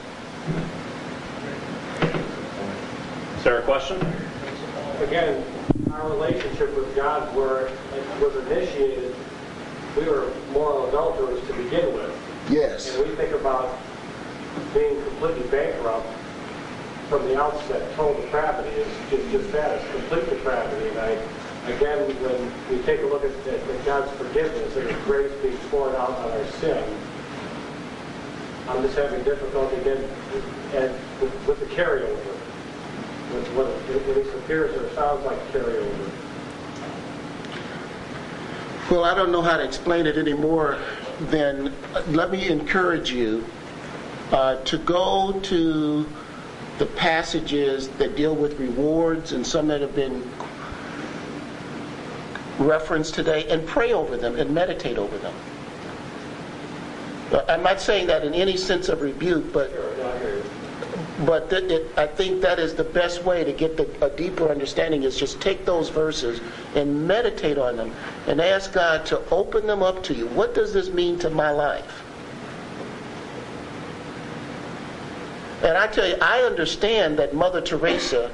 Is 3.35 3.43
there 3.43 3.59
a 3.59 3.63
question? 3.63 3.99
Again, 5.01 5.43
our 5.91 6.09
relationship 6.11 6.73
with 6.77 6.95
God 6.95 7.35
where 7.35 7.67
it 7.67 8.21
was 8.21 8.37
initiated, 8.47 9.13
we 9.97 10.05
were 10.05 10.31
moral 10.53 10.87
adulterers 10.87 11.45
to 11.47 11.53
begin 11.55 11.93
with. 11.93 12.22
Yes. 12.49 12.95
And 12.95 13.07
we 13.07 13.15
think 13.15 13.33
about 13.33 13.77
being 14.73 15.01
completely 15.03 15.47
bankrupt 15.49 16.07
from 17.09 17.25
the 17.27 17.39
outset. 17.39 17.93
Total 17.95 18.21
depravity 18.21 18.69
is 18.69 18.87
just, 19.09 19.31
just 19.31 19.51
that. 19.51 19.79
It's 19.79 19.91
complete 19.91 20.29
depravity. 20.29 20.89
And 20.89 20.99
I, 20.99 21.09
again, 21.71 22.09
when 22.21 22.51
we 22.69 22.83
take 22.83 23.01
a 23.01 23.05
look 23.05 23.23
at, 23.23 23.47
at 23.47 23.85
God's 23.85 24.11
forgiveness 24.17 24.75
and 24.75 24.89
His 24.89 25.03
grace 25.05 25.31
being 25.41 25.57
poured 25.69 25.95
out 25.95 26.09
on 26.09 26.31
our 26.31 26.47
sin, 26.59 26.97
I'm 28.67 28.81
just 28.81 28.97
having 28.97 29.23
difficulty 29.23 29.75
again 29.77 30.03
and 30.73 30.93
with, 31.21 31.47
with 31.47 31.59
the 31.59 31.65
carryover. 31.67 32.17
With 33.33 33.47
what 33.55 33.67
it 33.67 34.07
at 34.07 34.15
least 34.15 34.35
appears 34.35 34.75
or 34.75 34.93
sounds 34.93 35.25
like 35.25 35.39
carryover. 35.51 36.11
Well, 38.91 39.05
I 39.05 39.15
don't 39.15 39.31
know 39.31 39.41
how 39.41 39.57
to 39.57 39.63
explain 39.63 40.05
it 40.05 40.17
anymore 40.17 40.77
then 41.19 41.73
let 42.07 42.31
me 42.31 42.47
encourage 42.47 43.11
you 43.11 43.45
uh, 44.31 44.55
to 44.63 44.77
go 44.79 45.39
to 45.41 46.07
the 46.79 46.85
passages 46.85 47.87
that 47.89 48.15
deal 48.15 48.35
with 48.35 48.59
rewards 48.59 49.31
and 49.31 49.45
some 49.45 49.67
that 49.67 49.81
have 49.81 49.95
been 49.95 50.27
referenced 52.57 53.13
today 53.13 53.47
and 53.49 53.65
pray 53.67 53.93
over 53.93 54.17
them 54.17 54.35
and 54.37 54.53
meditate 54.53 54.97
over 54.97 55.17
them. 55.19 55.33
Uh, 57.31 57.43
I'm 57.47 57.63
not 57.63 57.79
saying 57.79 58.07
that 58.07 58.23
in 58.23 58.33
any 58.33 58.57
sense 58.57 58.89
of 58.89 59.01
rebuke, 59.01 59.51
but 59.53 59.71
but 61.19 61.49
th- 61.49 61.71
it, 61.71 61.97
I 61.97 62.07
think 62.07 62.41
that 62.41 62.59
is 62.59 62.73
the 62.73 62.83
best 62.83 63.23
way 63.23 63.43
to 63.43 63.53
get 63.53 63.77
the, 63.77 64.05
a 64.05 64.09
deeper 64.09 64.49
understanding 64.49 65.03
is 65.03 65.15
just 65.17 65.39
take 65.39 65.65
those 65.65 65.89
verses 65.89 66.41
and 66.75 67.07
meditate 67.07 67.57
on 67.57 67.77
them 67.77 67.93
and 68.27 68.41
ask 68.41 68.73
God 68.73 69.05
to 69.07 69.21
open 69.29 69.67
them 69.67 69.83
up 69.83 70.03
to 70.05 70.13
you. 70.13 70.27
What 70.27 70.55
does 70.55 70.73
this 70.73 70.89
mean 70.89 71.19
to 71.19 71.29
my 71.29 71.51
life? 71.51 72.03
And 75.63 75.77
I 75.77 75.87
tell 75.87 76.07
you, 76.07 76.17
I 76.21 76.41
understand 76.41 77.17
that 77.19 77.33
Mother 77.33 77.61
Teresa, 77.61 78.29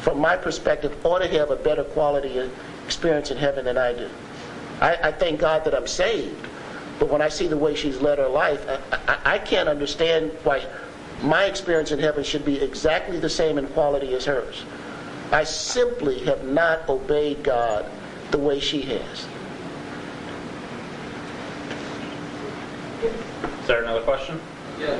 from 0.00 0.18
my 0.18 0.36
perspective, 0.36 1.04
ought 1.04 1.18
to 1.18 1.28
have 1.28 1.50
a 1.50 1.56
better 1.56 1.84
quality 1.84 2.48
experience 2.86 3.30
in 3.30 3.36
heaven 3.36 3.66
than 3.66 3.76
I 3.76 3.92
do. 3.92 4.08
I, 4.80 4.96
I 5.08 5.12
thank 5.12 5.40
God 5.40 5.64
that 5.64 5.74
I'm 5.74 5.86
saved. 5.86 6.48
But 6.98 7.10
when 7.10 7.20
I 7.20 7.28
see 7.28 7.46
the 7.46 7.56
way 7.56 7.74
she's 7.74 8.00
led 8.00 8.18
her 8.18 8.28
life, 8.28 8.64
I, 8.68 8.96
I, 9.12 9.34
I 9.34 9.38
can't 9.38 9.68
understand 9.68 10.30
why 10.44 10.64
my 11.22 11.44
experience 11.44 11.92
in 11.92 11.98
heaven 11.98 12.24
should 12.24 12.44
be 12.44 12.60
exactly 12.60 13.18
the 13.18 13.30
same 13.30 13.58
in 13.58 13.66
quality 13.68 14.14
as 14.14 14.24
hers. 14.24 14.64
I 15.30 15.44
simply 15.44 16.20
have 16.24 16.44
not 16.44 16.88
obeyed 16.88 17.42
God 17.42 17.86
the 18.30 18.38
way 18.38 18.60
she 18.60 18.82
has. 18.82 19.26
Is 23.02 23.66
there 23.66 23.82
another 23.82 24.02
question? 24.02 24.40
Yeah. 24.78 24.98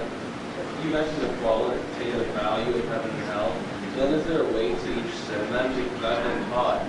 You 0.82 0.90
mentioned 0.90 1.22
the 1.22 1.34
qualitative 1.38 2.26
value 2.28 2.74
of 2.74 2.88
heaven 2.88 3.10
and 3.10 3.24
hell. 3.24 3.54
Then 3.96 4.14
is 4.14 4.26
there 4.26 4.42
a 4.42 4.52
way 4.52 4.68
to 4.70 4.74
each 4.74 5.14
sin 5.14 5.52
then? 5.52 5.74
Because 5.74 6.04
I've 6.04 6.24
been 6.24 6.50
taught 6.50 6.84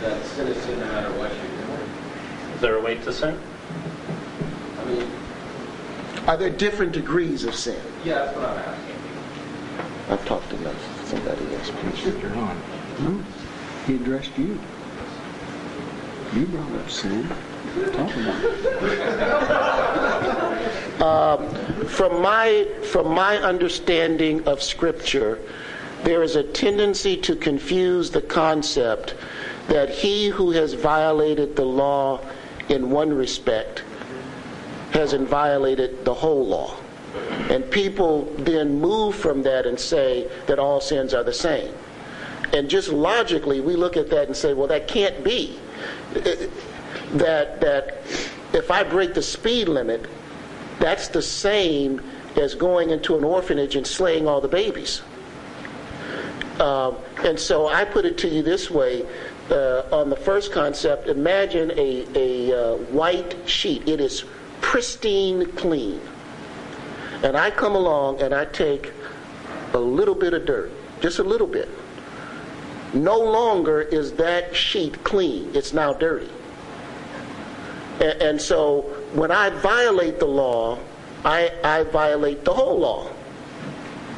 that 0.00 0.24
sin 0.24 0.48
is 0.48 0.62
sin 0.64 0.80
no 0.80 0.86
matter 0.86 1.10
what 1.18 1.30
you 1.30 1.42
do. 1.42 2.54
Is 2.54 2.60
there 2.60 2.76
a 2.76 2.80
way 2.80 2.96
to 2.96 3.12
sin? 3.12 3.38
I 4.78 4.84
mean, 4.86 5.10
Are 6.30 6.36
there 6.36 6.48
different 6.48 6.92
degrees 6.92 7.42
of 7.42 7.56
sin? 7.56 7.80
yeah, 8.04 8.26
that's 8.26 8.36
what 8.36 8.50
I'm 8.50 8.58
asking. 8.58 8.96
I've 10.10 10.24
talked 10.26 10.48
to 10.50 10.56
enough. 10.58 11.08
somebody 11.08 11.56
else, 11.56 11.70
please. 11.70 12.04
You're 12.22 12.36
on. 12.36 12.62
No, 13.00 13.24
he 13.84 13.96
addressed 13.96 14.38
you. 14.38 14.56
You 16.32 16.46
brought 16.46 16.72
up 16.76 16.88
sin. 16.88 17.26
Talk 17.26 18.16
about 18.16 18.44
it. 18.44 19.26
Um, 21.00 21.48
from 21.86 22.20
my 22.20 22.68
from 22.92 23.12
my 23.12 23.38
understanding 23.38 24.46
of 24.46 24.62
Scripture, 24.62 25.38
there 26.04 26.22
is 26.22 26.36
a 26.36 26.42
tendency 26.44 27.16
to 27.22 27.34
confuse 27.34 28.10
the 28.10 28.20
concept 28.20 29.14
that 29.68 29.88
he 29.88 30.28
who 30.28 30.50
has 30.50 30.74
violated 30.74 31.56
the 31.56 31.64
law 31.64 32.20
in 32.68 32.90
one 32.90 33.12
respect 33.14 33.82
has 34.92 35.12
violated 35.12 36.04
the 36.04 36.14
whole 36.14 36.46
law. 36.46 36.76
And 37.48 37.68
people 37.70 38.24
then 38.38 38.80
move 38.80 39.14
from 39.14 39.42
that 39.42 39.66
and 39.66 39.78
say 39.78 40.30
that 40.46 40.58
all 40.58 40.80
sins 40.80 41.14
are 41.14 41.24
the 41.24 41.32
same. 41.32 41.72
And 42.52 42.68
just 42.68 42.88
logically, 42.88 43.60
we 43.60 43.76
look 43.76 43.96
at 43.96 44.10
that 44.10 44.26
and 44.26 44.36
say, 44.36 44.54
well, 44.54 44.68
that 44.68 44.88
can't 44.88 45.22
be. 45.22 45.58
That, 47.12 47.60
that 47.60 47.98
if 48.52 48.70
I 48.70 48.82
break 48.84 49.14
the 49.14 49.22
speed 49.22 49.68
limit, 49.68 50.06
that's 50.78 51.08
the 51.08 51.22
same 51.22 52.00
as 52.36 52.54
going 52.54 52.90
into 52.90 53.16
an 53.16 53.24
orphanage 53.24 53.76
and 53.76 53.86
slaying 53.86 54.26
all 54.26 54.40
the 54.40 54.48
babies. 54.48 55.02
Um, 56.60 56.96
and 57.24 57.38
so 57.38 57.68
I 57.68 57.84
put 57.84 58.04
it 58.04 58.18
to 58.18 58.28
you 58.28 58.42
this 58.42 58.70
way 58.70 59.06
uh, 59.50 59.82
on 59.90 60.10
the 60.10 60.16
first 60.16 60.52
concept 60.52 61.08
imagine 61.08 61.72
a, 61.72 62.06
a 62.14 62.52
uh, 62.52 62.76
white 62.92 63.36
sheet, 63.48 63.88
it 63.88 64.00
is 64.00 64.24
pristine 64.60 65.50
clean. 65.52 66.00
And 67.22 67.36
I 67.36 67.50
come 67.50 67.74
along 67.74 68.22
and 68.22 68.34
I 68.34 68.46
take 68.46 68.92
a 69.74 69.78
little 69.78 70.14
bit 70.14 70.32
of 70.32 70.46
dirt, 70.46 70.70
just 71.00 71.18
a 71.18 71.24
little 71.24 71.46
bit. 71.46 71.68
No 72.92 73.18
longer 73.18 73.82
is 73.82 74.12
that 74.12 74.54
sheet 74.54 75.04
clean, 75.04 75.50
it's 75.54 75.72
now 75.72 75.92
dirty. 75.92 76.30
And, 78.00 78.22
and 78.22 78.40
so 78.40 78.82
when 79.12 79.30
I 79.30 79.50
violate 79.50 80.18
the 80.18 80.26
law, 80.26 80.78
I, 81.24 81.52
I 81.62 81.84
violate 81.84 82.44
the 82.44 82.54
whole 82.54 82.78
law. 82.78 83.10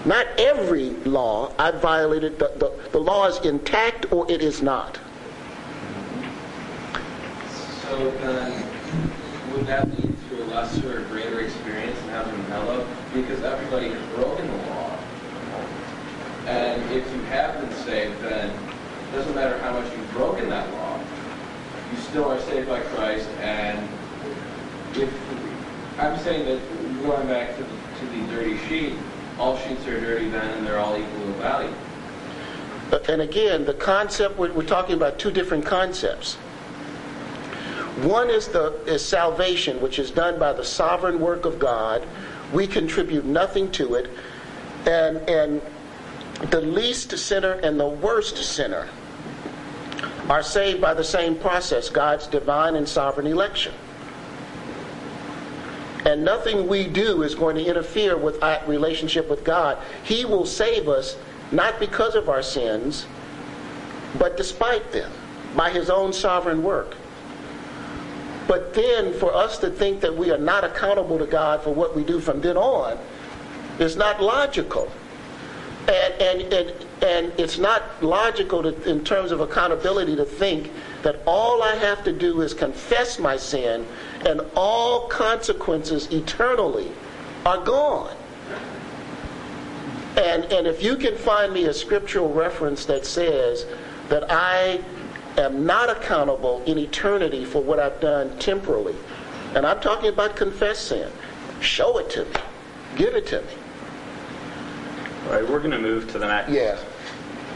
Not 0.05 0.27
every 0.39 0.91
law, 0.91 1.53
I 1.59 1.71
violated, 1.71 2.39
the, 2.39 2.53
the, 2.57 2.91
the 2.91 2.99
law 2.99 3.27
is 3.27 3.39
intact 3.45 4.13
or 4.13 4.31
it 4.31 4.43
is 4.43 4.63
not. 4.63 4.99
So 7.83 8.11
then, 8.11 8.67
would 9.53 9.67
that 9.67 9.87
a 9.87 10.02
lesser 10.53 11.01
greater 11.09 11.41
experience 11.41 11.99
and 12.01 12.11
heaven 12.11 12.35
and 12.35 12.45
hell? 12.47 12.87
Because 13.15 13.43
everybody 13.43 13.89
has 13.89 14.15
broken 14.15 14.47
the 14.47 14.57
law. 14.69 14.99
And 16.47 16.83
if 16.93 17.11
you 17.13 17.23
have 17.23 17.61
been 17.61 17.73
saved, 17.85 18.21
then 18.21 18.51
it 18.51 19.13
doesn't 19.13 19.35
matter 19.35 19.59
how 19.59 19.73
much 19.73 19.91
you've 19.97 20.11
broken 20.13 20.49
that 20.51 20.71
law. 20.75 20.99
You 21.91 21.99
still 21.99 22.31
are 22.31 22.41
saved 22.41 22.69
by 22.69 22.81
Christ. 22.81 23.29
And 23.41 23.89
if 24.95 25.13
I'm 25.99 26.19
saying 26.21 26.47
that 26.47 27.03
going 27.03 27.27
back 27.29 27.57
to 27.57 27.63
the, 27.63 27.71
to 27.71 28.07
the 28.07 28.35
dirty 28.35 28.59
sheet, 28.69 28.95
all 29.39 29.57
sheets 29.59 29.87
are 29.87 30.01
dirty 30.01 30.29
then, 30.29 30.59
and 30.59 30.67
they're 30.67 30.79
all 30.79 30.97
equal 30.97 31.23
in 31.23 31.33
value. 31.35 31.75
And 33.09 33.23
again, 33.23 33.65
the 33.65 33.75
concept 33.75 34.37
we're 34.37 34.63
talking 34.63 34.95
about 34.95 35.19
two 35.19 35.31
different 35.31 35.65
concepts. 35.65 36.37
One 38.03 38.31
is 38.31 38.49
the 38.49 38.73
is 38.87 39.05
salvation, 39.05 39.81
which 39.81 39.99
is 40.01 40.11
done 40.11 40.39
by 40.39 40.53
the 40.53 40.65
sovereign 40.65 41.21
work 41.21 41.45
of 41.45 41.61
God. 41.61 42.03
We 42.53 42.67
contribute 42.67 43.25
nothing 43.25 43.71
to 43.73 43.95
it, 43.95 44.11
and 44.87 45.19
and 45.29 45.63
the 46.51 46.61
least 46.61 47.17
sinner 47.17 47.53
and 47.53 47.79
the 47.79 47.87
worst 47.87 48.37
sinner 48.39 48.89
are 50.29 50.43
saved 50.43 50.81
by 50.81 50.95
the 50.95 51.05
same 51.05 51.37
process, 51.37 51.89
God's 51.89 52.27
divine 52.27 52.75
and 52.75 52.89
sovereign 52.89 53.27
election. 53.29 53.73
And 56.05 56.25
nothing 56.25 56.67
we 56.67 56.89
do 56.89 57.23
is 57.23 57.37
going 57.37 57.55
to 57.55 57.65
interfere 57.65 58.17
with 58.17 58.43
our 58.43 58.61
relationship 58.67 59.31
with 59.31 59.45
God. 59.45 59.79
He 60.03 60.25
will 60.25 60.47
save 60.47 60.89
us 60.89 61.17
not 61.53 61.79
because 61.79 62.17
of 62.17 62.29
our 62.29 62.43
sins, 62.43 63.07
but 64.19 64.37
despite 64.37 64.91
them, 64.91 65.13
by 65.55 65.71
His 65.71 65.89
own 65.89 66.13
sovereign 66.13 66.65
work. 66.65 66.97
But 68.53 68.75
then 68.75 69.15
for 69.15 69.35
us 69.35 69.57
to 69.61 69.71
think 69.71 70.03
that 70.03 70.15
we 70.15 70.31
are 70.31 70.37
not 70.37 70.63
accountable 70.63 71.19
to 71.19 71.25
God 71.25 71.63
for 71.63 71.73
what 71.73 71.97
we 71.97 72.05
do 72.05 72.21
from 72.21 72.43
then 72.43 72.59
on 72.59 72.99
is 73.79 73.97
not 73.97 74.23
logical. 74.23 74.93
And, 75.89 76.15
and, 76.21 76.53
and, 76.53 76.87
and 77.03 77.33
it's 77.41 77.57
not 77.57 77.83
logical 78.03 78.63
to, 78.63 78.83
in 78.83 79.05
terms 79.05 79.33
of 79.33 79.41
accountability 79.41 80.17
to 80.17 80.27
think 80.27 80.71
that 81.01 81.23
all 81.27 81.63
I 81.63 81.77
have 81.77 82.05
to 82.05 82.13
do 82.13 82.43
is 82.43 82.53
confess 82.53 83.19
my 83.19 83.39
sin 83.39 83.87
and 84.27 84.43
all 84.55 85.09
consequences 85.09 86.09
eternally 86.13 86.93
are 87.47 87.65
gone. 87.65 88.15
And, 90.19 90.45
and 90.53 90.67
if 90.67 90.83
you 90.83 90.97
can 90.97 91.17
find 91.17 91.55
me 91.55 91.65
a 91.65 91.73
scriptural 91.73 92.31
reference 92.31 92.85
that 92.85 93.07
says 93.07 93.65
that 94.11 94.27
I 94.29 94.85
am 95.39 95.65
not 95.67 95.91
accountable 95.91 96.63
in 96.65 96.79
eternity 96.79 97.45
for 97.45 97.63
what 97.63 97.79
I've 97.79 98.01
done 98.01 98.37
temporally, 98.39 98.95
and 99.55 99.67
I'm 99.67 99.81
talking 99.81 100.09
about 100.09 100.37
confess 100.37 100.79
sin, 100.79 101.11
show 101.61 101.99
it 101.99 102.11
to 102.11 102.25
me. 102.25 102.31
Give 102.97 103.15
it 103.15 103.27
to 103.29 103.41
me. 103.41 103.55
All 105.27 105.33
right, 105.33 105.49
we're 105.49 105.59
going 105.59 105.71
to 105.71 105.79
move 105.79 106.11
to 106.13 106.19
the 106.19 106.27
next. 106.27 106.51
Yeah. 106.51 106.79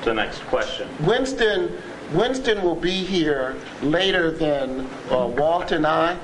To 0.02 0.04
the 0.10 0.14
next 0.14 0.40
question. 0.42 0.88
Winston, 1.04 1.76
Winston 2.12 2.62
will 2.62 2.76
be 2.76 3.04
here 3.04 3.56
later 3.82 4.30
than 4.30 4.88
uh, 5.10 5.26
Walt 5.26 5.72
and 5.72 5.86
I, 5.86 6.16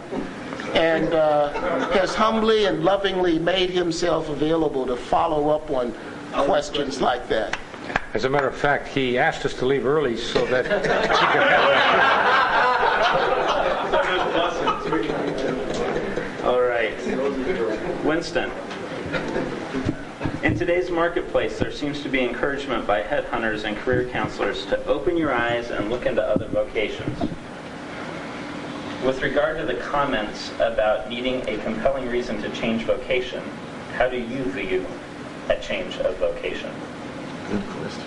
and 0.74 1.12
uh, 1.12 1.52
has 1.90 2.14
humbly 2.14 2.66
and 2.66 2.84
lovingly 2.84 3.38
made 3.38 3.70
himself 3.70 4.28
available 4.28 4.86
to 4.86 4.96
follow 4.96 5.50
up 5.50 5.70
on 5.70 5.92
questions 6.32 7.00
like 7.00 7.28
that. 7.28 7.58
As 8.14 8.24
a 8.24 8.28
matter 8.28 8.46
of 8.46 8.54
fact, 8.54 8.88
he 8.88 9.16
asked 9.16 9.46
us 9.46 9.54
to 9.54 9.64
leave 9.64 9.86
early 9.86 10.18
so 10.18 10.44
that 10.46 10.66
All 16.44 16.60
right. 16.60 16.92
Winston. 18.04 18.50
In 20.42 20.58
today's 20.58 20.90
marketplace, 20.90 21.58
there 21.58 21.72
seems 21.72 22.02
to 22.02 22.10
be 22.10 22.20
encouragement 22.20 22.86
by 22.86 23.02
headhunters 23.02 23.64
and 23.64 23.78
career 23.78 24.06
counselors 24.08 24.66
to 24.66 24.84
open 24.86 25.16
your 25.16 25.32
eyes 25.32 25.70
and 25.70 25.88
look 25.88 26.04
into 26.04 26.22
other 26.22 26.48
vocations. 26.48 27.18
With 29.06 29.22
regard 29.22 29.56
to 29.56 29.64
the 29.64 29.76
comments 29.76 30.52
about 30.58 31.08
needing 31.08 31.48
a 31.48 31.56
compelling 31.58 32.10
reason 32.10 32.42
to 32.42 32.50
change 32.50 32.82
vocation, 32.82 33.42
how 33.96 34.10
do 34.10 34.18
you 34.18 34.44
view 34.44 34.84
a 35.48 35.58
change 35.60 35.96
of 35.98 36.14
vocation? 36.18 36.70
Good 37.52 37.68
question. 37.68 38.04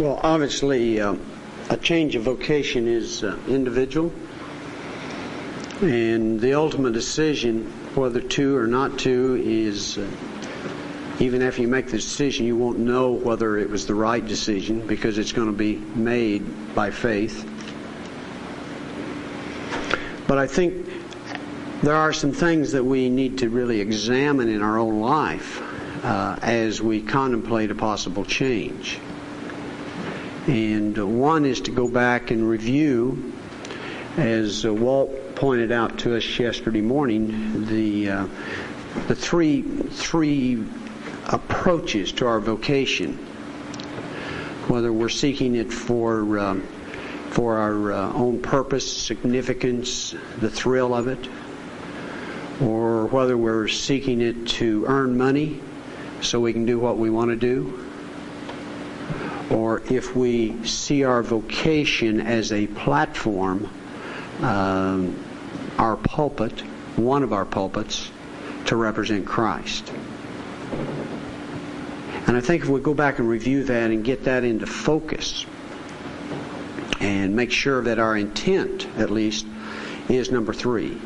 Well, 0.00 0.18
obviously, 0.24 1.00
um, 1.00 1.20
a 1.70 1.76
change 1.76 2.16
of 2.16 2.24
vocation 2.24 2.88
is 2.88 3.22
uh, 3.22 3.38
individual, 3.46 4.12
and 5.80 6.40
the 6.40 6.54
ultimate 6.54 6.94
decision 6.94 7.66
whether 7.94 8.20
to 8.20 8.56
or 8.56 8.66
not 8.66 8.98
to 9.00 9.40
is. 9.46 9.98
Uh, 9.98 10.10
even 11.20 11.42
after 11.42 11.62
you 11.62 11.66
make 11.66 11.86
the 11.86 11.96
decision, 11.96 12.46
you 12.46 12.56
won't 12.56 12.78
know 12.78 13.10
whether 13.10 13.58
it 13.58 13.68
was 13.70 13.86
the 13.86 13.94
right 13.94 14.24
decision 14.24 14.86
because 14.86 15.18
it's 15.18 15.32
going 15.32 15.48
to 15.48 15.52
be 15.52 15.74
made 15.96 16.74
by 16.76 16.92
faith. 16.92 17.44
But 20.28 20.36
I 20.36 20.46
think 20.46 20.86
there 21.82 21.96
are 21.96 22.12
some 22.12 22.32
things 22.32 22.72
that 22.72 22.84
we 22.84 23.08
need 23.08 23.38
to 23.38 23.48
really 23.48 23.80
examine 23.80 24.48
in 24.48 24.60
our 24.60 24.78
own 24.78 25.00
life 25.00 25.62
uh, 26.04 26.38
as 26.42 26.82
we 26.82 27.00
contemplate 27.00 27.70
a 27.70 27.74
possible 27.74 28.26
change. 28.26 29.00
And 30.46 31.18
one 31.18 31.46
is 31.46 31.62
to 31.62 31.70
go 31.70 31.88
back 31.88 32.30
and 32.30 32.46
review, 32.46 33.32
as 34.18 34.66
uh, 34.66 34.72
Walt 34.72 35.34
pointed 35.34 35.72
out 35.72 35.98
to 36.00 36.14
us 36.14 36.38
yesterday 36.38 36.82
morning, 36.82 37.64
the 37.66 38.10
uh, 38.10 38.26
the 39.06 39.14
three 39.14 39.62
three 39.62 40.62
approaches 41.26 42.12
to 42.12 42.26
our 42.26 42.40
vocation. 42.40 43.14
Whether 44.68 44.92
we're 44.92 45.08
seeking 45.08 45.54
it 45.54 45.72
for 45.72 46.38
um, 46.38 46.68
for 47.38 47.56
our 47.56 47.92
uh, 47.92 48.12
own 48.14 48.42
purpose, 48.42 48.92
significance, 48.92 50.12
the 50.40 50.50
thrill 50.50 50.92
of 50.92 51.06
it, 51.06 51.28
or 52.60 53.06
whether 53.06 53.36
we're 53.36 53.68
seeking 53.68 54.20
it 54.20 54.44
to 54.44 54.84
earn 54.88 55.16
money 55.16 55.60
so 56.20 56.40
we 56.40 56.52
can 56.52 56.66
do 56.66 56.80
what 56.80 56.98
we 56.98 57.10
want 57.10 57.30
to 57.30 57.36
do, 57.36 57.88
or 59.52 59.80
if 59.88 60.16
we 60.16 60.66
see 60.66 61.04
our 61.04 61.22
vocation 61.22 62.20
as 62.20 62.50
a 62.50 62.66
platform, 62.66 63.70
um, 64.40 65.16
our 65.78 65.96
pulpit, 65.96 66.58
one 66.96 67.22
of 67.22 67.32
our 67.32 67.44
pulpits, 67.44 68.10
to 68.64 68.74
represent 68.74 69.24
Christ. 69.24 69.92
And 72.26 72.36
I 72.36 72.40
think 72.40 72.64
if 72.64 72.68
we 72.68 72.80
go 72.80 72.94
back 72.94 73.20
and 73.20 73.28
review 73.28 73.62
that 73.62 73.92
and 73.92 74.04
get 74.04 74.24
that 74.24 74.42
into 74.42 74.66
focus 74.66 75.46
and 77.00 77.34
make 77.34 77.50
sure 77.50 77.82
that 77.82 77.98
our 77.98 78.16
intent, 78.16 78.86
at 78.96 79.10
least, 79.10 79.46
is 80.08 80.30
number 80.30 80.52
three, 80.52 80.98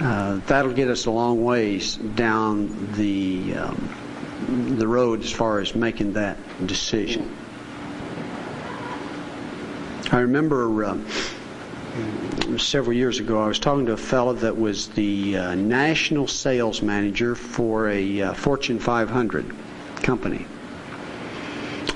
uh, 0.00 0.40
that'll 0.46 0.72
get 0.72 0.88
us 0.88 1.06
a 1.06 1.10
long 1.10 1.42
ways 1.42 1.96
down 1.96 2.92
the 2.92 3.54
um, 3.54 4.76
the 4.78 4.86
road 4.86 5.22
as 5.22 5.32
far 5.32 5.58
as 5.58 5.74
making 5.74 6.12
that 6.12 6.36
decision. 6.66 7.34
I 10.10 10.20
remember 10.20 10.84
uh, 10.84 10.96
several 12.56 12.96
years 12.96 13.18
ago 13.18 13.42
I 13.42 13.48
was 13.48 13.58
talking 13.58 13.86
to 13.86 13.92
a 13.92 13.96
fellow 13.96 14.32
that 14.34 14.56
was 14.56 14.88
the 14.88 15.36
uh, 15.36 15.54
national 15.54 16.28
sales 16.28 16.80
manager 16.80 17.34
for 17.34 17.88
a 17.90 18.22
uh, 18.22 18.32
Fortune 18.32 18.78
500 18.78 19.54
company, 20.02 20.46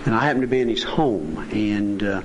and 0.05 0.15
I 0.15 0.25
happened 0.25 0.43
to 0.43 0.49
be 0.49 0.61
in 0.61 0.69
his 0.69 0.83
home 0.83 1.39
and 1.53 2.03
uh, 2.03 2.23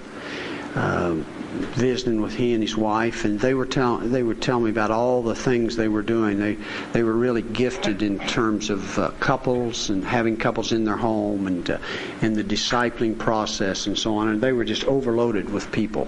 uh, 0.76 1.14
visiting 1.14 2.22
with 2.22 2.36
he 2.36 2.54
and 2.54 2.62
his 2.62 2.76
wife, 2.76 3.26
and 3.26 3.40
they 3.40 3.54
were 3.54 3.66
telling 3.66 4.12
they 4.12 4.24
would 4.24 4.42
tell 4.42 4.60
me 4.60 4.70
about 4.70 4.92
all 4.92 5.22
the 5.24 5.36
things 5.36 5.76
they 5.76 5.88
were 5.88 6.02
doing. 6.02 6.40
They 6.40 6.58
they 6.92 7.04
were 7.04 7.14
really 7.14 7.42
gifted 7.42 8.02
in 8.02 8.20
terms 8.20 8.70
of 8.70 8.98
uh, 9.00 9.12
couples 9.20 9.90
and 9.90 10.04
having 10.04 10.38
couples 10.38 10.72
in 10.72 10.84
their 10.86 10.98
home 10.98 11.48
and 11.48 11.70
uh, 11.70 11.78
and 12.22 12.36
the 12.36 12.44
discipling 12.44 13.18
process 13.18 13.88
and 13.88 13.98
so 13.98 14.18
on. 14.18 14.28
And 14.30 14.42
they 14.42 14.54
were 14.54 14.66
just 14.66 14.84
overloaded 14.86 15.50
with 15.50 15.72
people. 15.72 16.08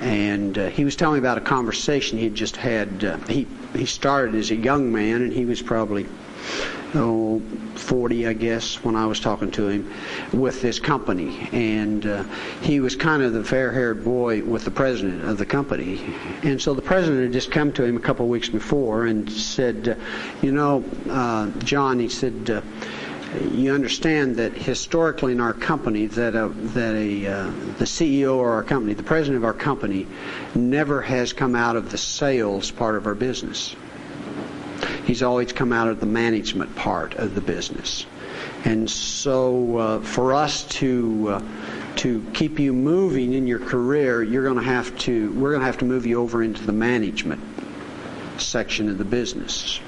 And 0.00 0.56
uh, 0.56 0.68
he 0.68 0.84
was 0.84 0.96
telling 0.96 1.14
me 1.14 1.18
about 1.18 1.38
a 1.38 1.42
conversation 1.42 2.18
he 2.18 2.24
had 2.24 2.34
just 2.34 2.56
had. 2.56 3.04
Uh, 3.04 3.16
he 3.28 3.46
he 3.74 3.86
started 3.86 4.34
as 4.34 4.50
a 4.50 4.56
young 4.56 4.92
man, 4.92 5.22
and 5.22 5.32
he 5.32 5.44
was 5.44 5.62
probably 5.62 6.06
oh, 6.94 7.40
40, 7.74 8.26
I 8.26 8.32
guess, 8.32 8.82
when 8.84 8.96
I 8.96 9.06
was 9.06 9.20
talking 9.20 9.50
to 9.52 9.68
him 9.68 9.92
with 10.32 10.60
this 10.62 10.78
company. 10.78 11.48
And 11.52 12.06
uh, 12.06 12.24
he 12.62 12.80
was 12.80 12.96
kind 12.96 13.22
of 13.22 13.32
the 13.32 13.44
fair 13.44 13.72
haired 13.72 14.04
boy 14.04 14.42
with 14.42 14.64
the 14.64 14.70
president 14.70 15.24
of 15.24 15.38
the 15.38 15.46
company. 15.46 16.14
And 16.42 16.60
so 16.60 16.74
the 16.74 16.82
president 16.82 17.22
had 17.22 17.32
just 17.32 17.50
come 17.50 17.72
to 17.74 17.84
him 17.84 17.96
a 17.96 18.00
couple 18.00 18.24
of 18.24 18.30
weeks 18.30 18.48
before 18.48 19.06
and 19.06 19.30
said, 19.30 19.88
uh, 19.88 19.94
You 20.42 20.52
know, 20.52 20.84
uh, 21.08 21.50
John, 21.60 21.98
he 21.98 22.08
said, 22.08 22.50
uh, 22.50 22.62
you 23.52 23.74
understand 23.74 24.36
that 24.36 24.52
historically 24.54 25.32
in 25.32 25.40
our 25.40 25.52
company 25.52 26.06
that 26.06 26.34
a, 26.34 26.48
that 26.48 26.94
a 26.94 27.26
uh, 27.26 27.44
the 27.78 27.84
CEO 27.84 28.34
of 28.34 28.46
our 28.46 28.62
company, 28.62 28.94
the 28.94 29.02
president 29.02 29.36
of 29.36 29.44
our 29.44 29.52
company, 29.52 30.06
never 30.54 31.02
has 31.02 31.34
come 31.34 31.54
out 31.54 31.76
of 31.76 31.90
the 31.90 31.98
sales 31.98 32.70
part 32.70 32.96
of 32.96 33.06
our 33.06 33.14
business. 33.14 33.76
He's 35.08 35.22
always 35.22 35.54
come 35.54 35.72
out 35.72 35.88
of 35.88 36.00
the 36.00 36.06
management 36.06 36.76
part 36.76 37.14
of 37.14 37.34
the 37.34 37.40
business. 37.40 38.04
And 38.66 38.90
so 38.90 39.78
uh, 39.78 40.00
for 40.00 40.34
us 40.34 40.64
to 40.64 41.28
uh, 41.30 41.42
to 41.96 42.22
keep 42.34 42.58
you 42.58 42.74
moving 42.74 43.32
in 43.32 43.46
your 43.46 43.58
career, 43.58 44.22
you're 44.22 44.44
going 44.44 44.58
to 44.58 44.62
have 44.62 44.94
to 44.98 45.32
we're 45.32 45.52
going 45.52 45.60
to 45.60 45.66
have 45.66 45.78
to 45.78 45.86
move 45.86 46.04
you 46.04 46.20
over 46.20 46.42
into 46.42 46.62
the 46.62 46.74
management 46.74 47.42
section 48.36 48.90
of 48.90 48.98
the 48.98 49.04
business. 49.06 49.80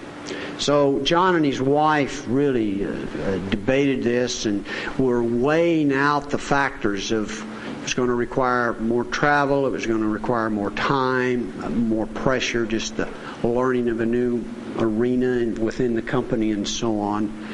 So 0.56 1.00
John 1.00 1.36
and 1.36 1.44
his 1.44 1.60
wife 1.60 2.24
really 2.26 2.86
uh, 2.86 3.36
debated 3.50 4.02
this 4.02 4.46
and 4.46 4.64
were 4.98 5.22
weighing 5.22 5.92
out 5.92 6.30
the 6.30 6.38
factors 6.38 7.12
of 7.12 7.44
was 7.90 7.94
going 7.96 8.08
to 8.08 8.14
require 8.14 8.74
more 8.74 9.02
travel, 9.02 9.66
it 9.66 9.70
was 9.70 9.84
going 9.84 10.00
to 10.00 10.06
require 10.06 10.48
more 10.48 10.70
time, 10.70 11.52
uh, 11.60 11.68
more 11.70 12.06
pressure, 12.06 12.64
just 12.64 12.96
the 12.96 13.08
learning 13.42 13.88
of 13.88 13.98
a 13.98 14.06
new 14.06 14.44
arena 14.78 15.60
within 15.60 15.94
the 15.94 16.02
company 16.02 16.52
and 16.52 16.68
so 16.68 17.00
on. 17.00 17.48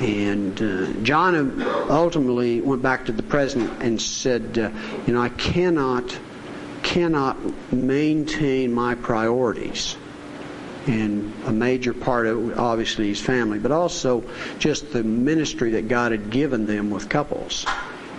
And 0.00 0.62
uh, 0.62 0.86
John 1.02 1.60
ultimately 1.90 2.62
went 2.62 2.80
back 2.80 3.04
to 3.04 3.12
the 3.12 3.22
president 3.22 3.82
and 3.82 4.00
said, 4.00 4.58
uh, 4.58 4.70
"You 5.06 5.12
know, 5.12 5.20
I 5.20 5.28
cannot 5.28 6.18
cannot 6.82 7.36
maintain 7.70 8.72
my 8.72 8.94
priorities." 8.94 9.96
And 10.86 11.34
a 11.44 11.52
major 11.52 11.92
part 11.92 12.26
of 12.26 12.52
it, 12.52 12.56
obviously, 12.56 13.08
his 13.08 13.20
family, 13.20 13.58
but 13.58 13.72
also 13.72 14.24
just 14.58 14.90
the 14.90 15.04
ministry 15.04 15.72
that 15.72 15.88
God 15.88 16.12
had 16.12 16.30
given 16.30 16.64
them 16.64 16.88
with 16.88 17.10
couples. 17.10 17.66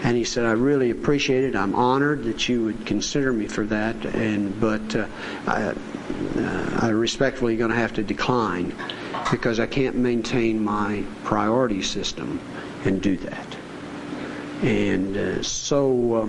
And 0.03 0.17
he 0.17 0.25
said, 0.25 0.45
I 0.45 0.51
really 0.51 0.91
appreciate 0.91 1.45
it. 1.45 1.55
I'm 1.55 1.73
honored 1.73 2.25
that 2.25 2.49
you 2.49 2.65
would 2.65 2.85
consider 2.85 3.31
me 3.31 3.47
for 3.47 3.65
that. 3.67 3.95
And 4.05 4.59
but 4.59 4.95
uh, 4.95 5.07
I, 5.47 5.63
uh, 5.63 6.79
I 6.81 6.89
respectfully 6.89 7.55
going 7.55 7.71
to 7.71 7.77
have 7.77 7.93
to 7.93 8.03
decline 8.03 8.75
because 9.31 9.61
I 9.61 9.65
can't 9.65 9.95
maintain 9.95 10.61
my 10.61 11.05
priority 11.23 11.81
system 11.81 12.41
and 12.83 13.01
do 13.01 13.15
that. 13.17 13.57
And 14.61 15.15
uh, 15.15 15.41
so 15.41 16.13
uh, 16.15 16.27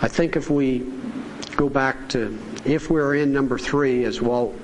I 0.00 0.06
think 0.08 0.36
if 0.36 0.48
we 0.48 0.86
go 1.56 1.68
back 1.68 2.08
to 2.10 2.38
if 2.64 2.90
we're 2.90 3.16
in 3.16 3.32
number 3.32 3.58
three, 3.58 4.04
as 4.04 4.22
Walt 4.22 4.54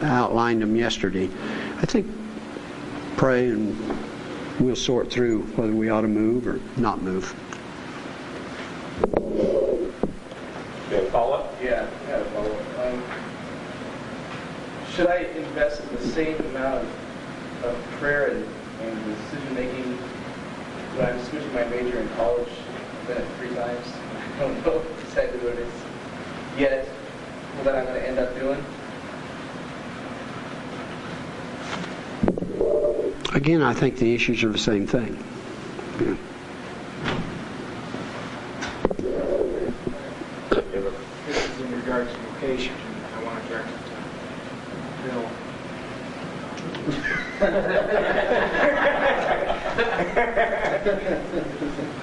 outlined 0.00 0.62
them 0.62 0.76
yesterday, 0.76 1.28
I 1.78 1.86
think 1.86 2.06
pray 3.16 3.48
and 3.48 3.76
we'll 4.60 4.76
sort 4.76 5.10
through 5.10 5.42
whether 5.56 5.72
we 5.72 5.90
ought 5.90 6.02
to 6.02 6.08
move 6.08 6.46
or 6.46 6.60
not 6.76 7.02
move. 7.02 7.34
Follow 11.10 11.34
up? 11.34 11.54
Yeah, 11.62 11.88
I 12.04 12.10
had 12.10 12.20
a 12.20 12.24
follow 12.26 12.52
up. 12.52 12.78
Um, 12.78 13.02
should 14.90 15.08
I 15.08 15.18
invest 15.18 15.88
the 15.90 15.98
same 15.98 16.36
amount 16.46 16.84
of, 16.84 17.64
of 17.64 17.82
prayer 17.98 18.28
and, 18.28 18.44
and 18.80 19.16
decision 19.16 19.54
making 19.54 19.96
when 20.96 21.06
I'm 21.06 21.20
switching 21.24 21.52
my 21.52 21.64
major 21.64 22.00
in 22.00 22.08
college? 22.10 22.48
I've 22.48 23.08
done 23.08 23.18
it 23.18 23.28
three 23.38 23.54
times. 23.54 23.86
I 24.36 24.38
don't 24.40 24.66
know 24.66 24.82
exactly 25.00 25.40
what 25.40 25.54
it 25.54 25.66
is 25.66 25.72
yet. 26.58 26.86
What 27.62 27.74
I'm 27.74 27.84
going 27.84 28.00
to 28.00 28.08
end 28.08 28.18
up 28.18 28.34
doing? 28.38 28.64
Again, 33.34 33.62
I 33.62 33.74
think 33.74 33.98
the 33.98 34.14
issues 34.14 34.42
are 34.42 34.48
the 34.48 34.58
same 34.58 34.86
thing. 34.86 35.22
Yeah. 36.00 36.16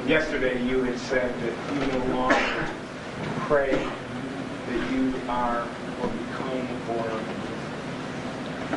Yesterday 0.07 0.63
you 0.63 0.83
had 0.83 0.97
said 0.99 1.33
that 1.41 1.53
you 1.73 1.79
no 1.99 1.99
longer 2.15 2.69
pray 3.39 3.73
that 3.73 4.91
you 4.93 5.13
are 5.27 5.67
or 6.01 6.07
become 6.07 6.67
or 6.91 7.09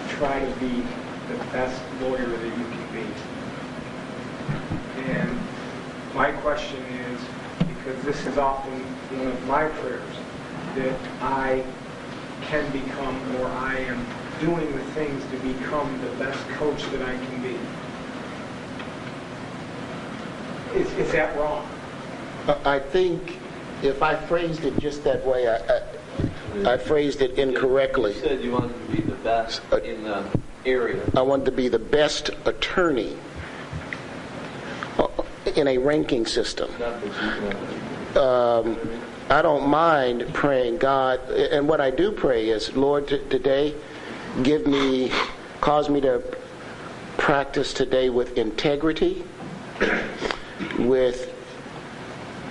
try 0.08 0.40
to 0.40 0.52
be 0.58 0.82
the 1.28 1.36
best 1.52 1.80
lawyer 2.00 2.26
that 2.26 2.58
you 2.58 2.64
can 2.64 2.86
be. 2.92 3.06
And 5.02 5.38
my 6.16 6.32
question 6.32 6.82
is, 6.82 7.20
because 7.68 8.02
this 8.02 8.26
is 8.26 8.38
often 8.38 8.72
one 9.16 9.28
of 9.28 9.46
my 9.46 9.68
prayers, 9.68 10.19
that 10.76 10.98
I 11.20 11.64
can 12.42 12.70
become, 12.72 13.36
or 13.36 13.46
I 13.46 13.76
am 13.78 14.06
doing 14.40 14.72
the 14.72 14.84
things 14.92 15.22
to 15.30 15.36
become 15.38 16.00
the 16.00 16.24
best 16.24 16.48
coach 16.50 16.82
that 16.90 17.02
I 17.02 17.16
can 17.16 17.42
be. 17.42 17.58
Is, 20.78 20.92
is 20.94 21.12
that 21.12 21.36
wrong? 21.38 21.68
I 22.64 22.78
think 22.78 23.38
if 23.82 24.02
I 24.02 24.14
phrased 24.14 24.64
it 24.64 24.78
just 24.78 25.04
that 25.04 25.24
way, 25.26 25.48
I, 25.48 25.56
I, 25.56 26.74
I 26.74 26.78
phrased 26.78 27.22
it 27.22 27.32
incorrectly. 27.38 28.14
You 28.14 28.20
said 28.20 28.42
you 28.42 28.52
wanted 28.52 28.74
to 28.86 28.96
be 28.96 29.02
the 29.02 29.16
best 29.16 29.62
in 29.84 30.04
the 30.04 30.24
area. 30.64 31.02
I 31.16 31.22
wanted 31.22 31.46
to 31.46 31.52
be 31.52 31.68
the 31.68 31.78
best 31.78 32.30
attorney 32.44 33.16
uh, 34.98 35.08
in 35.56 35.68
a 35.68 35.78
ranking 35.78 36.26
system. 36.26 36.70
Um, 38.16 38.78
I 39.31 39.43
don't 39.43 39.68
mind 39.68 40.35
praying 40.35 40.78
God, 40.78 41.20
and 41.31 41.68
what 41.68 41.81
I 41.81 41.93
do 41.93 42.11
pray 42.11 42.49
is, 42.49 42.74
Lord, 42.74 43.07
t- 43.07 43.20
today, 43.31 43.76
give 44.43 44.66
me, 44.66 45.12
cause 45.61 45.89
me 45.89 46.01
to 46.01 46.20
practice 47.16 47.72
today 47.72 48.11
with 48.11 48.37
integrity, 48.37 49.22
with 50.81 51.33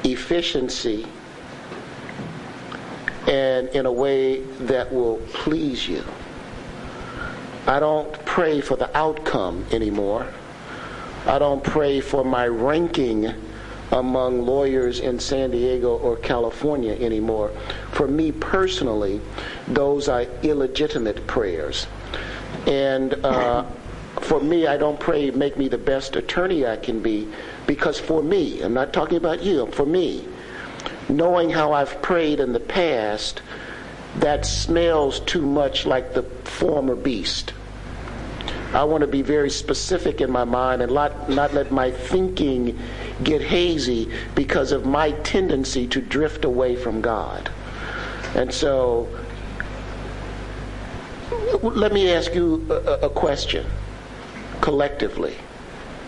efficiency, 0.06 1.06
and 3.28 3.68
in 3.70 3.86
a 3.86 3.92
way 3.92 4.40
that 4.62 4.90
will 4.94 5.18
please 5.34 5.86
you. 5.86 6.02
I 7.68 7.82
don't 7.82 8.14
pray 8.24 8.62
for 8.62 8.78
the 8.78 8.96
outcome 8.98 9.66
anymore. 9.74 10.26
I 11.26 11.40
don't 11.40 11.62
pray 11.62 12.00
for 12.00 12.24
my 12.24 12.48
ranking 12.48 13.34
among 13.92 14.46
lawyers 14.46 15.00
in 15.00 15.20
San 15.20 15.52
Diego 15.52 15.98
or 15.98 16.16
California 16.18 16.94
anymore. 16.94 17.52
For 17.92 18.08
me 18.08 18.32
personally, 18.32 19.22
those 19.68 20.08
are 20.08 20.24
illegitimate 20.44 21.26
prayers. 21.28 21.88
And 22.68 23.14
uh, 23.26 23.66
for 24.22 24.40
me, 24.40 24.68
I 24.68 24.78
don't 24.78 25.00
pray, 25.00 25.32
make 25.32 25.58
me 25.58 25.68
the 25.68 25.78
best 25.78 26.16
attorney 26.16 26.66
I 26.66 26.78
can 26.78 27.02
be, 27.02 27.28
because 27.66 28.00
for 28.00 28.22
me, 28.22 28.62
I'm 28.62 28.74
not 28.74 28.94
talking 28.94 29.18
about 29.18 29.42
you, 29.42 29.68
for 29.68 29.86
me, 29.86 30.26
knowing 31.08 31.50
how 31.50 31.74
I've 31.74 32.02
prayed 32.02 32.40
in 32.40 32.54
the 32.54 32.60
past, 32.60 33.42
that 34.18 34.46
smells 34.46 35.20
too 35.22 35.42
much 35.42 35.86
like 35.86 36.14
the 36.14 36.24
former 36.24 36.96
beast. 36.96 37.54
I 38.74 38.84
want 38.84 39.02
to 39.02 39.08
be 39.08 39.24
very 39.24 39.50
specific 39.50 40.22
in 40.22 40.30
my 40.30 40.44
mind 40.44 40.84
and 40.84 40.94
not, 40.94 41.30
not 41.30 41.54
let 41.56 41.72
my 41.72 41.90
thinking 41.90 42.78
get 43.24 43.41
hazy 43.41 44.11
because 44.36 44.72
of 44.72 44.86
my 44.86 45.11
tendency 45.11 45.88
to 45.88 46.01
drift 46.01 46.45
away 46.45 46.76
from 46.76 47.01
God. 47.01 47.49
And 48.36 48.53
so, 48.53 49.07
let 51.61 51.91
me 51.91 52.11
ask 52.13 52.34
you 52.34 52.65
a, 52.70 53.05
a 53.07 53.09
question 53.09 53.65
collectively. 54.61 55.36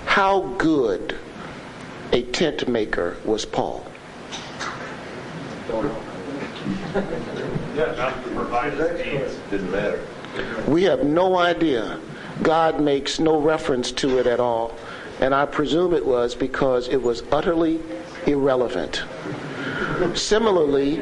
How 0.05 0.41
good 0.57 1.17
a 2.11 2.23
tent 2.23 2.67
maker 2.67 3.17
was 3.25 3.45
Paul? 3.45 3.85
We 10.67 10.83
have 10.83 11.03
no 11.03 11.37
idea. 11.37 11.99
God 12.43 12.81
makes 12.81 13.19
no 13.19 13.39
reference 13.39 13.91
to 13.93 14.19
it 14.19 14.27
at 14.27 14.39
all. 14.39 14.75
And 15.21 15.35
I 15.35 15.45
presume 15.45 15.93
it 15.93 16.05
was 16.05 16.33
because 16.33 16.87
it 16.87 17.01
was 17.01 17.23
utterly 17.31 17.79
irrelevant. 18.25 19.03
Similarly, 20.15 21.01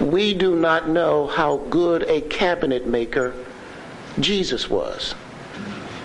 we 0.00 0.34
do 0.34 0.54
not 0.54 0.88
know 0.88 1.26
how 1.26 1.56
good 1.70 2.02
a 2.02 2.20
cabinet 2.20 2.86
maker 2.86 3.34
Jesus 4.20 4.68
was. 4.68 5.14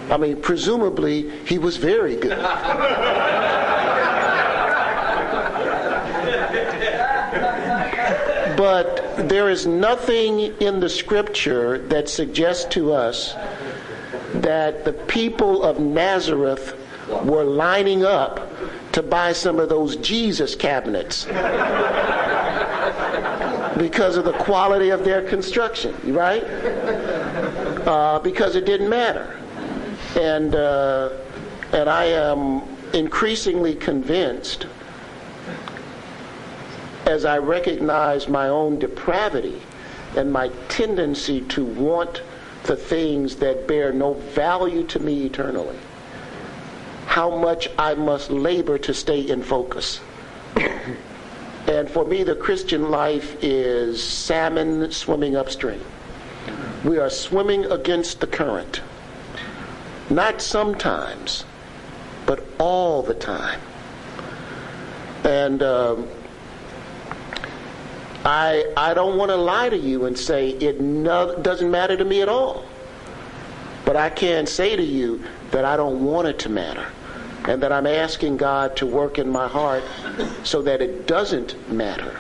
I 0.10 0.18
mean, 0.18 0.42
presumably, 0.42 1.30
he 1.46 1.58
was 1.58 1.78
very 1.78 2.16
good. 2.16 2.38
but 8.58 9.30
there 9.30 9.50
is 9.50 9.66
nothing 9.66 10.40
in 10.62 10.80
the 10.80 10.90
scripture 10.90 11.80
that 11.80 12.08
suggests 12.08 12.66
to 12.66 12.94
us 12.94 13.34
that 14.36 14.86
the 14.86 14.94
people 14.94 15.64
of 15.64 15.80
Nazareth 15.80 16.80
were 17.08 17.44
lining 17.44 18.06
up 18.06 18.50
to 18.94 19.04
buy 19.04 19.34
some 19.34 19.60
of 19.60 19.70
those 19.70 19.96
Jesus 19.98 20.56
cabinets 20.56 21.26
because 23.78 24.18
of 24.18 24.26
the 24.26 24.36
quality 24.40 24.90
of 24.90 25.04
their 25.04 25.22
construction, 25.28 25.96
right? 26.14 26.44
Uh, 26.44 28.20
because 28.20 28.56
it 28.56 28.66
didn't 28.66 28.90
matter. 28.90 29.40
And, 30.20 30.56
uh, 30.56 31.10
and 31.72 31.90
I 31.90 32.06
am 32.06 32.62
increasingly 32.94 33.74
convinced 33.76 34.68
as 37.06 37.26
I 37.26 37.38
recognize 37.40 38.28
my 38.28 38.48
own 38.48 38.80
depravity 38.80 39.62
and 40.16 40.32
my 40.32 40.50
tendency 40.70 41.42
to 41.42 41.66
want 41.66 42.22
the 42.64 42.76
things 42.76 43.36
that 43.38 43.68
bear 43.68 43.92
no 43.92 44.14
value 44.14 44.84
to 44.88 45.00
me 45.00 45.26
eternally, 45.26 45.78
how 47.14 47.30
much 47.30 47.70
I 47.78 47.94
must 47.94 48.32
labor 48.32 48.80
to 48.80 48.92
stay 48.92 49.20
in 49.22 49.44
focus. 49.44 50.02
and 51.68 51.88
for 51.88 52.06
me, 52.06 52.24
the 52.24 52.34
Christian 52.34 52.90
life 52.90 53.38
is 53.44 54.02
salmon 54.02 54.92
swimming 54.92 55.36
upstream. 55.36 55.80
We 56.84 56.98
are 56.98 57.12
swimming 57.12 57.66
against 57.66 58.20
the 58.20 58.26
current. 58.26 58.82
Not 60.10 60.42
sometimes, 60.42 61.46
but 62.26 62.44
all 62.58 63.04
the 63.04 63.14
time. 63.14 63.62
And 65.24 65.62
um, 65.62 66.08
I, 68.26 68.74
I 68.76 68.96
don't 68.96 69.20
want 69.20 69.30
to 69.30 69.38
lie 69.38 69.70
to 69.70 69.78
you 69.78 70.06
and 70.06 70.18
say 70.18 70.50
it 70.50 70.82
no, 70.82 71.38
doesn't 71.40 71.70
matter 71.70 71.96
to 71.96 72.06
me 72.06 72.24
at 72.24 72.28
all. 72.28 72.66
But 73.86 73.98
I 73.98 74.10
can 74.10 74.48
say 74.48 74.76
to 74.76 74.84
you 74.84 75.24
that 75.52 75.64
I 75.64 75.78
don't 75.78 76.04
want 76.04 76.28
it 76.28 76.40
to 76.40 76.50
matter. 76.50 76.88
And 77.46 77.62
that 77.62 77.72
I'm 77.72 77.88
asking 77.88 78.38
God 78.38 78.76
to 78.78 78.86
work 78.86 79.20
in 79.20 79.30
my 79.30 79.48
heart 79.48 79.84
so 80.44 80.62
that 80.62 80.82
it 80.82 81.08
doesn't 81.08 81.72
matter. 81.72 82.20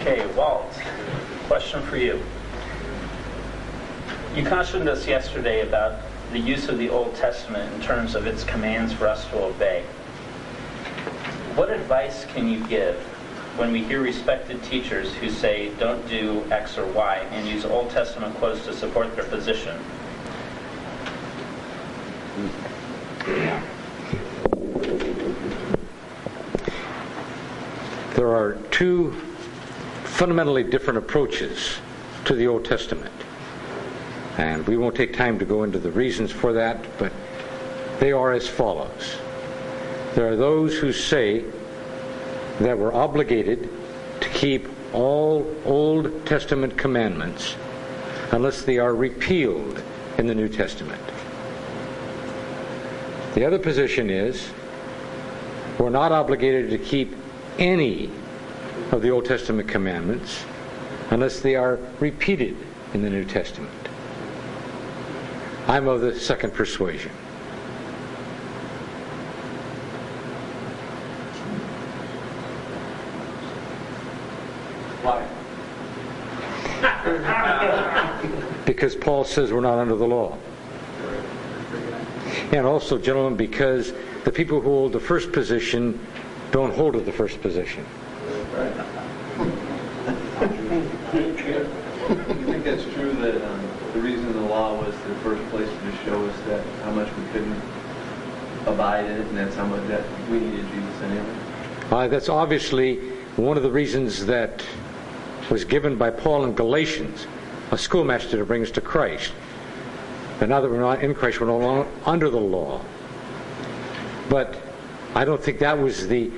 Okay, 0.00 0.26
Walt, 0.34 0.72
question 1.46 1.80
for 1.82 1.96
you. 1.96 2.20
You 4.34 4.44
cautioned 4.44 4.88
us 4.88 5.06
yesterday 5.06 5.66
about 5.66 6.00
the 6.32 6.38
use 6.40 6.68
of 6.68 6.78
the 6.78 6.90
Old 6.90 7.14
Testament 7.14 7.72
in 7.72 7.80
terms 7.80 8.16
of 8.16 8.26
its 8.26 8.42
commands 8.42 8.92
for 8.92 9.06
us 9.06 9.24
to 9.28 9.44
obey. 9.44 9.82
What 11.54 11.70
advice 11.70 12.24
can 12.24 12.48
you 12.48 12.66
give 12.66 12.96
when 13.56 13.70
we 13.70 13.84
hear 13.84 14.00
respected 14.00 14.60
teachers 14.64 15.14
who 15.14 15.30
say 15.30 15.70
don't 15.78 16.06
do 16.08 16.44
X 16.50 16.76
or 16.76 16.86
Y 16.86 17.18
and 17.30 17.48
use 17.48 17.64
Old 17.64 17.90
Testament 17.90 18.34
quotes 18.34 18.64
to 18.64 18.74
support 18.74 19.14
their 19.14 19.24
position? 19.24 19.78
There 28.14 28.34
are 28.34 28.58
two 28.70 29.12
fundamentally 30.04 30.62
different 30.62 30.98
approaches 30.98 31.78
to 32.26 32.34
the 32.34 32.46
Old 32.46 32.64
Testament. 32.64 33.12
And 34.36 34.66
we 34.66 34.76
won't 34.76 34.94
take 34.94 35.14
time 35.14 35.38
to 35.38 35.44
go 35.44 35.62
into 35.62 35.78
the 35.78 35.90
reasons 35.90 36.30
for 36.30 36.52
that, 36.52 36.84
but 36.98 37.12
they 37.98 38.12
are 38.12 38.32
as 38.32 38.46
follows. 38.46 39.16
There 40.14 40.28
are 40.28 40.36
those 40.36 40.76
who 40.76 40.92
say 40.92 41.44
that 42.60 42.78
we're 42.78 42.92
obligated 42.92 43.70
to 44.20 44.28
keep 44.30 44.68
all 44.92 45.50
Old 45.64 46.26
Testament 46.26 46.76
commandments 46.76 47.56
unless 48.32 48.62
they 48.62 48.78
are 48.78 48.94
repealed 48.94 49.82
in 50.18 50.26
the 50.26 50.34
New 50.34 50.48
Testament. 50.48 51.00
The 53.34 53.44
other 53.44 53.58
position 53.58 54.10
is 54.10 54.48
we're 55.80 55.90
not 55.90 56.12
obligated 56.12 56.70
to 56.70 56.78
keep 56.78 57.16
any 57.58 58.08
of 58.92 59.02
the 59.02 59.10
Old 59.10 59.24
Testament 59.24 59.68
commandments 59.68 60.44
unless 61.10 61.40
they 61.40 61.56
are 61.56 61.80
repeated 61.98 62.56
in 62.94 63.02
the 63.02 63.10
New 63.10 63.24
Testament. 63.24 63.72
I'm 65.66 65.88
of 65.88 66.00
the 66.00 66.18
second 66.18 66.54
persuasion. 66.54 67.10
Why? 75.02 75.26
because 78.64 78.94
Paul 78.94 79.24
says 79.24 79.52
we're 79.52 79.60
not 79.60 79.78
under 79.78 79.96
the 79.96 80.06
law. 80.06 80.38
And 82.52 82.66
also, 82.66 82.98
gentlemen, 82.98 83.36
because 83.36 83.92
the 84.24 84.32
people 84.32 84.60
who 84.60 84.68
hold 84.68 84.92
the 84.92 85.00
first 85.00 85.32
position 85.32 85.98
don't 86.50 86.74
hold 86.74 86.94
the 86.94 87.12
first 87.12 87.40
position. 87.42 87.84
You 91.14 92.44
think 92.44 92.64
that's 92.64 92.84
true 92.94 93.12
that 93.14 93.44
um, 93.44 93.68
the 93.92 94.00
reason 94.00 94.32
the 94.32 94.40
law 94.40 94.74
was 94.78 94.94
the 94.94 95.14
first 95.16 95.42
place 95.50 95.68
to 95.68 95.90
just 95.90 96.04
show 96.04 96.24
us 96.24 96.40
that 96.46 96.64
how 96.82 96.92
much 96.92 97.08
we 97.16 97.24
couldn't 97.32 97.60
abide 98.66 99.06
in 99.06 99.12
it, 99.12 99.26
and 99.26 99.36
that's 99.36 99.54
how 99.56 99.66
much 99.66 99.86
that 99.88 100.04
we 100.30 100.40
needed 100.40 100.66
Jesus 100.70 101.02
anyway? 101.02 101.34
Uh, 101.90 102.08
that's 102.08 102.28
obviously 102.28 102.96
one 103.36 103.56
of 103.56 103.62
the 103.62 103.70
reasons 103.70 104.26
that 104.26 104.64
was 105.50 105.64
given 105.64 105.96
by 105.96 106.10
Paul 106.10 106.44
in 106.44 106.54
Galatians, 106.54 107.26
a 107.70 107.78
schoolmaster 107.78 108.36
to 108.38 108.44
bring 108.44 108.62
us 108.62 108.70
to 108.72 108.80
Christ. 108.80 109.32
But 110.38 110.48
now 110.48 110.60
that 110.60 110.70
we're 110.70 110.80
not 110.80 111.02
in 111.02 111.14
Christ, 111.14 111.40
we're 111.40 111.46
no 111.46 111.58
longer 111.58 111.88
under 112.04 112.28
the 112.28 112.40
law. 112.40 112.80
But 114.28 114.60
I 115.14 115.24
don't 115.24 115.42
think 115.42 115.60
that 115.60 115.78
was 115.78 116.08
the 116.08 116.30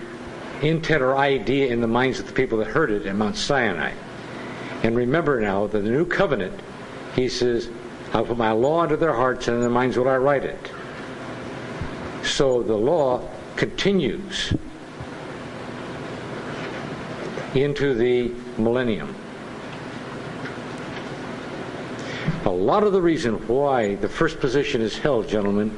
intent 0.62 1.02
or 1.02 1.16
idea 1.16 1.68
in 1.68 1.80
the 1.80 1.86
minds 1.86 2.18
of 2.18 2.26
the 2.26 2.32
people 2.32 2.58
that 2.58 2.68
heard 2.68 2.90
it 2.90 3.06
at 3.06 3.14
Mount 3.14 3.36
Sinai. 3.36 3.92
And 4.82 4.96
remember 4.96 5.40
now 5.40 5.66
that 5.66 5.78
the 5.78 5.90
new 5.90 6.04
covenant, 6.04 6.58
he 7.14 7.28
says, 7.28 7.68
I'll 8.12 8.24
put 8.24 8.36
my 8.36 8.52
law 8.52 8.82
into 8.82 8.96
their 8.96 9.14
hearts 9.14 9.48
and 9.48 9.56
in 9.56 9.60
their 9.60 9.70
minds 9.70 9.96
will 9.96 10.08
I 10.08 10.16
write 10.16 10.44
it. 10.44 10.70
So 12.22 12.62
the 12.62 12.76
law 12.76 13.26
continues 13.56 14.52
into 17.54 17.94
the 17.94 18.32
millennium. 18.60 19.14
A 22.46 22.50
lot 22.50 22.84
of 22.84 22.92
the 22.92 23.02
reason 23.02 23.34
why 23.48 23.96
the 23.96 24.08
first 24.08 24.38
position 24.38 24.80
is 24.80 24.96
held, 24.96 25.28
gentlemen, 25.28 25.76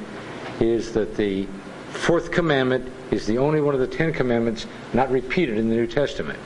is 0.61 0.93
that 0.93 1.17
the 1.17 1.49
fourth 1.93 2.31
commandment 2.31 2.93
is 3.11 3.27
the 3.27 3.39
only 3.39 3.63
one 3.63 3.73
of 3.73 3.81
the 3.81 3.87
Ten 3.87 4.13
Commandments 4.13 4.67
not 4.93 5.11
repeated 5.11 5.57
in 5.57 5.71
the 5.71 5.75
New 5.75 5.87
Testament. 5.87 6.39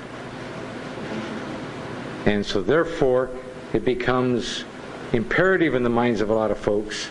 And 2.24 2.46
so 2.46 2.62
therefore, 2.62 3.30
it 3.72 3.84
becomes 3.84 4.64
imperative 5.12 5.74
in 5.74 5.82
the 5.82 5.90
minds 5.90 6.20
of 6.20 6.30
a 6.30 6.34
lot 6.34 6.52
of 6.52 6.58
folks 6.58 7.10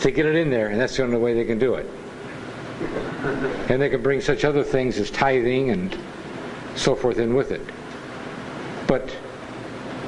to 0.00 0.10
get 0.10 0.26
it 0.26 0.34
in 0.34 0.50
there, 0.50 0.66
and 0.66 0.80
that's 0.80 0.96
the 0.96 1.04
only 1.04 1.18
way 1.18 1.34
they 1.34 1.44
can 1.44 1.60
do 1.60 1.74
it. 1.74 1.86
And 3.70 3.80
they 3.80 3.90
can 3.90 4.02
bring 4.02 4.20
such 4.20 4.44
other 4.44 4.64
things 4.64 4.98
as 4.98 5.08
tithing 5.12 5.70
and 5.70 5.96
so 6.74 6.96
forth 6.96 7.18
in 7.18 7.32
with 7.36 7.52
it. 7.52 7.62
But 8.88 9.16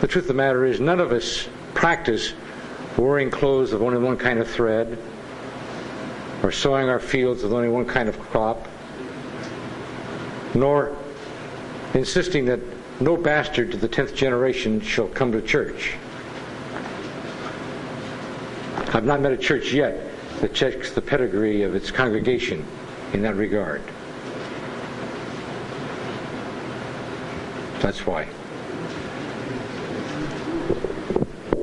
the 0.01 0.09
truth 0.09 0.25
of 0.25 0.29
the 0.29 0.35
matter 0.35 0.65
is, 0.65 0.81
none 0.81 0.99
of 0.99 1.13
us 1.13 1.47
practice 1.83 2.33
wearing 2.97 3.29
clothes 3.29 3.73
of 3.73 3.83
only 3.83 3.99
one 3.99 4.17
kind 4.17 4.39
of 4.39 4.49
thread, 4.49 4.97
or 6.45 6.53
sowing 6.53 6.89
our 6.89 7.01
fields 7.01 7.43
with 7.43 7.53
only 7.53 7.69
one 7.69 7.85
kind 7.85 8.09
of 8.09 8.17
crop, 8.21 8.69
nor 10.55 10.97
insisting 11.95 12.45
that 12.45 12.61
no 13.01 13.17
bastard 13.17 13.73
to 13.73 13.77
the 13.77 13.89
tenth 13.89 14.15
generation 14.15 14.81
shall 14.81 15.09
come 15.09 15.33
to 15.33 15.43
church. 15.43 15.95
I've 18.95 19.05
not 19.05 19.21
met 19.21 19.33
a 19.33 19.37
church 19.37 19.73
yet 19.73 20.09
that 20.41 20.55
checks 20.55 20.93
the 20.93 21.03
pedigree 21.03 21.65
of 21.65 21.75
its 21.75 21.91
congregation 21.91 22.65
in 23.13 23.23
that 23.23 23.35
regard. 23.35 23.83
That's 27.81 28.07
why. 28.07 28.29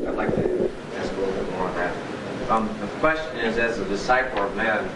I'd 0.09 0.15
like 0.15 0.35
to 0.35 0.69
ask 0.97 1.11
a 1.13 1.15
little 1.19 1.33
bit 1.33 1.51
more 1.51 1.67
on 1.67 1.75
that. 1.75 1.95
Um, 2.49 2.67
the 2.79 2.87
question 2.99 3.37
as 3.57 3.79
a 3.79 3.85
disciple 3.85 4.43
of 4.43 4.55
men, 4.55 4.89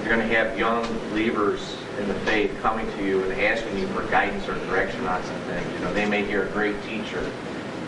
you're 0.00 0.14
going 0.14 0.26
to 0.26 0.34
have 0.34 0.58
young 0.58 0.82
believers 1.10 1.76
in 1.98 2.08
the 2.08 2.14
faith 2.20 2.56
coming 2.62 2.90
to 2.92 3.04
you 3.04 3.22
and 3.22 3.40
asking 3.40 3.78
you 3.78 3.86
for 3.88 4.02
guidance 4.04 4.48
or 4.48 4.54
direction 4.66 5.06
on 5.06 5.22
some 5.24 5.36
things. 5.42 5.72
You 5.74 5.80
know, 5.80 5.92
they 5.92 6.06
may 6.06 6.24
hear 6.24 6.44
a 6.44 6.50
great 6.50 6.80
teacher, 6.84 7.30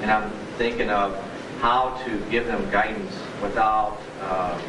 and 0.02 0.10
I'm 0.10 0.30
thinking 0.58 0.90
of 0.90 1.16
how 1.60 2.00
to 2.04 2.18
give 2.30 2.46
them 2.46 2.68
guidance 2.70 3.14
without 3.40 3.98
um, 4.20 4.60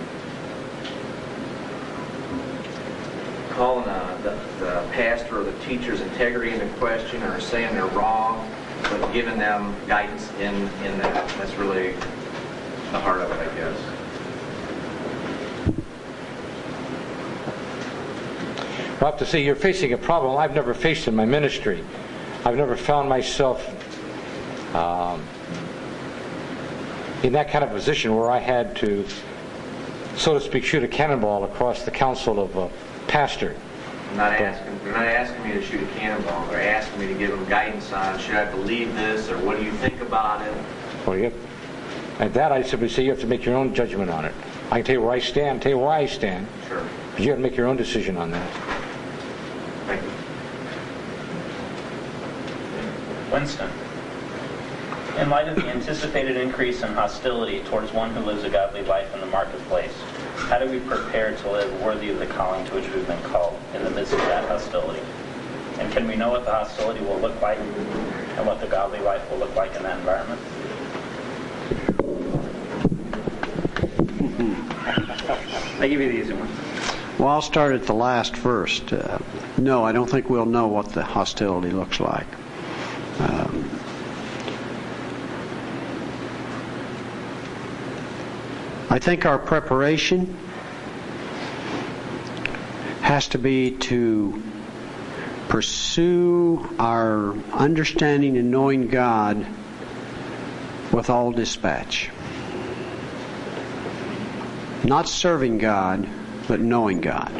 calling 3.53 3.87
uh, 3.87 4.17
the, 4.23 4.63
the 4.63 4.87
pastor 4.91 5.39
or 5.39 5.43
the 5.43 5.59
teacher's 5.59 6.01
integrity 6.01 6.51
into 6.51 6.67
question 6.77 7.21
or 7.23 7.39
saying 7.39 7.73
they're 7.73 7.85
wrong, 7.87 8.49
but 8.83 9.11
giving 9.13 9.37
them 9.37 9.75
guidance 9.87 10.31
in, 10.39 10.55
in 10.85 10.97
that. 10.99 11.27
That's 11.37 11.53
really 11.55 11.93
the 12.91 12.99
heart 12.99 13.21
of 13.21 13.31
it, 13.31 13.39
I 13.39 13.55
guess. 13.55 13.92
Well, 19.03 19.11
I 19.11 19.15
have 19.17 19.19
to 19.19 19.25
say, 19.25 19.43
you're 19.43 19.57
facing 19.57 19.91
a 19.91 19.97
problem 19.97 20.37
I've 20.37 20.55
never 20.55 20.73
faced 20.73 21.09
in 21.09 21.15
my 21.17 21.25
ministry. 21.25 21.83
I've 22.45 22.55
never 22.55 22.77
found 22.77 23.09
myself 23.09 23.61
um, 24.73 25.21
in 27.21 27.33
that 27.33 27.49
kind 27.49 27.65
of 27.65 27.71
position 27.71 28.15
where 28.15 28.31
I 28.31 28.39
had 28.39 28.77
to, 28.77 29.05
so 30.15 30.35
to 30.35 30.39
speak, 30.39 30.63
shoot 30.63 30.85
a 30.85 30.87
cannonball 30.87 31.43
across 31.43 31.83
the 31.83 31.91
council 31.91 32.39
of 32.39 32.55
a 32.55 32.69
pastor. 33.09 33.57
I'm 34.11 34.15
not 34.15 34.31
asking, 34.39 34.79
they're 34.85 34.93
not 34.93 35.05
asking 35.05 35.49
me 35.49 35.51
to 35.51 35.61
shoot 35.61 35.83
a 35.83 35.99
cannonball. 35.99 36.47
They're 36.47 36.73
asking 36.73 37.01
me 37.01 37.07
to 37.07 37.13
give 37.13 37.31
them 37.31 37.43
guidance 37.49 37.91
on 37.91 38.17
should 38.19 38.35
I 38.35 38.49
believe 38.51 38.95
this 38.95 39.27
or 39.27 39.37
what 39.39 39.57
do 39.57 39.65
you 39.65 39.73
think 39.73 39.99
about 39.99 40.47
it. 40.47 40.53
Well, 41.05 41.17
you 41.17 41.33
and 42.19 42.33
that 42.35 42.53
I 42.53 42.61
simply 42.61 42.87
say 42.87 43.03
you 43.03 43.09
have 43.09 43.19
to 43.19 43.27
make 43.27 43.43
your 43.43 43.55
own 43.57 43.75
judgment 43.75 44.09
on 44.09 44.23
it. 44.23 44.33
I 44.71 44.77
can 44.77 44.85
tell 44.85 44.95
you 44.95 45.01
where 45.01 45.11
I 45.11 45.19
stand, 45.19 45.61
tell 45.61 45.73
you 45.73 45.77
where 45.77 45.89
I 45.89 46.05
stand, 46.05 46.47
Sure. 46.69 46.87
but 47.11 47.19
you 47.19 47.31
have 47.31 47.39
to 47.39 47.43
make 47.43 47.57
your 47.57 47.67
own 47.67 47.75
decision 47.75 48.15
on 48.15 48.31
that. 48.31 48.49
Thank 49.85 50.01
you. 50.01 50.09
Winston. 53.33 53.69
In 55.17 55.31
light 55.31 55.47
of 55.47 55.55
the 55.55 55.65
anticipated 55.65 56.37
increase 56.37 56.83
in 56.83 56.93
hostility 56.93 57.61
towards 57.63 57.91
one 57.91 58.11
who 58.11 58.19
lives 58.19 58.43
a 58.43 58.49
godly 58.49 58.83
life 58.83 59.11
in 59.15 59.21
the 59.21 59.25
marketplace, 59.25 59.91
how 60.35 60.59
do 60.59 60.69
we 60.69 60.79
prepare 60.79 61.35
to 61.35 61.51
live 61.51 61.81
worthy 61.81 62.11
of 62.11 62.19
the 62.19 62.27
calling 62.27 62.63
to 62.67 62.75
which 62.75 62.87
we've 62.93 63.07
been 63.07 63.21
called 63.23 63.59
in 63.73 63.83
the 63.83 63.89
midst 63.89 64.13
of 64.13 64.19
that 64.19 64.47
hostility? 64.47 65.01
And 65.79 65.91
can 65.91 66.07
we 66.07 66.15
know 66.15 66.29
what 66.29 66.45
the 66.45 66.51
hostility 66.51 67.03
will 67.03 67.17
look 67.17 67.41
like 67.41 67.57
and 67.57 68.45
what 68.45 68.61
the 68.61 68.67
godly 68.67 68.99
life 68.99 69.27
will 69.31 69.39
look 69.39 69.55
like 69.55 69.75
in 69.75 69.81
that 69.81 69.97
environment? 69.97 70.39
I 75.81 75.87
give 75.87 75.99
you 75.99 76.11
the 76.11 76.19
easy 76.19 76.33
one. 76.33 76.49
Well, 77.17 77.29
I'll 77.29 77.41
start 77.41 77.73
at 77.73 77.87
the 77.87 77.95
last 77.95 78.37
first. 78.37 78.93
Uh, 78.93 79.17
no, 79.57 79.83
I 79.83 79.91
don't 79.91 80.09
think 80.09 80.29
we'll 80.29 80.45
know 80.45 80.67
what 80.67 80.89
the 80.89 81.03
hostility 81.03 81.71
looks 81.71 81.99
like. 81.99 82.27
Um, 83.19 83.69
I 88.89 88.99
think 88.99 89.25
our 89.25 89.39
preparation 89.39 90.37
has 93.01 93.27
to 93.29 93.37
be 93.37 93.71
to 93.71 94.41
pursue 95.49 96.67
our 96.79 97.35
understanding 97.51 98.37
and 98.37 98.49
knowing 98.49 98.87
God 98.87 99.45
with 100.91 101.09
all 101.09 101.31
dispatch. 101.31 102.09
Not 104.83 105.07
serving 105.07 105.59
God, 105.59 106.07
but 106.47 106.59
knowing 106.59 107.01
God. 107.01 107.31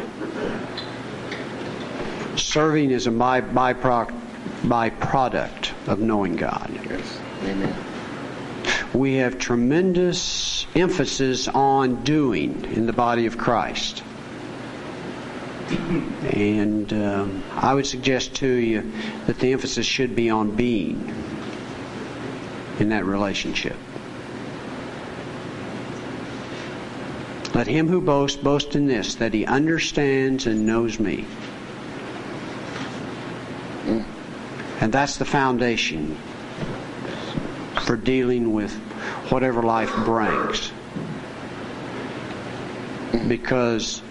Serving 2.36 2.90
is 2.90 3.06
a 3.06 3.10
by, 3.10 3.40
byproduct, 3.40 4.12
byproduct 4.62 5.72
of 5.88 6.00
knowing 6.00 6.36
God. 6.36 6.70
Yes. 6.88 7.18
Amen. 7.42 7.74
We 8.92 9.14
have 9.14 9.38
tremendous 9.38 10.66
emphasis 10.74 11.48
on 11.48 12.04
doing 12.04 12.64
in 12.72 12.86
the 12.86 12.92
body 12.92 13.26
of 13.26 13.36
Christ. 13.36 14.02
And 16.32 16.92
um, 16.92 17.42
I 17.54 17.74
would 17.74 17.86
suggest 17.86 18.34
to 18.36 18.46
you 18.46 18.92
that 19.26 19.38
the 19.38 19.52
emphasis 19.52 19.86
should 19.86 20.14
be 20.14 20.30
on 20.30 20.54
being 20.54 21.14
in 22.78 22.90
that 22.90 23.04
relationship. 23.04 23.76
Let 27.54 27.66
him 27.68 27.88
who 27.88 28.00
boasts 28.00 28.40
boast 28.40 28.74
in 28.74 28.86
this, 28.86 29.14
that 29.16 29.32
he 29.32 29.46
understands 29.46 30.46
and 30.46 30.66
knows 30.66 30.98
me. 30.98 31.24
And 34.80 34.92
that's 34.92 35.16
the 35.16 35.24
foundation 35.24 36.16
for 37.84 37.96
dealing 37.96 38.52
with 38.52 38.72
whatever 39.30 39.62
life 39.62 39.94
brings. 40.04 40.72
Because 43.28 44.02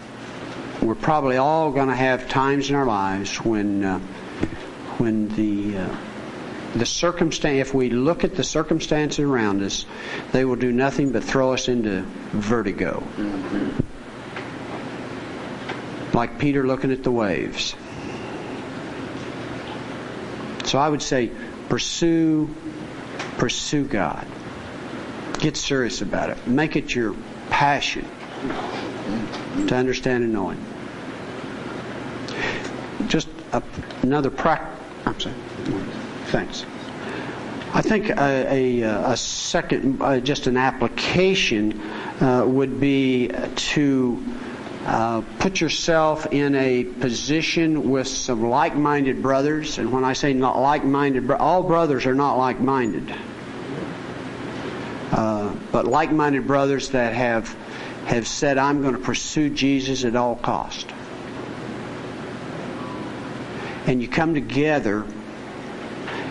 we're 0.82 0.96
probably 0.96 1.38
all 1.38 1.72
going 1.72 1.90
to 1.90 1.96
have 1.96 2.28
times 2.30 2.70
in 2.70 2.76
our 2.76 2.86
lives 2.86 3.38
when 3.38 3.84
uh, 3.84 4.00
when 4.98 5.30
the 5.30 5.78
uh, 5.78 5.96
the 6.76 6.86
circumstance 6.86 7.68
if 7.68 7.74
we 7.74 7.90
look 7.90 8.24
at 8.24 8.36
the 8.36 8.44
circumstances 8.44 9.20
around 9.20 9.62
us 9.62 9.86
they 10.32 10.44
will 10.44 10.56
do 10.56 10.72
nothing 10.72 11.12
but 11.12 11.24
throw 11.24 11.54
us 11.54 11.68
into 11.68 12.02
vertigo 12.32 13.04
like 16.14 16.38
Peter 16.38 16.66
looking 16.66 16.92
at 16.92 17.04
the 17.04 17.12
waves. 17.12 17.76
So 20.64 20.80
I 20.80 20.90
would 20.90 21.02
say 21.02 21.32
pursue 21.70 22.54
pursue 23.38 23.86
God. 23.86 24.26
Get 25.40 25.58
serious 25.58 26.02
about 26.02 26.30
it. 26.30 26.48
Make 26.48 26.76
it 26.76 26.94
your 26.94 27.16
passion 27.50 28.08
to 29.68 29.76
understand 29.76 30.24
and 30.24 30.34
know 30.34 30.50
Him. 30.50 30.66
Just 33.08 33.28
a, 33.52 33.62
another 34.02 34.30
practice. 34.30 34.80
I'm 35.06 35.20
sorry. 35.20 35.36
Thanks. 36.28 36.66
I 37.74 37.82
think 37.82 38.10
a, 38.10 38.82
a, 38.82 38.82
a 39.12 39.18
second, 39.18 40.02
uh, 40.02 40.20
just 40.20 40.46
an 40.46 40.58
application 40.58 41.82
uh, 42.22 42.46
would 42.48 42.80
be 42.80 43.30
to 43.56 44.24
uh, 44.86 45.22
put 45.40 45.62
yourself 45.62 46.28
in 46.32 46.56
a 46.56 46.84
position 46.84 47.90
with 47.90 48.08
some 48.08 48.50
like-minded 48.50 49.22
brothers. 49.22 49.78
And 49.78 49.92
when 49.92 50.04
I 50.04 50.14
say 50.14 50.34
not 50.34 50.60
like-minded, 50.60 51.32
all 51.32 51.64
brothers 51.64 52.06
are 52.06 52.16
not 52.16 52.38
like-minded. 52.38 53.14
Uh, 55.12 55.54
but 55.72 55.86
like-minded 55.86 56.48
brothers 56.48 56.90
that 56.90 57.14
have 57.14 57.56
have 58.06 58.28
said, 58.28 58.58
"I'm 58.58 58.82
going 58.82 58.96
to 58.96 59.00
pursue 59.00 59.50
Jesus 59.50 60.04
at 60.04 60.16
all 60.16 60.36
cost." 60.36 60.88
And 63.86 64.02
you 64.02 64.08
come 64.08 64.34
together 64.34 65.06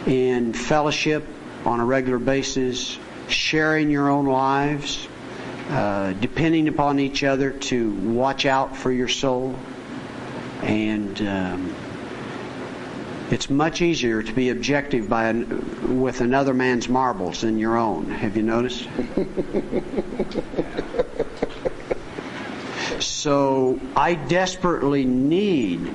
in 0.06 0.52
fellowship 0.52 1.24
on 1.64 1.80
a 1.80 1.84
regular 1.84 2.18
basis, 2.18 2.98
sharing 3.28 3.90
your 3.90 4.10
own 4.10 4.26
lives, 4.26 5.06
uh, 5.70 6.12
depending 6.14 6.68
upon 6.68 6.98
each 6.98 7.24
other 7.24 7.50
to 7.50 7.90
watch 7.92 8.46
out 8.46 8.76
for 8.76 8.90
your 8.92 9.08
soul. 9.08 9.54
And 10.62 11.20
um, 11.22 11.74
it's 13.30 13.48
much 13.48 13.80
easier 13.80 14.22
to 14.22 14.32
be 14.32 14.50
objective 14.50 15.08
by 15.08 15.28
an, 15.30 16.00
with 16.00 16.20
another 16.20 16.52
man's 16.52 16.88
marbles 16.88 17.40
than 17.40 17.58
your 17.58 17.76
own. 17.76 18.10
Have 18.10 18.36
you 18.36 18.42
noticed? 18.42 18.88
so 23.00 23.80
I 23.96 24.14
desperately 24.14 25.04
need, 25.04 25.94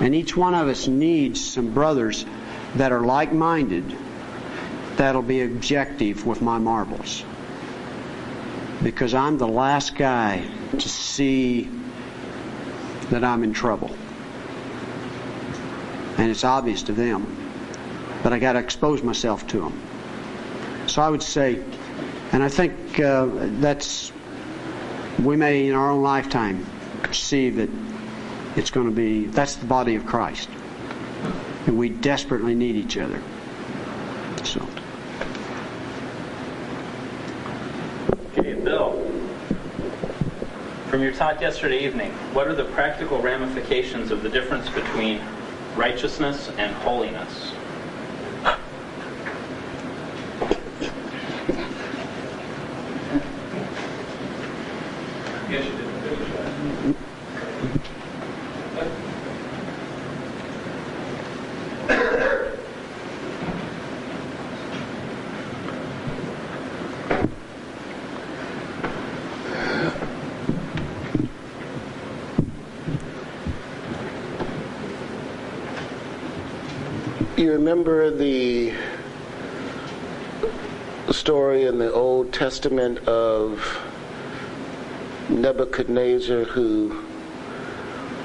and 0.00 0.14
each 0.14 0.36
one 0.36 0.54
of 0.54 0.68
us 0.68 0.86
needs 0.86 1.42
some 1.42 1.72
brothers 1.72 2.26
that 2.74 2.92
are 2.92 3.00
like 3.00 3.32
minded 3.32 3.96
that'll 4.96 5.22
be 5.22 5.40
objective 5.42 6.26
with 6.26 6.42
my 6.42 6.58
marbles 6.58 7.24
because 8.82 9.14
I'm 9.14 9.38
the 9.38 9.48
last 9.48 9.96
guy 9.96 10.44
to 10.78 10.88
see 10.88 11.68
that 13.10 13.24
I'm 13.24 13.42
in 13.42 13.52
trouble. 13.52 13.94
And 16.16 16.30
it's 16.30 16.44
obvious 16.44 16.82
to 16.84 16.92
them. 16.92 17.34
But 18.22 18.32
I 18.32 18.38
got 18.38 18.52
to 18.52 18.58
expose 18.58 19.02
myself 19.02 19.46
to 19.48 19.60
them. 19.60 19.80
So 20.86 21.02
I 21.02 21.08
would 21.08 21.22
say, 21.22 21.62
and 22.32 22.42
I 22.42 22.48
think 22.48 22.98
uh, 23.00 23.28
that's, 23.60 24.12
we 25.22 25.36
may 25.36 25.68
in 25.68 25.74
our 25.74 25.90
own 25.90 26.02
lifetime 26.02 26.66
see 27.12 27.50
that 27.50 27.70
it's 28.56 28.70
going 28.70 28.86
to 28.86 28.94
be, 28.94 29.26
that's 29.26 29.54
the 29.56 29.66
body 29.66 29.94
of 29.94 30.06
Christ. 30.06 30.48
And 31.66 31.78
we 31.78 31.88
desperately 31.88 32.54
need 32.54 32.76
each 32.76 32.96
other. 32.96 33.20
So. 34.44 34.66
From 40.88 41.02
your 41.02 41.12
talk 41.12 41.42
yesterday 41.42 41.84
evening, 41.84 42.12
what 42.32 42.48
are 42.48 42.54
the 42.54 42.64
practical 42.64 43.20
ramifications 43.20 44.10
of 44.10 44.22
the 44.22 44.30
difference 44.30 44.70
between 44.70 45.20
righteousness 45.76 46.50
and 46.56 46.74
holiness? 46.76 47.52
You 77.36 77.57
remember 77.68 78.10
the 78.10 78.72
story 81.10 81.66
in 81.66 81.78
the 81.78 81.92
Old 81.92 82.32
Testament 82.32 82.98
of 83.06 83.78
Nebuchadnezzar 85.28 86.44
who 86.44 87.04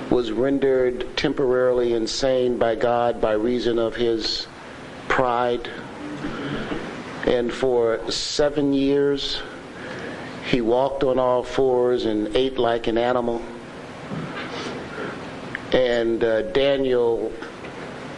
was 0.09 0.31
rendered 0.31 1.17
temporarily 1.17 1.91
insane 1.91 2.57
by 2.57 2.75
God 2.75 3.19
by 3.19 3.33
reason 3.33 3.79
of 3.79 3.97
his 3.97 4.47
pride. 5.09 5.69
And 7.27 7.53
for 7.53 8.09
seven 8.09 8.73
years, 8.73 9.41
he 10.49 10.61
walked 10.61 11.03
on 11.03 11.19
all 11.19 11.43
fours 11.43 12.05
and 12.05 12.33
ate 12.33 12.57
like 12.57 12.87
an 12.87 12.97
animal. 12.97 13.41
And 15.73 16.23
uh, 16.23 16.43
Daniel 16.53 17.29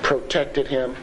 protected 0.03 0.67
him. 0.67 0.95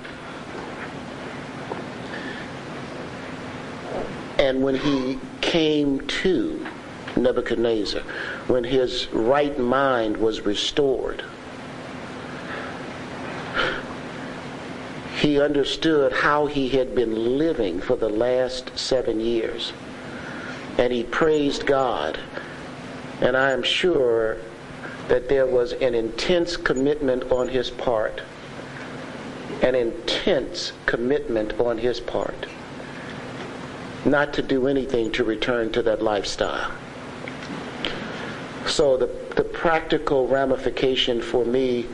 And 4.42 4.60
when 4.60 4.74
he 4.74 5.20
came 5.40 6.00
to 6.00 6.66
Nebuchadnezzar, 7.14 8.02
when 8.48 8.64
his 8.64 9.06
right 9.12 9.56
mind 9.56 10.16
was 10.16 10.40
restored, 10.40 11.22
he 15.20 15.40
understood 15.40 16.12
how 16.12 16.46
he 16.46 16.70
had 16.70 16.92
been 16.92 17.38
living 17.38 17.80
for 17.80 17.94
the 17.94 18.08
last 18.08 18.76
seven 18.76 19.20
years. 19.20 19.72
And 20.76 20.92
he 20.92 21.04
praised 21.04 21.64
God. 21.64 22.18
And 23.20 23.36
I 23.36 23.52
am 23.52 23.62
sure 23.62 24.38
that 25.06 25.28
there 25.28 25.46
was 25.46 25.72
an 25.74 25.94
intense 25.94 26.56
commitment 26.56 27.30
on 27.30 27.46
his 27.46 27.70
part 27.70 28.20
an 29.62 29.76
intense 29.76 30.72
commitment 30.86 31.60
on 31.60 31.78
his 31.78 32.00
part 32.00 32.48
not 34.04 34.32
to 34.34 34.42
do 34.42 34.66
anything 34.66 35.12
to 35.12 35.24
return 35.24 35.70
to 35.72 35.82
that 35.82 36.02
lifestyle. 36.02 36.72
So 38.66 38.96
the, 38.96 39.06
the 39.36 39.44
practical 39.44 40.26
ramification 40.28 41.20
for 41.20 41.44
me 41.44 41.86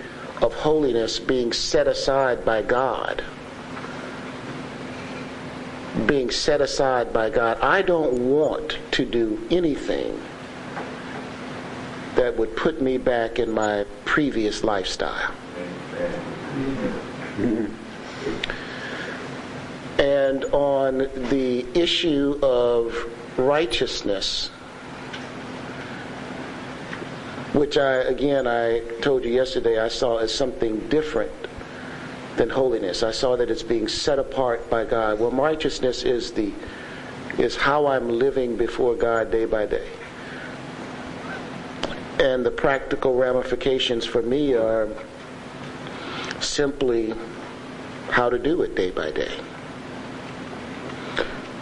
of 0.43 0.55
holiness 0.55 1.19
being 1.19 1.53
set 1.53 1.87
aside 1.87 2.45
by 2.45 2.63
God, 2.63 3.25
being 6.07 6.31
set 6.31 6.61
aside 6.61 7.13
by 7.13 7.31
God, 7.31 7.59
I 7.61 7.83
don't 7.83 8.31
want 8.31 8.79
to 8.93 9.05
do 9.05 9.47
anything 9.51 10.21
that 12.15 12.37
would 12.37 12.57
put 12.57 12.81
me 12.81 12.99
back 12.99 13.39
in 13.39 13.51
my 13.51 13.85
previous 14.05 14.65
lifestyle. 14.65 15.33
And 19.99 20.45
on 20.47 20.99
the 21.31 21.67
issue 21.75 22.39
of 22.41 22.95
righteousness, 23.37 24.49
which 27.53 27.77
I, 27.77 27.95
again, 27.95 28.47
I 28.47 28.81
told 29.01 29.25
you 29.25 29.33
yesterday, 29.33 29.81
I 29.81 29.89
saw 29.89 30.19
as 30.19 30.33
something 30.33 30.89
different 30.89 31.33
than 32.37 32.49
holiness. 32.49 33.03
I 33.03 33.11
saw 33.11 33.35
that 33.37 33.51
it's 33.51 33.65
being 33.65 33.89
set 33.89 34.21
apart 34.21 34.71
by 34.71 34.85
God. 34.85 35.19
Well, 35.19 35.33
righteousness 35.33 36.05
is 36.05 36.33
the 36.33 36.53
is 37.37 37.57
how 37.57 37.87
I'm 37.87 38.09
living 38.09 38.57
before 38.57 38.97
God 38.97 39.31
day 39.31 39.45
by 39.45 39.67
day. 39.67 39.89
And 42.21 42.45
the 42.45 42.51
practical 42.51 43.15
ramifications 43.15 44.05
for 44.05 44.23
me 44.23 44.55
are 44.55 44.89
simply 46.41 47.15
how 48.11 48.29
to 48.29 48.39
do 48.39 48.63
it 48.63 48.75
day 48.75 48.91
by 48.91 49.11
day 49.13 49.33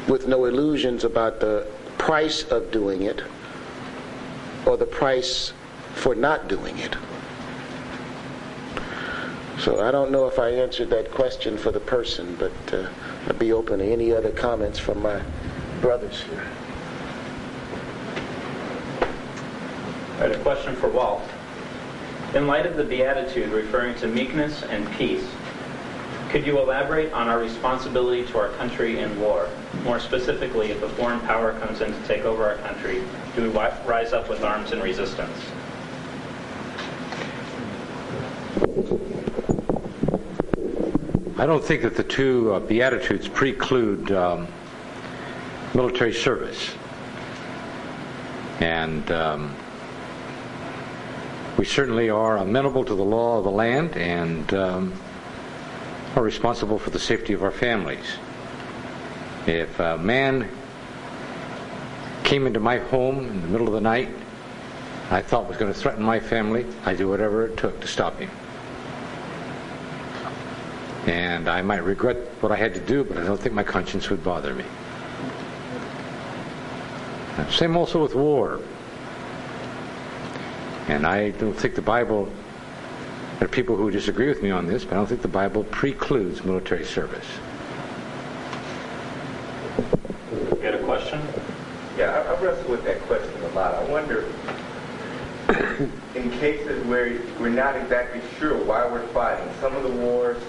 with 0.08 0.28
no 0.28 0.44
illusions 0.44 1.04
about 1.04 1.40
the 1.40 1.66
price 1.98 2.44
of 2.44 2.70
doing 2.70 3.02
it 3.02 3.22
or 4.64 4.76
the 4.76 4.86
price 4.86 5.52
for 5.94 6.14
not 6.14 6.48
doing 6.48 6.78
it. 6.78 6.94
So 9.58 9.80
I 9.80 9.90
don't 9.90 10.10
know 10.10 10.26
if 10.26 10.38
I 10.38 10.50
answered 10.50 10.90
that 10.90 11.10
question 11.10 11.56
for 11.56 11.70
the 11.72 11.80
person, 11.80 12.36
but 12.38 12.52
uh, 12.74 12.88
I'd 13.26 13.38
be 13.38 13.52
open 13.52 13.78
to 13.78 13.84
any 13.84 14.12
other 14.12 14.30
comments 14.30 14.78
from 14.78 15.02
my 15.02 15.22
brothers 15.80 16.20
here. 16.22 16.46
I 20.18 20.28
had 20.28 20.32
a 20.32 20.38
question 20.38 20.76
for 20.76 20.88
Walt. 20.88 21.22
In 22.34 22.46
light 22.46 22.66
of 22.66 22.76
the 22.76 22.84
Beatitude 22.84 23.50
referring 23.50 23.94
to 23.96 24.08
meekness 24.08 24.62
and 24.64 24.90
peace, 24.92 25.26
could 26.30 26.46
you 26.46 26.58
elaborate 26.58 27.12
on 27.12 27.28
our 27.28 27.38
responsibility 27.38 28.24
to 28.26 28.38
our 28.38 28.48
country 28.50 28.98
in 28.98 29.20
war? 29.20 29.48
More 29.84 30.00
specifically, 30.00 30.70
if 30.70 30.82
a 30.82 30.88
foreign 30.90 31.20
power 31.20 31.58
comes 31.60 31.80
in 31.80 31.92
to 31.92 32.08
take 32.08 32.24
over 32.24 32.44
our 32.44 32.56
country, 32.56 33.02
do 33.34 33.42
we 33.42 33.48
rise 33.48 34.12
up 34.12 34.28
with 34.28 34.42
arms 34.42 34.72
in 34.72 34.80
resistance? 34.80 35.38
I 41.38 41.44
don't 41.44 41.62
think 41.62 41.82
that 41.82 41.96
the 41.96 42.02
two 42.02 42.54
uh, 42.54 42.60
Beatitudes 42.60 43.28
preclude 43.28 44.10
um, 44.10 44.48
military 45.74 46.14
service. 46.14 46.70
And 48.60 49.10
um, 49.12 49.54
we 51.58 51.66
certainly 51.66 52.08
are 52.08 52.38
amenable 52.38 52.84
to 52.84 52.94
the 52.94 53.04
law 53.04 53.38
of 53.38 53.44
the 53.44 53.50
land 53.50 53.96
and 53.96 54.52
um, 54.54 54.92
are 56.16 56.22
responsible 56.22 56.78
for 56.78 56.90
the 56.90 56.98
safety 56.98 57.34
of 57.34 57.42
our 57.42 57.50
families. 57.50 58.16
If 59.46 59.78
a 59.78 59.98
man 59.98 60.48
came 62.24 62.46
into 62.46 62.58
my 62.58 62.78
home 62.78 63.18
in 63.18 63.42
the 63.42 63.48
middle 63.48 63.66
of 63.68 63.74
the 63.74 63.80
night, 63.80 64.08
I 65.10 65.20
thought 65.20 65.46
was 65.46 65.56
going 65.58 65.72
to 65.72 65.78
threaten 65.78 66.02
my 66.02 66.18
family, 66.18 66.66
I'd 66.84 66.98
do 66.98 67.08
whatever 67.08 67.46
it 67.46 67.56
took 67.56 67.80
to 67.80 67.86
stop 67.86 68.18
him. 68.18 68.30
And 71.06 71.48
I 71.48 71.62
might 71.62 71.84
regret 71.84 72.16
what 72.40 72.50
I 72.50 72.56
had 72.56 72.74
to 72.74 72.80
do, 72.80 73.04
but 73.04 73.18
I 73.18 73.24
don't 73.24 73.38
think 73.38 73.54
my 73.54 73.62
conscience 73.62 74.10
would 74.10 74.24
bother 74.24 74.54
me. 74.54 74.64
Same 77.50 77.76
also 77.76 78.02
with 78.02 78.14
war. 78.14 78.60
And 80.88 81.06
I 81.06 81.30
don't 81.32 81.52
think 81.52 81.74
the 81.74 81.82
Bible, 81.82 82.28
there 83.38 83.46
are 83.46 83.50
people 83.50 83.76
who 83.76 83.90
disagree 83.90 84.28
with 84.28 84.42
me 84.42 84.50
on 84.50 84.66
this, 84.66 84.84
but 84.84 84.94
I 84.94 84.96
don't 84.96 85.06
think 85.06 85.20
the 85.20 85.28
Bible 85.28 85.64
precludes 85.64 86.42
military 86.42 86.86
service. 86.86 87.26
You 90.32 90.58
got 90.62 90.74
a 90.74 90.82
question? 90.84 91.20
Yeah, 91.98 92.12
I, 92.12 92.32
I 92.32 92.40
wrestle 92.40 92.70
with 92.70 92.84
that 92.84 92.98
question 93.02 93.42
a 93.42 93.48
lot. 93.50 93.74
I 93.74 93.84
wonder, 93.90 94.24
in 96.14 96.30
cases 96.38 96.82
where 96.86 97.20
we're 97.38 97.50
not 97.50 97.76
exactly 97.76 98.22
sure 98.38 98.56
why 98.64 98.86
we're 98.86 99.06
fighting, 99.08 99.48
some 99.60 99.76
of 99.76 99.82
the 99.82 99.90
wars, 99.90 100.42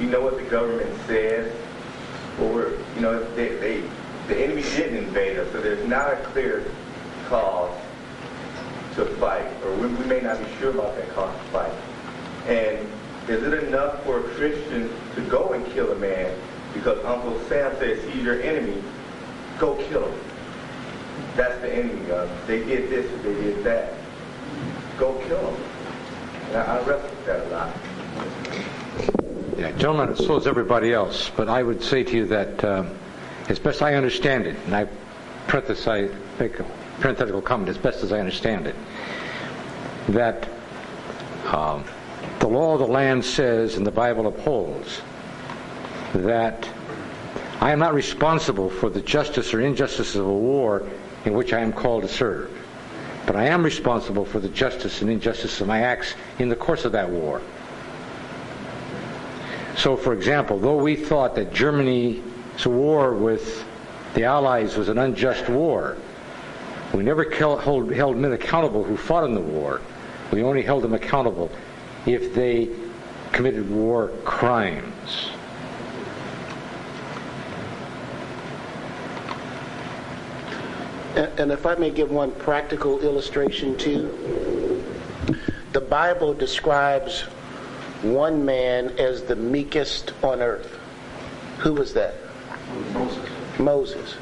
you 0.00 0.08
know 0.08 0.20
what 0.20 0.36
the 0.36 0.42
government 0.44 0.90
says, 1.06 1.52
or 2.40 2.72
you 2.96 3.02
know, 3.02 3.22
they, 3.34 3.54
they, 3.56 3.84
the 4.26 4.36
enemy 4.36 4.62
didn't 4.62 4.96
invade 4.96 5.38
us, 5.38 5.50
so 5.52 5.60
there's 5.60 5.86
not 5.88 6.12
a 6.12 6.16
clear 6.16 6.64
cause 7.28 7.72
to 8.96 9.04
fight, 9.16 9.46
or 9.64 9.72
we, 9.76 9.86
we 9.86 10.04
may 10.06 10.20
not 10.20 10.40
be 10.40 10.46
sure 10.58 10.70
about 10.70 10.96
that 10.96 11.08
cause 11.14 11.32
to 11.36 11.44
fight. 11.52 11.72
And 12.46 12.88
is 13.28 13.42
it 13.42 13.64
enough 13.64 14.02
for 14.04 14.20
a 14.20 14.22
Christian 14.22 14.90
to 15.14 15.20
go 15.22 15.52
and 15.52 15.64
kill 15.72 15.92
a 15.92 15.96
man 15.96 16.36
because 16.74 17.02
Uncle 17.04 17.38
Sam 17.48 17.74
says 17.78 18.02
he's 18.12 18.24
your 18.24 18.42
enemy? 18.42 18.82
Go 19.58 19.76
kill 19.88 20.08
him. 20.08 20.20
That's 21.36 21.60
the 21.60 21.72
enemy. 21.72 22.10
Uh, 22.10 22.28
they 22.46 22.64
did 22.64 22.90
this, 22.90 23.10
or 23.12 23.18
they 23.18 23.34
did 23.40 23.64
that. 23.64 23.94
Go 24.98 25.14
kill 25.26 25.38
him. 25.38 25.64
And 26.48 26.56
I, 26.56 26.76
I 26.76 26.82
wrestle 26.82 27.08
with 27.08 27.26
that 27.26 27.46
a 27.46 27.48
lot. 27.50 27.76
Yeah, 29.58 29.70
gentlemen, 29.72 30.16
so 30.16 30.36
is 30.36 30.46
everybody 30.46 30.92
else. 30.92 31.30
But 31.36 31.48
I 31.48 31.62
would 31.62 31.82
say 31.82 32.02
to 32.02 32.16
you 32.16 32.26
that, 32.26 32.64
uh, 32.64 32.84
as 33.48 33.58
best 33.58 33.82
I 33.82 33.94
understand 33.94 34.46
it, 34.46 34.56
and 34.66 34.74
I 34.74 34.88
parenthesize, 35.46 36.12
make 36.40 36.58
a 36.58 36.64
parenthetical 37.00 37.42
comment, 37.42 37.68
as 37.68 37.78
best 37.78 38.02
as 38.02 38.12
I 38.12 38.18
understand 38.18 38.66
it, 38.66 38.74
that 40.08 40.48
um, 41.46 41.84
the 42.42 42.48
law 42.48 42.72
of 42.72 42.80
the 42.80 42.86
land 42.88 43.24
says, 43.24 43.76
and 43.76 43.86
the 43.86 43.92
Bible 43.92 44.26
upholds, 44.26 45.00
that 46.12 46.68
I 47.60 47.70
am 47.70 47.78
not 47.78 47.94
responsible 47.94 48.68
for 48.68 48.90
the 48.90 49.00
justice 49.00 49.54
or 49.54 49.60
injustice 49.60 50.16
of 50.16 50.26
a 50.26 50.32
war 50.32 50.84
in 51.24 51.34
which 51.34 51.52
I 51.52 51.60
am 51.60 51.72
called 51.72 52.02
to 52.02 52.08
serve. 52.08 52.50
But 53.26 53.36
I 53.36 53.44
am 53.46 53.62
responsible 53.62 54.24
for 54.24 54.40
the 54.40 54.48
justice 54.48 55.02
and 55.02 55.08
injustice 55.08 55.60
of 55.60 55.68
my 55.68 55.82
acts 55.82 56.14
in 56.40 56.48
the 56.48 56.56
course 56.56 56.84
of 56.84 56.90
that 56.90 57.08
war. 57.08 57.40
So, 59.76 59.96
for 59.96 60.12
example, 60.12 60.58
though 60.58 60.82
we 60.82 60.96
thought 60.96 61.36
that 61.36 61.54
Germany's 61.54 62.66
war 62.66 63.14
with 63.14 63.64
the 64.14 64.24
Allies 64.24 64.76
was 64.76 64.88
an 64.88 64.98
unjust 64.98 65.48
war, 65.48 65.96
we 66.92 67.04
never 67.04 67.22
held, 67.30 68.16
men 68.16 68.32
accountable 68.32 68.82
who 68.82 68.96
fought 68.96 69.22
in 69.22 69.34
the 69.34 69.40
war. 69.40 69.80
We 70.32 70.42
only 70.42 70.62
held 70.62 70.82
them 70.82 70.92
accountable 70.92 71.48
if 72.06 72.34
they 72.34 72.68
committed 73.32 73.70
war 73.70 74.08
crimes. 74.24 75.30
And, 81.16 81.38
and 81.38 81.52
if 81.52 81.66
I 81.66 81.74
may 81.74 81.90
give 81.90 82.10
one 82.10 82.32
practical 82.32 83.00
illustration 83.00 83.76
too, 83.76 84.82
the 85.72 85.80
Bible 85.80 86.34
describes 86.34 87.22
one 88.02 88.44
man 88.44 88.98
as 88.98 89.22
the 89.22 89.36
meekest 89.36 90.12
on 90.22 90.42
earth. 90.42 90.78
Who 91.58 91.74
was 91.74 91.94
that? 91.94 92.14
Moses. 92.92 93.30
Moses. 93.58 94.14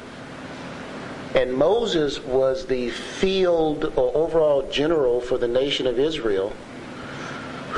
And 1.33 1.53
Moses 1.53 2.19
was 2.23 2.65
the 2.65 2.89
field 2.89 3.85
or 3.95 4.15
overall 4.15 4.69
general 4.69 5.21
for 5.21 5.37
the 5.37 5.47
nation 5.47 5.87
of 5.87 5.97
Israel 5.97 6.53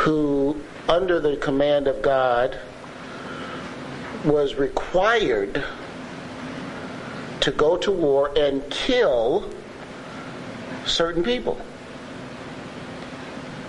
who, 0.04 0.62
under 0.90 1.18
the 1.18 1.38
command 1.38 1.88
of 1.88 2.02
God, 2.02 2.60
was 4.26 4.56
required 4.56 5.64
to 7.40 7.52
go 7.52 7.78
to 7.78 7.90
war 7.90 8.30
and 8.38 8.70
kill 8.70 9.50
certain 10.86 11.24
people. 11.24 11.58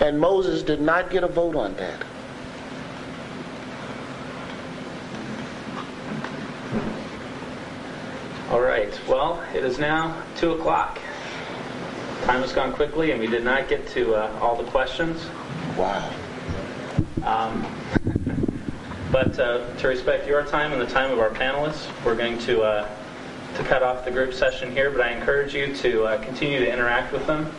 And 0.01 0.19
Moses 0.19 0.65
did 0.65 0.81
not 0.81 1.09
get 1.09 1.23
a 1.23 1.28
vote 1.28 1.55
on 1.55 1.77
that. 1.77 2.05
All 8.51 8.61
right. 8.61 9.01
Well, 9.06 9.40
it 9.55 9.62
is 9.62 9.78
now 9.78 10.20
2 10.39 10.55
o'clock. 10.55 10.98
Time 12.24 12.40
has 12.40 12.52
gone 12.52 12.73
quickly, 12.73 13.12
and 13.12 13.20
we 13.20 13.28
did 13.28 13.44
not 13.44 13.69
get 13.69 13.86
to 13.90 14.16
uh, 14.16 14.39
all 14.43 14.61
the 14.61 14.69
questions. 14.70 15.24
Wow. 15.77 16.12
Um, 17.24 17.66
but 19.10 19.38
uh, 19.38 19.74
to 19.76 19.88
respect 19.88 20.26
your 20.26 20.44
time 20.44 20.72
and 20.72 20.80
the 20.80 20.86
time 20.86 21.10
of 21.10 21.18
our 21.18 21.30
panelists, 21.30 21.86
we're 22.05 22.16
going 22.16 22.38
to 22.40 22.62
uh, 22.62 22.88
to 23.56 23.64
cut 23.64 23.82
off 23.82 24.05
the 24.05 24.10
group 24.10 24.34
session 24.34 24.72
here. 24.72 24.90
But 24.90 25.02
I 25.02 25.10
encourage 25.10 25.55
you 25.55 25.74
to 25.76 26.05
uh, 26.05 26.24
continue 26.24 26.59
to 26.59 26.70
interact 26.70 27.12
with 27.12 27.26
them 27.26 27.51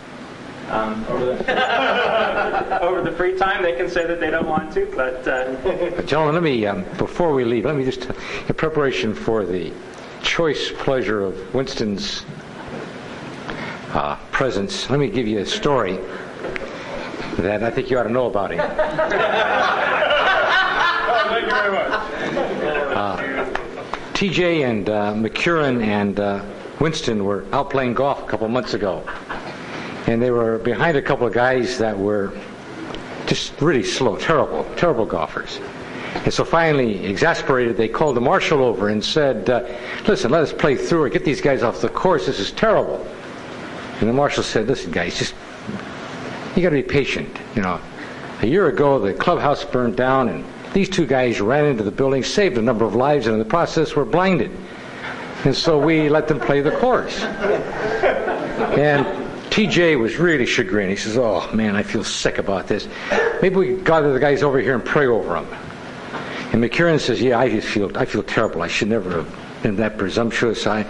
um, 0.70 1.06
over 1.10 1.26
the 1.26 2.80
over 2.82 3.02
the 3.02 3.12
free 3.12 3.38
time. 3.38 3.64
They 3.64 3.74
can 3.74 3.90
say 3.90 4.06
that 4.06 4.20
they 4.20 4.30
don't 4.30 4.48
want 4.48 4.74
to, 4.74 4.92
but 4.96 5.28
uh, 5.28 6.02
Gentlemen, 6.04 6.36
let 6.36 6.44
me 6.44 6.66
um, 6.66 6.84
before 6.98 7.34
we 7.34 7.44
leave, 7.46 7.66
let 7.66 7.76
me 7.76 7.86
just 7.86 8.06
in 8.06 8.56
preparation 8.56 9.16
for 9.16 9.46
the 9.46 9.72
choice 10.22 10.72
pleasure 10.72 11.22
of 11.22 11.56
Winston's 11.56 12.26
uh, 13.94 14.18
presence. 14.32 14.90
Let 14.90 15.00
me 15.00 15.10
give 15.10 15.28
you 15.28 15.40
a 15.40 15.46
story 15.46 16.00
that 17.38 17.64
I 17.64 17.70
think 17.70 17.90
you 17.90 17.98
ought 18.00 18.04
to 18.04 18.10
know 18.10 18.28
about 18.28 18.52
him. 18.52 18.60
Thank 21.30 21.46
you 21.46 21.52
very 21.52 21.72
much. 21.72 21.90
Uh, 22.96 23.18
TJ 24.14 24.64
and 24.70 24.90
uh, 24.90 25.14
McCurran 25.14 25.84
and 25.84 26.20
uh, 26.20 26.44
Winston 26.80 27.26
were 27.26 27.46
out 27.52 27.70
playing 27.70 27.94
golf 27.94 28.24
a 28.24 28.26
couple 28.26 28.48
months 28.48 28.74
ago, 28.74 29.04
and 30.08 30.22
they 30.22 30.32
were 30.32 30.60
behind 30.60 30.98
a 30.98 31.02
couple 31.02 31.28
of 31.28 31.34
guys 31.34 31.78
that 31.78 31.98
were 31.98 32.32
just 33.26 33.60
really 33.62 33.84
slow, 33.84 34.16
terrible, 34.18 34.66
terrible 34.76 35.06
golfers. 35.06 35.60
And 36.24 36.34
so 36.34 36.46
finally, 36.46 37.06
exasperated, 37.06 37.76
they 37.76 37.90
called 37.90 38.16
the 38.16 38.22
marshal 38.22 38.64
over 38.64 38.88
and 38.90 39.04
said, 39.04 39.50
uh, 39.50 39.64
"Listen, 40.08 40.32
let 40.32 40.42
us 40.42 40.54
play 40.54 40.76
through 40.76 41.04
or 41.04 41.10
get 41.10 41.26
these 41.26 41.42
guys 41.42 41.62
off 41.62 41.82
the 41.82 41.90
course. 41.90 42.26
This 42.26 42.40
is 42.40 42.52
terrible." 42.52 43.06
And 44.00 44.10
the 44.10 44.14
marshal 44.14 44.44
said, 44.44 44.68
"Listen, 44.68 44.92
guys, 44.92 45.18
just 45.20 45.34
you 46.56 46.64
got 46.64 46.70
to 46.70 46.76
be 46.76 46.84
patient. 46.84 47.38
You 47.56 47.62
know, 47.62 47.80
a 48.42 48.48
year 48.48 48.68
ago 48.68 49.00
the 49.00 49.14
clubhouse 49.14 49.64
burned 49.64 49.96
down, 49.98 50.30
and 50.30 50.46
these 50.74 50.90
two 50.90 51.06
guys 51.06 51.42
ran 51.42 51.66
into 51.66 51.84
the 51.84 51.92
building, 51.92 52.24
saved 52.24 52.58
a 52.58 52.62
number 52.62 52.86
of 52.86 52.96
lives, 52.96 53.28
and 53.28 53.34
in 53.34 53.40
the 53.40 53.46
process 53.46 53.96
were 53.96 54.06
blinded. 54.06 54.52
And 55.44 55.56
so 55.56 55.78
we 55.78 56.10
let 56.10 56.28
them 56.28 56.40
play 56.40 56.62
the 56.62 56.72
course. 56.72 57.22
And 58.78 59.06
TJ 59.52 60.00
was 60.00 60.18
really 60.18 60.46
chagrined. 60.46 60.90
He 60.90 60.96
says, 60.98 61.18
"Oh 61.18 61.50
man, 61.54 61.76
I 61.76 61.84
feel 61.84 62.04
sick 62.04 62.40
about 62.40 62.68
this. 62.68 62.88
Maybe 63.42 63.56
we 63.56 63.76
gather 63.76 64.12
the 64.12 64.20
guys 64.20 64.44
over 64.44 64.60
here 64.60 64.76
and 64.76 64.84
pray 64.84 65.08
over 65.08 65.36
them." 65.36 65.48
And 66.52 66.64
McCurran 66.64 67.00
says, 67.00 67.22
"Yeah, 67.22 67.40
I 67.40 67.50
just 67.50 67.68
feel 67.68 67.92
I 67.96 68.06
feel 68.06 68.24
terrible. 68.24 68.62
I 68.62 68.68
should 68.68 68.90
never 68.90 69.12
have 69.12 69.28
been 69.62 69.76
that 69.78 69.98
presumptuous. 69.98 70.68
I 70.68 70.86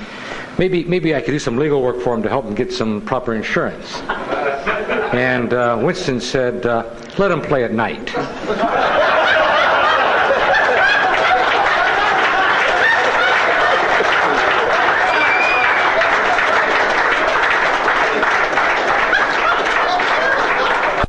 maybe 0.57 0.83
maybe 0.83 1.13
I 1.15 1.21
could 1.21 1.31
do 1.31 1.39
some 1.39 1.57
legal 1.57 1.81
work 1.81 1.99
for 2.01 2.15
him 2.15 2.23
to 2.23 2.29
help 2.29 2.45
him 2.45 2.55
get 2.55 2.71
some 2.71 3.01
proper 3.01 3.33
insurance." 3.35 4.01
And 5.15 5.53
uh, 5.53 5.79
Winston 5.81 6.19
said, 6.19 6.65
uh, 6.65 6.83
let 7.17 7.29
them 7.29 7.41
play 7.41 7.63
at 7.63 7.71
night. 7.71 8.13